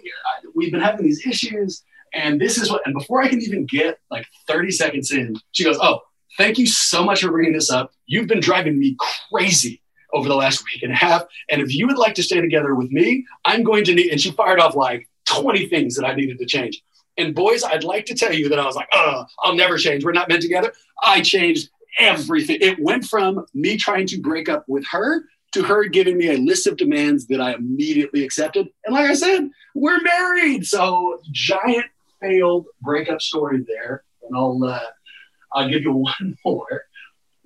we've 0.53 0.71
been 0.73 0.81
having 0.81 1.05
these 1.05 1.25
issues. 1.25 1.83
And 2.15 2.39
this 2.39 2.57
is 2.57 2.71
what, 2.71 2.81
and 2.85 2.93
before 2.93 3.21
I 3.21 3.27
can 3.27 3.41
even 3.41 3.65
get 3.65 3.99
like 4.09 4.25
30 4.47 4.71
seconds 4.71 5.11
in, 5.11 5.35
she 5.51 5.63
goes, 5.63 5.77
Oh, 5.79 5.99
thank 6.37 6.57
you 6.57 6.65
so 6.65 7.03
much 7.03 7.21
for 7.21 7.29
bringing 7.29 7.53
this 7.53 7.69
up. 7.69 7.91
You've 8.07 8.27
been 8.27 8.39
driving 8.39 8.79
me 8.79 8.97
crazy 9.29 9.81
over 10.13 10.27
the 10.27 10.35
last 10.35 10.63
week 10.63 10.81
and 10.81 10.93
a 10.93 10.95
half. 10.95 11.23
And 11.49 11.61
if 11.61 11.75
you 11.75 11.87
would 11.87 11.97
like 11.97 12.15
to 12.15 12.23
stay 12.23 12.39
together 12.39 12.73
with 12.73 12.89
me, 12.89 13.25
I'm 13.43 13.63
going 13.63 13.83
to 13.85 13.93
need, 13.93 14.11
and 14.11 14.19
she 14.19 14.31
fired 14.31 14.59
off 14.59 14.75
like 14.75 15.09
20 15.25 15.67
things 15.67 15.95
that 15.97 16.05
I 16.05 16.15
needed 16.15 16.39
to 16.39 16.45
change. 16.45 16.81
And 17.17 17.35
boys, 17.35 17.63
I'd 17.63 17.83
like 17.83 18.05
to 18.07 18.15
tell 18.15 18.33
you 18.33 18.49
that 18.49 18.59
I 18.59 18.65
was 18.65 18.75
like, 18.75 18.89
oh, 18.93 19.25
I'll 19.43 19.55
never 19.55 19.77
change. 19.77 20.03
We're 20.03 20.13
not 20.13 20.29
meant 20.29 20.41
together. 20.41 20.73
I 21.03 21.21
changed 21.21 21.69
everything. 21.99 22.57
It 22.61 22.79
went 22.79 23.05
from 23.05 23.45
me 23.53 23.77
trying 23.77 24.07
to 24.07 24.19
break 24.19 24.49
up 24.49 24.65
with 24.67 24.85
her 24.91 25.25
to 25.53 25.63
her 25.63 25.85
giving 25.85 26.17
me 26.17 26.29
a 26.29 26.37
list 26.37 26.67
of 26.67 26.75
demands 26.75 27.27
that 27.27 27.39
I 27.39 27.53
immediately 27.53 28.23
accepted. 28.23 28.67
And 28.85 28.93
like 28.93 29.09
I 29.09 29.13
said, 29.13 29.49
we're 29.73 30.01
married. 30.01 30.65
So 30.65 31.21
giant 31.31 31.85
failed 32.25 32.67
breakup 32.81 33.21
story 33.21 33.63
there. 33.67 34.03
And 34.23 34.35
I'll 34.35 34.63
uh, 34.63 34.79
I'll 35.53 35.69
give 35.69 35.83
you 35.83 35.91
one 36.19 36.37
more. 36.45 36.83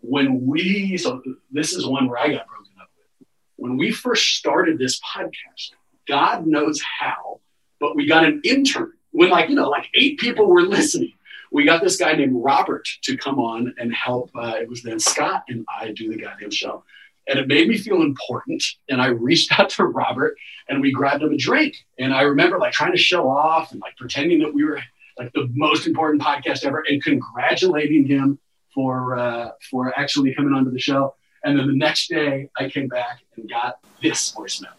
When 0.01 0.45
we 0.45 0.97
so 0.97 1.21
this 1.51 1.73
is 1.73 1.85
one 1.85 2.07
where 2.07 2.19
I 2.19 2.27
got 2.29 2.47
broken 2.47 2.73
up 2.81 2.89
with. 2.97 3.27
When 3.57 3.77
we 3.77 3.91
first 3.91 4.35
started 4.35 4.77
this 4.77 4.99
podcast, 5.01 5.71
God 6.07 6.47
knows 6.47 6.81
how, 6.81 7.41
but 7.79 7.95
we 7.95 8.07
got 8.07 8.25
an 8.25 8.41
intern 8.43 8.93
when 9.11 9.29
like 9.29 9.49
you 9.49 9.55
know 9.55 9.69
like 9.69 9.89
eight 9.95 10.19
people 10.19 10.47
were 10.47 10.61
listening 10.61 11.13
we 11.51 11.65
got 11.65 11.81
this 11.81 11.97
guy 11.97 12.13
named 12.13 12.35
Robert 12.35 12.87
to 13.03 13.17
come 13.17 13.39
on 13.39 13.73
and 13.77 13.93
help. 13.93 14.31
Uh, 14.35 14.55
it 14.59 14.69
was 14.69 14.83
then 14.83 14.99
Scott 14.99 15.43
and 15.49 15.65
I 15.67 15.91
do 15.91 16.09
the 16.09 16.17
goddamn 16.17 16.51
show. 16.51 16.83
And 17.29 17.39
it 17.39 17.47
made 17.47 17.69
me 17.69 17.77
feel 17.77 18.01
important. 18.01 18.63
And 18.89 19.01
I 19.01 19.07
reached 19.07 19.51
out 19.59 19.69
to 19.71 19.85
Robert 19.85 20.35
and 20.67 20.81
we 20.81 20.91
grabbed 20.91 21.23
him 21.23 21.31
a 21.31 21.37
drink. 21.37 21.75
And 21.97 22.13
I 22.13 22.23
remember 22.23 22.59
like 22.59 22.73
trying 22.73 22.91
to 22.91 22.97
show 22.97 23.29
off 23.29 23.71
and 23.71 23.79
like 23.79 23.95
pretending 23.95 24.39
that 24.39 24.53
we 24.53 24.65
were 24.65 24.81
like 25.17 25.31
the 25.33 25.47
most 25.53 25.87
important 25.87 26.21
podcast 26.21 26.65
ever 26.65 26.83
and 26.87 27.03
congratulating 27.03 28.05
him 28.05 28.39
for 28.73 29.17
uh, 29.17 29.51
for 29.69 29.97
actually 29.97 30.33
coming 30.33 30.53
onto 30.53 30.71
the 30.71 30.79
show. 30.79 31.15
And 31.43 31.57
then 31.57 31.67
the 31.67 31.75
next 31.75 32.09
day 32.09 32.49
I 32.57 32.69
came 32.69 32.87
back 32.87 33.19
and 33.37 33.49
got 33.49 33.79
this 34.01 34.33
voicemail. 34.33 34.73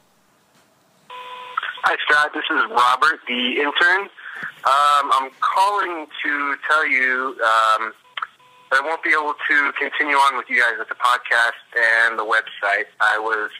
Hi, 1.82 1.96
Scott. 2.06 2.32
This 2.34 2.44
is 2.50 2.70
Robert, 2.70 3.20
the 3.26 3.56
intern. 3.58 4.08
Um, 4.64 5.10
I'm 5.12 5.30
calling 5.40 6.06
to 6.22 6.56
tell 6.68 6.86
you 6.86 7.36
um, 7.42 7.92
I 8.72 8.80
won't 8.80 9.02
be 9.02 9.11
able 9.11 9.35
to 9.35 9.72
continue 9.74 10.14
on 10.14 10.37
with 10.37 10.46
you 10.48 10.62
guys 10.62 10.78
at 10.78 10.88
the 10.88 10.94
podcast 10.94 11.59
and 11.74 12.18
the 12.18 12.22
website. 12.22 12.87
I 13.00 13.18
was 13.18 13.50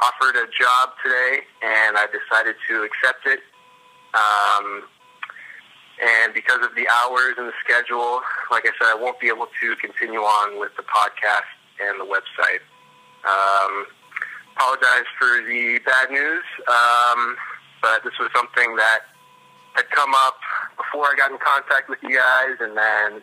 offered 0.00 0.36
a 0.36 0.48
job 0.48 0.96
today, 1.04 1.44
and 1.60 1.96
I 1.96 2.06
decided 2.08 2.56
to 2.68 2.88
accept 2.88 3.26
it. 3.26 3.40
Um, 4.16 4.88
and 6.00 6.32
because 6.32 6.64
of 6.64 6.74
the 6.74 6.88
hours 6.88 7.36
and 7.36 7.48
the 7.48 7.56
schedule, 7.60 8.20
like 8.50 8.64
I 8.64 8.72
said, 8.80 8.88
I 8.92 8.96
won't 8.96 9.20
be 9.20 9.28
able 9.28 9.48
to 9.60 9.76
continue 9.76 10.20
on 10.20 10.58
with 10.58 10.72
the 10.76 10.84
podcast 10.84 11.52
and 11.80 12.00
the 12.00 12.08
website. 12.08 12.64
Um, 13.28 13.86
apologize 14.56 15.08
for 15.20 15.44
the 15.44 15.80
bad 15.84 16.10
news, 16.10 16.44
um, 16.68 17.36
but 17.82 18.04
this 18.04 18.16
was 18.18 18.30
something 18.34 18.76
that 18.76 19.00
had 19.74 19.88
come 19.90 20.14
up 20.16 20.40
before 20.76 21.12
I 21.12 21.14
got 21.16 21.30
in 21.30 21.36
contact 21.44 21.88
with 21.88 21.98
you 22.02 22.16
guys, 22.16 22.56
and 22.60 22.76
then 22.76 23.20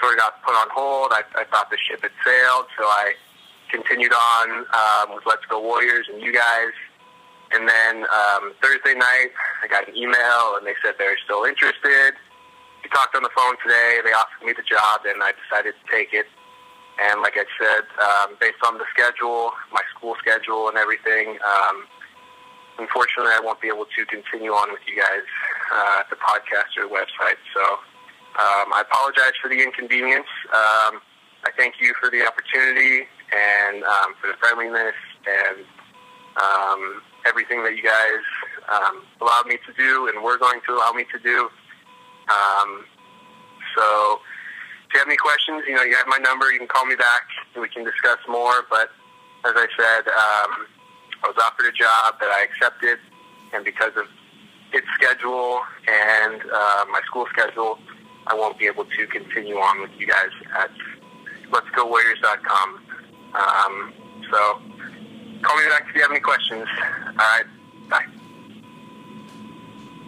sort 0.00 0.14
of 0.14 0.18
got 0.18 0.42
put 0.42 0.54
on 0.54 0.68
hold. 0.70 1.12
I, 1.12 1.22
I 1.34 1.44
thought 1.44 1.70
the 1.70 1.78
ship 1.78 2.02
had 2.02 2.14
sailed, 2.24 2.66
so 2.78 2.84
I 2.84 3.14
continued 3.70 4.12
on 4.12 4.64
um, 4.72 5.14
with 5.14 5.24
Let's 5.26 5.44
Go 5.48 5.60
Warriors 5.60 6.06
and 6.12 6.22
you 6.22 6.32
guys. 6.32 6.72
And 7.52 7.68
then 7.68 8.04
um, 8.04 8.52
Thursday 8.60 8.94
night, 8.94 9.32
I 9.62 9.68
got 9.68 9.88
an 9.88 9.96
email, 9.96 10.56
and 10.56 10.66
they 10.66 10.76
said 10.84 10.94
they're 10.98 11.16
still 11.24 11.44
interested. 11.44 12.12
We 12.84 12.90
talked 12.90 13.16
on 13.16 13.22
the 13.22 13.32
phone 13.34 13.56
today. 13.64 14.00
They 14.04 14.12
offered 14.12 14.44
me 14.44 14.52
the 14.52 14.66
job, 14.68 15.08
and 15.08 15.22
I 15.22 15.32
decided 15.32 15.72
to 15.72 15.84
take 15.90 16.12
it. 16.12 16.26
And 17.00 17.22
like 17.22 17.38
I 17.38 17.46
said, 17.56 17.84
um, 18.02 18.36
based 18.40 18.60
on 18.66 18.76
the 18.76 18.84
schedule, 18.92 19.52
my 19.72 19.80
school 19.96 20.16
schedule, 20.18 20.68
and 20.68 20.76
everything, 20.76 21.38
um, 21.40 21.86
unfortunately, 22.78 23.32
I 23.32 23.40
won't 23.40 23.60
be 23.60 23.68
able 23.68 23.86
to 23.86 24.00
continue 24.06 24.52
on 24.52 24.72
with 24.72 24.82
you 24.86 25.00
guys 25.00 25.24
uh, 25.72 26.00
at 26.04 26.10
the 26.10 26.16
podcast 26.16 26.76
or 26.76 26.90
website. 26.90 27.40
So 27.54 27.80
um, 28.38 28.70
I 28.72 28.82
apologize 28.86 29.34
for 29.42 29.48
the 29.48 29.60
inconvenience. 29.60 30.30
Um, 30.54 31.02
I 31.42 31.50
thank 31.56 31.74
you 31.80 31.94
for 32.00 32.10
the 32.10 32.26
opportunity 32.26 33.06
and 33.34 33.82
um, 33.82 34.14
for 34.20 34.28
the 34.28 34.38
friendliness 34.38 34.94
and 35.26 35.66
um, 36.38 37.02
everything 37.26 37.62
that 37.64 37.76
you 37.76 37.82
guys 37.82 38.22
um, 38.70 39.02
allowed 39.20 39.46
me 39.46 39.58
to 39.66 39.72
do 39.74 40.08
and 40.08 40.22
were 40.22 40.38
going 40.38 40.60
to 40.66 40.72
allow 40.74 40.92
me 40.92 41.04
to 41.10 41.18
do. 41.18 41.50
Um, 42.30 42.84
so 43.76 44.20
if 44.86 44.94
you 44.94 44.98
have 45.00 45.08
any 45.08 45.16
questions, 45.16 45.64
you 45.66 45.74
know, 45.74 45.82
you 45.82 45.96
have 45.96 46.06
my 46.06 46.18
number. 46.18 46.52
You 46.52 46.58
can 46.58 46.68
call 46.68 46.86
me 46.86 46.94
back 46.94 47.26
and 47.54 47.62
we 47.62 47.68
can 47.68 47.84
discuss 47.84 48.18
more. 48.28 48.64
But 48.70 48.90
as 49.44 49.54
I 49.54 49.66
said, 49.76 50.08
um, 50.08 50.66
I 51.22 51.28
was 51.28 51.36
offered 51.42 51.66
a 51.66 51.72
job 51.72 52.20
that 52.20 52.30
I 52.30 52.46
accepted, 52.46 52.98
and 53.52 53.64
because 53.64 53.92
of 53.96 54.06
its 54.72 54.86
schedule 54.94 55.60
and 55.88 56.42
uh, 56.42 56.84
my 56.90 57.00
school 57.06 57.26
schedule, 57.32 57.78
I 58.28 58.34
won't 58.34 58.58
be 58.58 58.66
able 58.66 58.84
to 58.84 59.06
continue 59.06 59.56
on 59.56 59.80
with 59.80 59.90
you 59.98 60.06
guys 60.06 60.30
at 60.58 60.70
letsgowarriors.com. 61.50 62.80
Um, 63.34 63.92
so 64.30 64.38
call 65.42 65.56
me 65.56 65.68
back 65.68 65.86
if 65.88 65.94
you 65.94 66.02
have 66.02 66.10
any 66.10 66.20
questions. 66.20 66.66
All 67.08 67.14
right, 67.16 67.44
bye. 67.88 68.04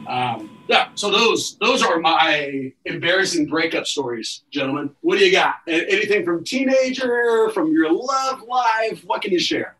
Um, 0.07 0.51
yeah, 0.69 0.89
so 0.95 1.11
those 1.11 1.57
those 1.59 1.83
are 1.83 1.99
my 1.99 2.73
embarrassing 2.85 3.47
breakup 3.47 3.87
stories, 3.87 4.43
gentlemen. 4.51 4.91
What 5.01 5.19
do 5.19 5.25
you 5.25 5.33
got? 5.33 5.57
Anything 5.67 6.25
from 6.25 6.45
teenager, 6.45 7.49
from 7.51 7.73
your 7.73 7.93
love 7.93 8.43
life? 8.43 9.03
What 9.05 9.23
can 9.23 9.33
you 9.33 9.41
share? 9.41 9.77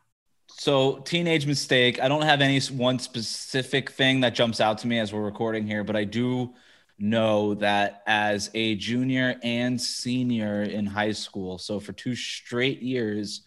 So, 0.49 0.99
teenage 0.99 1.47
mistake. 1.47 2.03
I 2.03 2.09
don't 2.09 2.23
have 2.23 2.41
any 2.41 2.61
one 2.61 2.99
specific 2.99 3.91
thing 3.91 4.21
that 4.21 4.35
jumps 4.35 4.61
out 4.61 4.79
to 4.79 4.87
me 4.87 4.99
as 4.99 5.13
we're 5.13 5.23
recording 5.23 5.67
here, 5.67 5.85
but 5.85 5.97
I 5.97 6.05
do 6.05 6.53
know 7.01 7.55
that 7.55 8.03
as 8.07 8.51
a 8.55 8.75
junior 8.77 9.37
and 9.43 9.81
senior 9.81 10.63
in 10.63 10.87
high 10.87 11.13
school, 11.13 11.59
so 11.59 11.81
for 11.81 11.93
two 11.93 12.15
straight 12.15 12.83
years, 12.83 13.43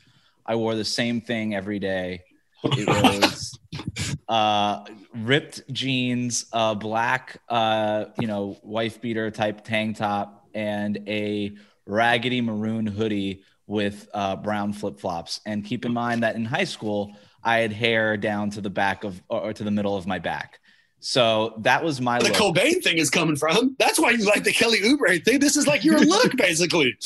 I 0.45 0.55
wore 0.55 0.75
the 0.75 0.85
same 0.85 1.21
thing 1.21 1.55
every 1.55 1.79
day. 1.79 2.23
It 2.63 2.87
was 2.87 3.57
uh, 4.27 4.83
ripped 5.13 5.71
jeans, 5.71 6.45
a 6.51 6.75
black, 6.75 7.41
uh, 7.49 8.05
you 8.19 8.27
know, 8.27 8.57
wife 8.63 8.99
beater 9.01 9.31
type 9.31 9.63
tank 9.63 9.97
top, 9.97 10.47
and 10.53 10.99
a 11.07 11.53
raggedy 11.85 12.41
maroon 12.41 12.85
hoodie 12.85 13.43
with 13.67 14.07
uh, 14.13 14.35
brown 14.35 14.73
flip 14.73 14.99
flops. 14.99 15.39
And 15.45 15.63
keep 15.63 15.85
in 15.85 15.93
mind 15.93 16.23
that 16.23 16.35
in 16.35 16.45
high 16.45 16.63
school, 16.63 17.15
I 17.43 17.59
had 17.59 17.71
hair 17.73 18.17
down 18.17 18.49
to 18.51 18.61
the 18.61 18.69
back 18.69 19.03
of 19.03 19.21
or 19.29 19.53
to 19.53 19.63
the 19.63 19.71
middle 19.71 19.95
of 19.95 20.07
my 20.07 20.19
back. 20.19 20.59
So 21.03 21.55
that 21.57 21.83
was 21.83 21.99
my 21.99 22.19
the 22.19 22.29
look. 22.29 22.33
Cobain 22.33 22.81
thing 22.81 22.97
is 22.97 23.09
coming 23.09 23.35
from. 23.35 23.75
That's 23.77 23.99
why 23.99 24.11
you 24.11 24.25
like 24.25 24.45
the 24.45 24.53
Kelly 24.53 24.79
Oubre 24.79 25.21
thing. 25.25 25.39
This 25.39 25.57
is 25.57 25.67
like 25.67 25.83
your 25.83 25.99
look, 25.99 26.37
basically. 26.37 26.97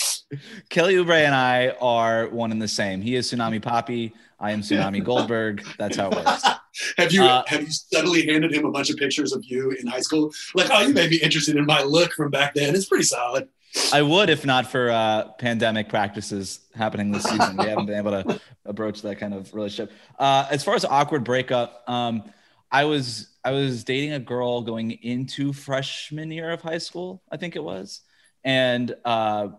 Kelly 0.69 0.93
Oubre 0.93 1.25
and 1.25 1.33
I 1.33 1.69
are 1.81 2.27
one 2.27 2.51
and 2.51 2.61
the 2.61 2.67
same. 2.67 3.01
He 3.01 3.15
is 3.15 3.31
Tsunami 3.31 3.59
Papi. 3.59 4.13
I 4.39 4.51
am 4.51 4.61
Tsunami 4.61 5.03
Goldberg. 5.03 5.65
That's 5.79 5.97
how 5.97 6.11
it 6.11 6.15
works. 6.15 6.43
have 6.97 7.11
you 7.11 7.23
uh, 7.23 7.43
have 7.47 7.63
you 7.63 7.71
suddenly 7.71 8.23
handed 8.27 8.53
him 8.53 8.65
a 8.65 8.71
bunch 8.71 8.91
of 8.91 8.97
pictures 8.97 9.33
of 9.33 9.43
you 9.43 9.71
in 9.71 9.87
high 9.87 10.01
school? 10.01 10.31
Like, 10.53 10.67
oh, 10.71 10.83
you 10.83 10.93
may 10.93 11.07
be 11.07 11.17
interested 11.17 11.55
in 11.55 11.65
my 11.65 11.81
look 11.81 12.13
from 12.13 12.29
back 12.29 12.53
then. 12.53 12.75
It's 12.75 12.85
pretty 12.85 13.05
solid. 13.05 13.49
I 13.91 14.03
would 14.03 14.29
if 14.29 14.45
not 14.45 14.67
for 14.67 14.91
uh, 14.91 15.29
pandemic 15.39 15.89
practices 15.89 16.59
happening 16.75 17.11
this 17.11 17.23
season. 17.23 17.57
We 17.57 17.65
haven't 17.65 17.87
been 17.87 17.97
able 17.97 18.11
to 18.11 18.39
approach 18.63 19.01
that 19.01 19.17
kind 19.17 19.33
of 19.33 19.51
relationship. 19.55 19.91
Uh, 20.19 20.47
as 20.51 20.63
far 20.63 20.75
as 20.75 20.85
awkward 20.85 21.23
breakup, 21.23 21.83
um, 21.89 22.23
I 22.71 22.85
was 22.85 23.29
I 23.43 23.51
was 23.51 23.83
dating 23.83 24.13
a 24.13 24.19
girl 24.19 24.61
going 24.61 24.91
into 24.91 25.53
freshman 25.53 26.31
year 26.31 26.51
of 26.51 26.61
high 26.61 26.79
school, 26.79 27.23
I 27.31 27.37
think 27.37 27.55
it 27.55 27.63
was, 27.63 28.01
and 28.43 28.93
uh, 29.05 29.49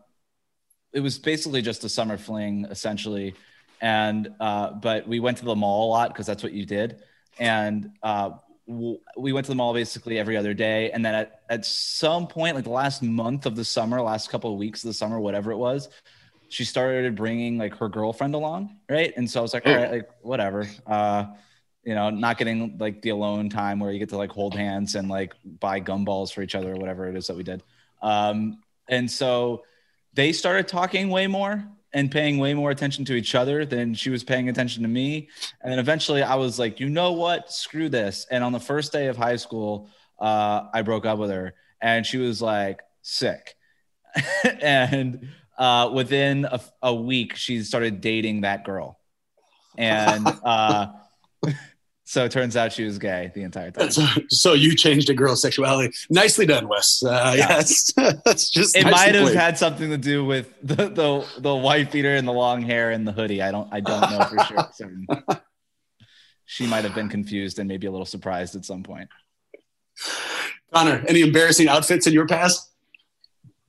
it 0.92 1.00
was 1.00 1.18
basically 1.18 1.62
just 1.62 1.84
a 1.84 1.88
summer 1.88 2.18
fling, 2.18 2.66
essentially. 2.70 3.34
And 3.80 4.34
uh, 4.40 4.72
but 4.72 5.06
we 5.06 5.20
went 5.20 5.38
to 5.38 5.44
the 5.44 5.56
mall 5.56 5.88
a 5.88 5.90
lot 5.90 6.08
because 6.08 6.26
that's 6.26 6.42
what 6.42 6.52
you 6.52 6.66
did, 6.66 7.00
and 7.38 7.90
uh, 8.02 8.30
we 8.68 9.32
went 9.32 9.46
to 9.46 9.52
the 9.52 9.56
mall 9.56 9.72
basically 9.72 10.18
every 10.18 10.36
other 10.36 10.52
day. 10.52 10.90
And 10.90 11.04
then 11.04 11.14
at, 11.14 11.40
at 11.48 11.64
some 11.64 12.26
point 12.26 12.54
like 12.54 12.64
the 12.64 12.70
last 12.70 13.02
month 13.02 13.46
of 13.46 13.56
the 13.56 13.64
summer 13.64 14.00
last 14.02 14.30
couple 14.30 14.52
of 14.52 14.58
weeks 14.58 14.84
of 14.84 14.88
the 14.88 14.94
summer 14.94 15.18
whatever 15.18 15.50
it 15.52 15.56
was 15.56 15.88
she 16.50 16.64
started 16.64 17.14
bringing 17.16 17.56
like 17.56 17.74
her 17.76 17.88
girlfriend 17.88 18.34
along 18.34 18.76
right? 18.90 19.12
And 19.16 19.28
so 19.30 19.40
i 19.40 19.42
was 19.42 19.54
like 19.54 19.66
all 19.66 19.74
right 19.74 19.90
like 19.90 20.10
whatever. 20.20 20.68
Uh 20.86 21.26
you 21.84 21.94
know 21.94 22.10
not 22.10 22.38
getting 22.38 22.76
like 22.78 23.00
the 23.02 23.10
alone 23.10 23.48
time 23.48 23.80
where 23.80 23.92
you 23.92 23.98
get 23.98 24.08
to 24.08 24.16
like 24.16 24.30
hold 24.30 24.54
hands 24.54 24.94
and 24.94 25.08
like 25.08 25.34
buy 25.60 25.80
gumballs 25.80 26.32
for 26.32 26.42
each 26.42 26.54
other 26.54 26.72
or 26.72 26.76
whatever 26.76 27.08
it 27.08 27.16
is 27.16 27.26
that 27.26 27.36
we 27.36 27.42
did 27.42 27.62
um 28.02 28.58
and 28.88 29.10
so 29.10 29.62
they 30.14 30.32
started 30.32 30.66
talking 30.66 31.10
way 31.10 31.26
more 31.26 31.68
and 31.92 32.10
paying 32.10 32.38
way 32.38 32.54
more 32.54 32.70
attention 32.70 33.04
to 33.06 33.14
each 33.14 33.34
other 33.34 33.64
than 33.64 33.94
she 33.94 34.10
was 34.10 34.22
paying 34.22 34.48
attention 34.48 34.82
to 34.82 34.88
me. 34.88 35.28
And 35.62 35.72
then 35.72 35.78
eventually 35.78 36.22
I 36.22 36.34
was 36.34 36.58
like, 36.58 36.80
you 36.80 36.88
know 36.88 37.12
what? 37.12 37.50
Screw 37.50 37.88
this. 37.88 38.26
And 38.30 38.44
on 38.44 38.52
the 38.52 38.60
first 38.60 38.92
day 38.92 39.06
of 39.06 39.16
high 39.16 39.36
school, 39.36 39.88
uh, 40.18 40.64
I 40.72 40.82
broke 40.82 41.06
up 41.06 41.18
with 41.18 41.30
her 41.30 41.54
and 41.80 42.04
she 42.04 42.18
was 42.18 42.42
like 42.42 42.80
sick. 43.02 43.54
and 44.60 45.28
uh, 45.56 45.90
within 45.92 46.44
a, 46.44 46.60
a, 46.82 46.94
week, 46.94 47.36
she 47.36 47.62
started 47.62 48.00
dating 48.00 48.42
that 48.42 48.64
girl. 48.64 48.98
And 49.76 50.26
uh, 50.44 50.88
So 52.08 52.24
it 52.24 52.32
turns 52.32 52.56
out 52.56 52.72
she 52.72 52.84
was 52.84 52.98
gay 52.98 53.30
the 53.34 53.42
entire 53.42 53.70
time. 53.70 53.90
So, 53.90 54.06
so 54.30 54.52
you 54.54 54.74
changed 54.74 55.10
a 55.10 55.14
girl's 55.14 55.42
sexuality. 55.42 55.94
Nicely 56.08 56.46
done, 56.46 56.66
Wes. 56.66 57.02
Uh, 57.04 57.34
yeah, 57.36 57.48
that's, 57.48 57.92
that's 58.24 58.48
just. 58.48 58.74
It 58.74 58.84
might 58.84 59.14
have 59.14 59.24
played. 59.24 59.36
had 59.36 59.58
something 59.58 59.90
to 59.90 59.98
do 59.98 60.24
with 60.24 60.50
the, 60.62 60.88
the 60.88 61.26
the 61.38 61.54
white 61.54 61.92
beater 61.92 62.14
and 62.14 62.26
the 62.26 62.32
long 62.32 62.62
hair 62.62 62.92
and 62.92 63.06
the 63.06 63.12
hoodie. 63.12 63.42
I 63.42 63.50
don't 63.50 63.68
I 63.70 63.80
don't 63.80 64.00
know 64.10 64.24
for 64.24 64.42
sure. 64.44 64.68
certain. 64.72 65.06
She 66.46 66.66
might 66.66 66.84
have 66.84 66.94
been 66.94 67.10
confused 67.10 67.58
and 67.58 67.68
maybe 67.68 67.86
a 67.86 67.90
little 67.90 68.06
surprised 68.06 68.56
at 68.56 68.64
some 68.64 68.82
point. 68.82 69.10
Connor, 70.72 71.04
any 71.06 71.20
embarrassing 71.20 71.68
outfits 71.68 72.06
in 72.06 72.14
your 72.14 72.26
past? 72.26 72.72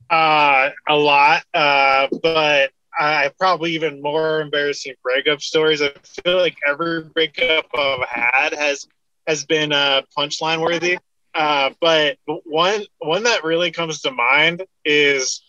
Uh, 0.10 0.70
a 0.88 0.96
lot, 0.96 1.44
uh, 1.54 2.08
but 2.24 2.72
I 3.00 3.32
probably 3.40 3.72
even 3.74 4.02
more 4.02 4.42
embarrassing 4.42 4.96
breakup 5.02 5.42
stories. 5.42 5.82
I 5.82 5.92
feel 6.04 6.38
like 6.38 6.58
every 6.68 7.04
breakup 7.04 7.66
I've 7.74 8.08
had 8.08 8.54
has 8.54 8.88
has 9.26 9.46
been 9.46 9.72
uh, 9.72 10.02
punchline 10.18 10.62
worthy. 10.62 10.98
Uh, 11.34 11.70
but 11.80 12.18
one 12.46 12.84
one 13.00 13.24
that 13.24 13.44
really 13.44 13.72
comes 13.72 14.02
to 14.02 14.12
mind 14.12 14.64
is 14.84 15.42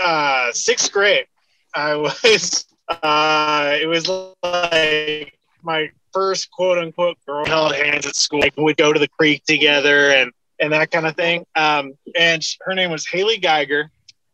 uh, 0.00 0.52
sixth 0.52 0.92
grade. 0.92 1.26
I 1.74 1.94
was 1.96 2.66
uh, 2.88 3.76
it 3.80 3.86
was 3.86 4.08
like 4.42 5.38
my 5.62 5.90
first 6.12 6.50
quote 6.50 6.78
unquote 6.78 7.16
girl 7.26 7.46
held 7.46 7.74
hands 7.74 8.06
at 8.06 8.16
school. 8.16 8.40
Like, 8.40 8.56
we'd 8.56 8.76
go 8.76 8.92
to 8.92 8.98
the 8.98 9.08
creek 9.08 9.44
together 9.44 10.10
and 10.10 10.32
and 10.60 10.72
that 10.72 10.90
kind 10.90 11.06
of 11.06 11.16
thing. 11.16 11.46
Um, 11.56 11.94
and 12.18 12.44
sh- 12.44 12.56
her 12.60 12.74
name 12.74 12.90
was 12.90 13.06
Haley 13.06 13.38
Geiger, 13.38 13.90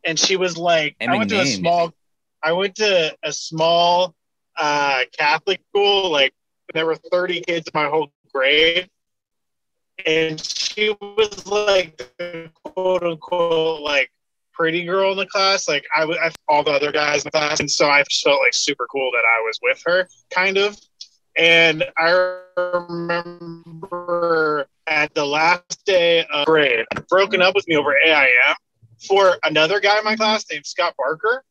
and 0.06 0.18
she 0.18 0.36
was 0.36 0.56
like, 0.56 0.96
I 1.00 1.16
went 1.16 1.30
to 1.30 1.40
a 1.40 1.46
small, 1.46 1.92
I 2.42 2.52
went 2.52 2.76
to 2.76 3.14
a 3.22 3.32
small 3.32 4.14
uh, 4.56 5.00
Catholic 5.18 5.60
school. 5.68 6.10
Like 6.10 6.32
there 6.72 6.86
were 6.86 6.94
30 6.94 7.40
kids 7.42 7.66
in 7.66 7.72
my 7.74 7.88
whole 7.88 8.12
grade, 8.32 8.88
and 10.06 10.40
she 10.40 10.96
was 11.00 11.46
like 11.46 12.00
quote 12.62 13.02
unquote 13.02 13.82
like 13.82 14.10
pretty 14.52 14.84
girl 14.84 15.10
in 15.12 15.18
the 15.18 15.26
class. 15.26 15.68
Like 15.68 15.84
I 15.94 16.04
was, 16.04 16.16
all 16.48 16.62
the 16.62 16.70
other 16.70 16.92
guys 16.92 17.24
in 17.24 17.28
the 17.32 17.32
class, 17.32 17.58
and 17.60 17.70
so 17.70 17.88
I 17.88 18.04
just 18.04 18.22
felt 18.22 18.40
like 18.40 18.54
super 18.54 18.86
cool 18.90 19.10
that 19.12 19.24
I 19.24 19.40
was 19.40 19.58
with 19.62 19.82
her, 19.86 20.08
kind 20.30 20.56
of. 20.56 20.78
And 21.36 21.84
I 21.98 22.38
remember 22.56 23.66
at 24.86 25.12
the 25.14 25.26
last 25.26 25.84
day 25.84 26.24
of 26.32 26.46
grade, 26.46 26.86
broken 27.10 27.42
up 27.42 27.54
with 27.54 27.68
me 27.68 27.76
over 27.76 27.94
AIM 27.94 28.54
for 29.00 29.36
another 29.42 29.80
guy 29.80 29.98
in 29.98 30.04
my 30.04 30.16
class 30.16 30.44
named 30.50 30.66
Scott 30.66 30.94
Barker. 30.98 31.44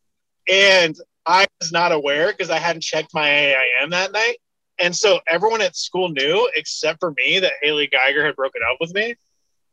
And 0.50 0.96
I 1.26 1.48
was 1.60 1.72
not 1.72 1.92
aware 1.92 2.32
because 2.32 2.50
I 2.50 2.60
hadn't 2.60 2.82
checked 2.82 3.14
my 3.14 3.30
AIM 3.30 3.90
that 3.92 4.12
night. 4.12 4.38
And 4.78 4.96
so 4.96 5.20
everyone 5.28 5.62
at 5.62 5.76
school 5.76 6.10
knew, 6.10 6.50
except 6.56 7.00
for 7.00 7.14
me, 7.18 7.40
that 7.40 7.54
Haley 7.62 7.88
Geiger 7.88 8.26
had 8.26 8.36
broken 8.36 8.62
up 8.70 8.78
with 8.80 8.94
me. 8.94 9.16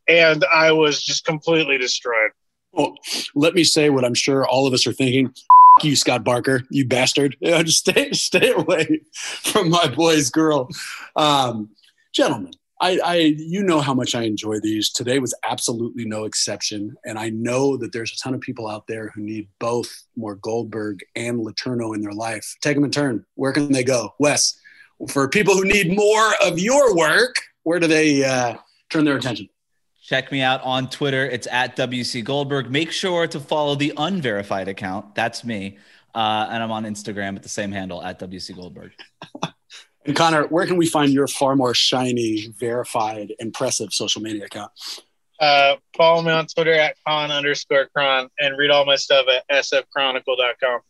And 0.08 0.44
I 0.52 0.72
was 0.72 1.02
just 1.02 1.24
completely 1.24 1.78
destroyed. 1.78 2.30
Well, 2.72 2.94
let 3.34 3.54
me 3.54 3.64
say 3.64 3.90
what 3.90 4.04
I'm 4.04 4.14
sure 4.14 4.46
all 4.46 4.66
of 4.66 4.72
us 4.72 4.86
are 4.86 4.92
thinking. 4.92 5.34
You, 5.82 5.96
Scott 5.96 6.24
Barker, 6.24 6.62
you 6.70 6.86
bastard. 6.86 7.36
Just 7.42 7.78
stay, 7.90 8.12
stay 8.12 8.52
away 8.52 9.00
from 9.14 9.70
my 9.70 9.88
boy's 9.88 10.30
girl. 10.30 10.68
Um, 11.16 11.70
gentlemen, 12.12 12.52
I, 12.82 12.98
I, 13.04 13.14
you 13.38 13.62
know 13.62 13.80
how 13.80 13.94
much 13.94 14.16
I 14.16 14.22
enjoy 14.22 14.58
these. 14.58 14.90
Today 14.90 15.20
was 15.20 15.32
absolutely 15.48 16.04
no 16.04 16.24
exception. 16.24 16.96
And 17.04 17.16
I 17.16 17.30
know 17.30 17.76
that 17.76 17.92
there's 17.92 18.12
a 18.12 18.16
ton 18.16 18.34
of 18.34 18.40
people 18.40 18.66
out 18.66 18.88
there 18.88 19.12
who 19.14 19.22
need 19.22 19.48
both 19.60 19.88
more 20.16 20.34
Goldberg 20.34 20.98
and 21.14 21.38
Letourneau 21.46 21.94
in 21.94 22.02
their 22.02 22.12
life. 22.12 22.56
Take 22.60 22.74
them 22.74 22.82
in 22.82 22.90
turn. 22.90 23.24
Where 23.36 23.52
can 23.52 23.70
they 23.70 23.84
go? 23.84 24.14
Wes, 24.18 24.58
for 25.08 25.28
people 25.28 25.54
who 25.54 25.64
need 25.64 25.96
more 25.96 26.32
of 26.44 26.58
your 26.58 26.96
work, 26.96 27.36
where 27.62 27.78
do 27.78 27.86
they 27.86 28.24
uh, 28.24 28.56
turn 28.90 29.04
their 29.04 29.16
attention? 29.16 29.48
Check 30.02 30.32
me 30.32 30.42
out 30.42 30.60
on 30.64 30.90
Twitter. 30.90 31.24
It's 31.24 31.46
at 31.46 31.76
WC 31.76 32.24
Goldberg. 32.24 32.68
Make 32.68 32.90
sure 32.90 33.28
to 33.28 33.38
follow 33.38 33.76
the 33.76 33.92
unverified 33.96 34.66
account. 34.66 35.14
That's 35.14 35.44
me. 35.44 35.78
Uh, 36.16 36.48
and 36.50 36.60
I'm 36.60 36.72
on 36.72 36.82
Instagram 36.82 37.36
at 37.36 37.44
the 37.44 37.48
same 37.48 37.70
handle 37.70 38.02
at 38.02 38.18
WC 38.18 38.56
Goldberg. 38.56 38.90
And 40.04 40.16
Connor, 40.16 40.46
where 40.48 40.66
can 40.66 40.76
we 40.76 40.86
find 40.86 41.12
your 41.12 41.28
far 41.28 41.54
more 41.54 41.74
shiny, 41.74 42.48
verified, 42.58 43.34
impressive 43.38 43.92
social 43.92 44.20
media 44.20 44.46
account? 44.46 44.72
Uh, 45.38 45.76
follow 45.96 46.22
me 46.22 46.30
on 46.30 46.46
Twitter 46.46 46.72
at 46.72 46.94
con 47.06 47.30
underscore 47.30 47.88
Chron 47.94 48.28
and 48.38 48.56
read 48.56 48.70
all 48.70 48.84
my 48.84 48.96
stuff 48.96 49.26
at 49.28 49.64
sfchronicle.com. 49.64 50.80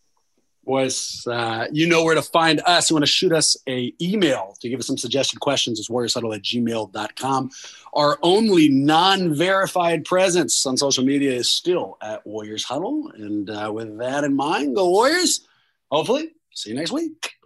was 0.65 1.27
uh, 1.31 1.67
you 1.73 1.87
know 1.87 2.05
where 2.05 2.15
to 2.15 2.23
find 2.23 2.61
us. 2.67 2.91
You 2.91 2.97
want 2.97 3.07
to 3.07 3.11
shoot 3.11 3.33
us 3.33 3.57
a 3.67 3.95
email 4.01 4.55
to 4.61 4.69
give 4.69 4.79
us 4.79 4.87
some 4.87 4.99
suggested 4.99 5.41
questions. 5.41 5.79
It's 5.79 5.89
warriorshuddle 5.89 6.35
at 6.35 6.43
gmail.com. 6.43 7.51
Our 7.95 8.19
only 8.23 8.69
non-verified 8.69 10.05
presence 10.05 10.65
on 10.67 10.77
social 10.77 11.05
media 11.05 11.33
is 11.33 11.51
still 11.51 11.97
at 12.03 12.27
Warriors 12.27 12.65
Huddle. 12.65 13.11
And 13.15 13.49
uh, 13.49 13.71
with 13.75 13.99
that 13.99 14.25
in 14.25 14.37
mind, 14.37 14.77
go 14.77 14.91
Warriors. 14.91 15.47
Hopefully, 15.91 16.31
see 16.53 16.71
you 16.71 16.77
next 16.77 16.93
week. 16.93 17.42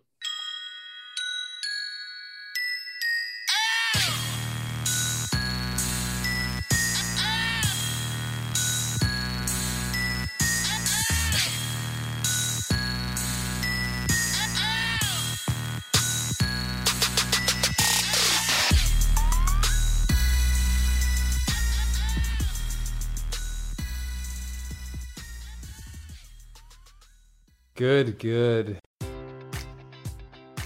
Good, 27.77 28.18
good. 28.18 28.81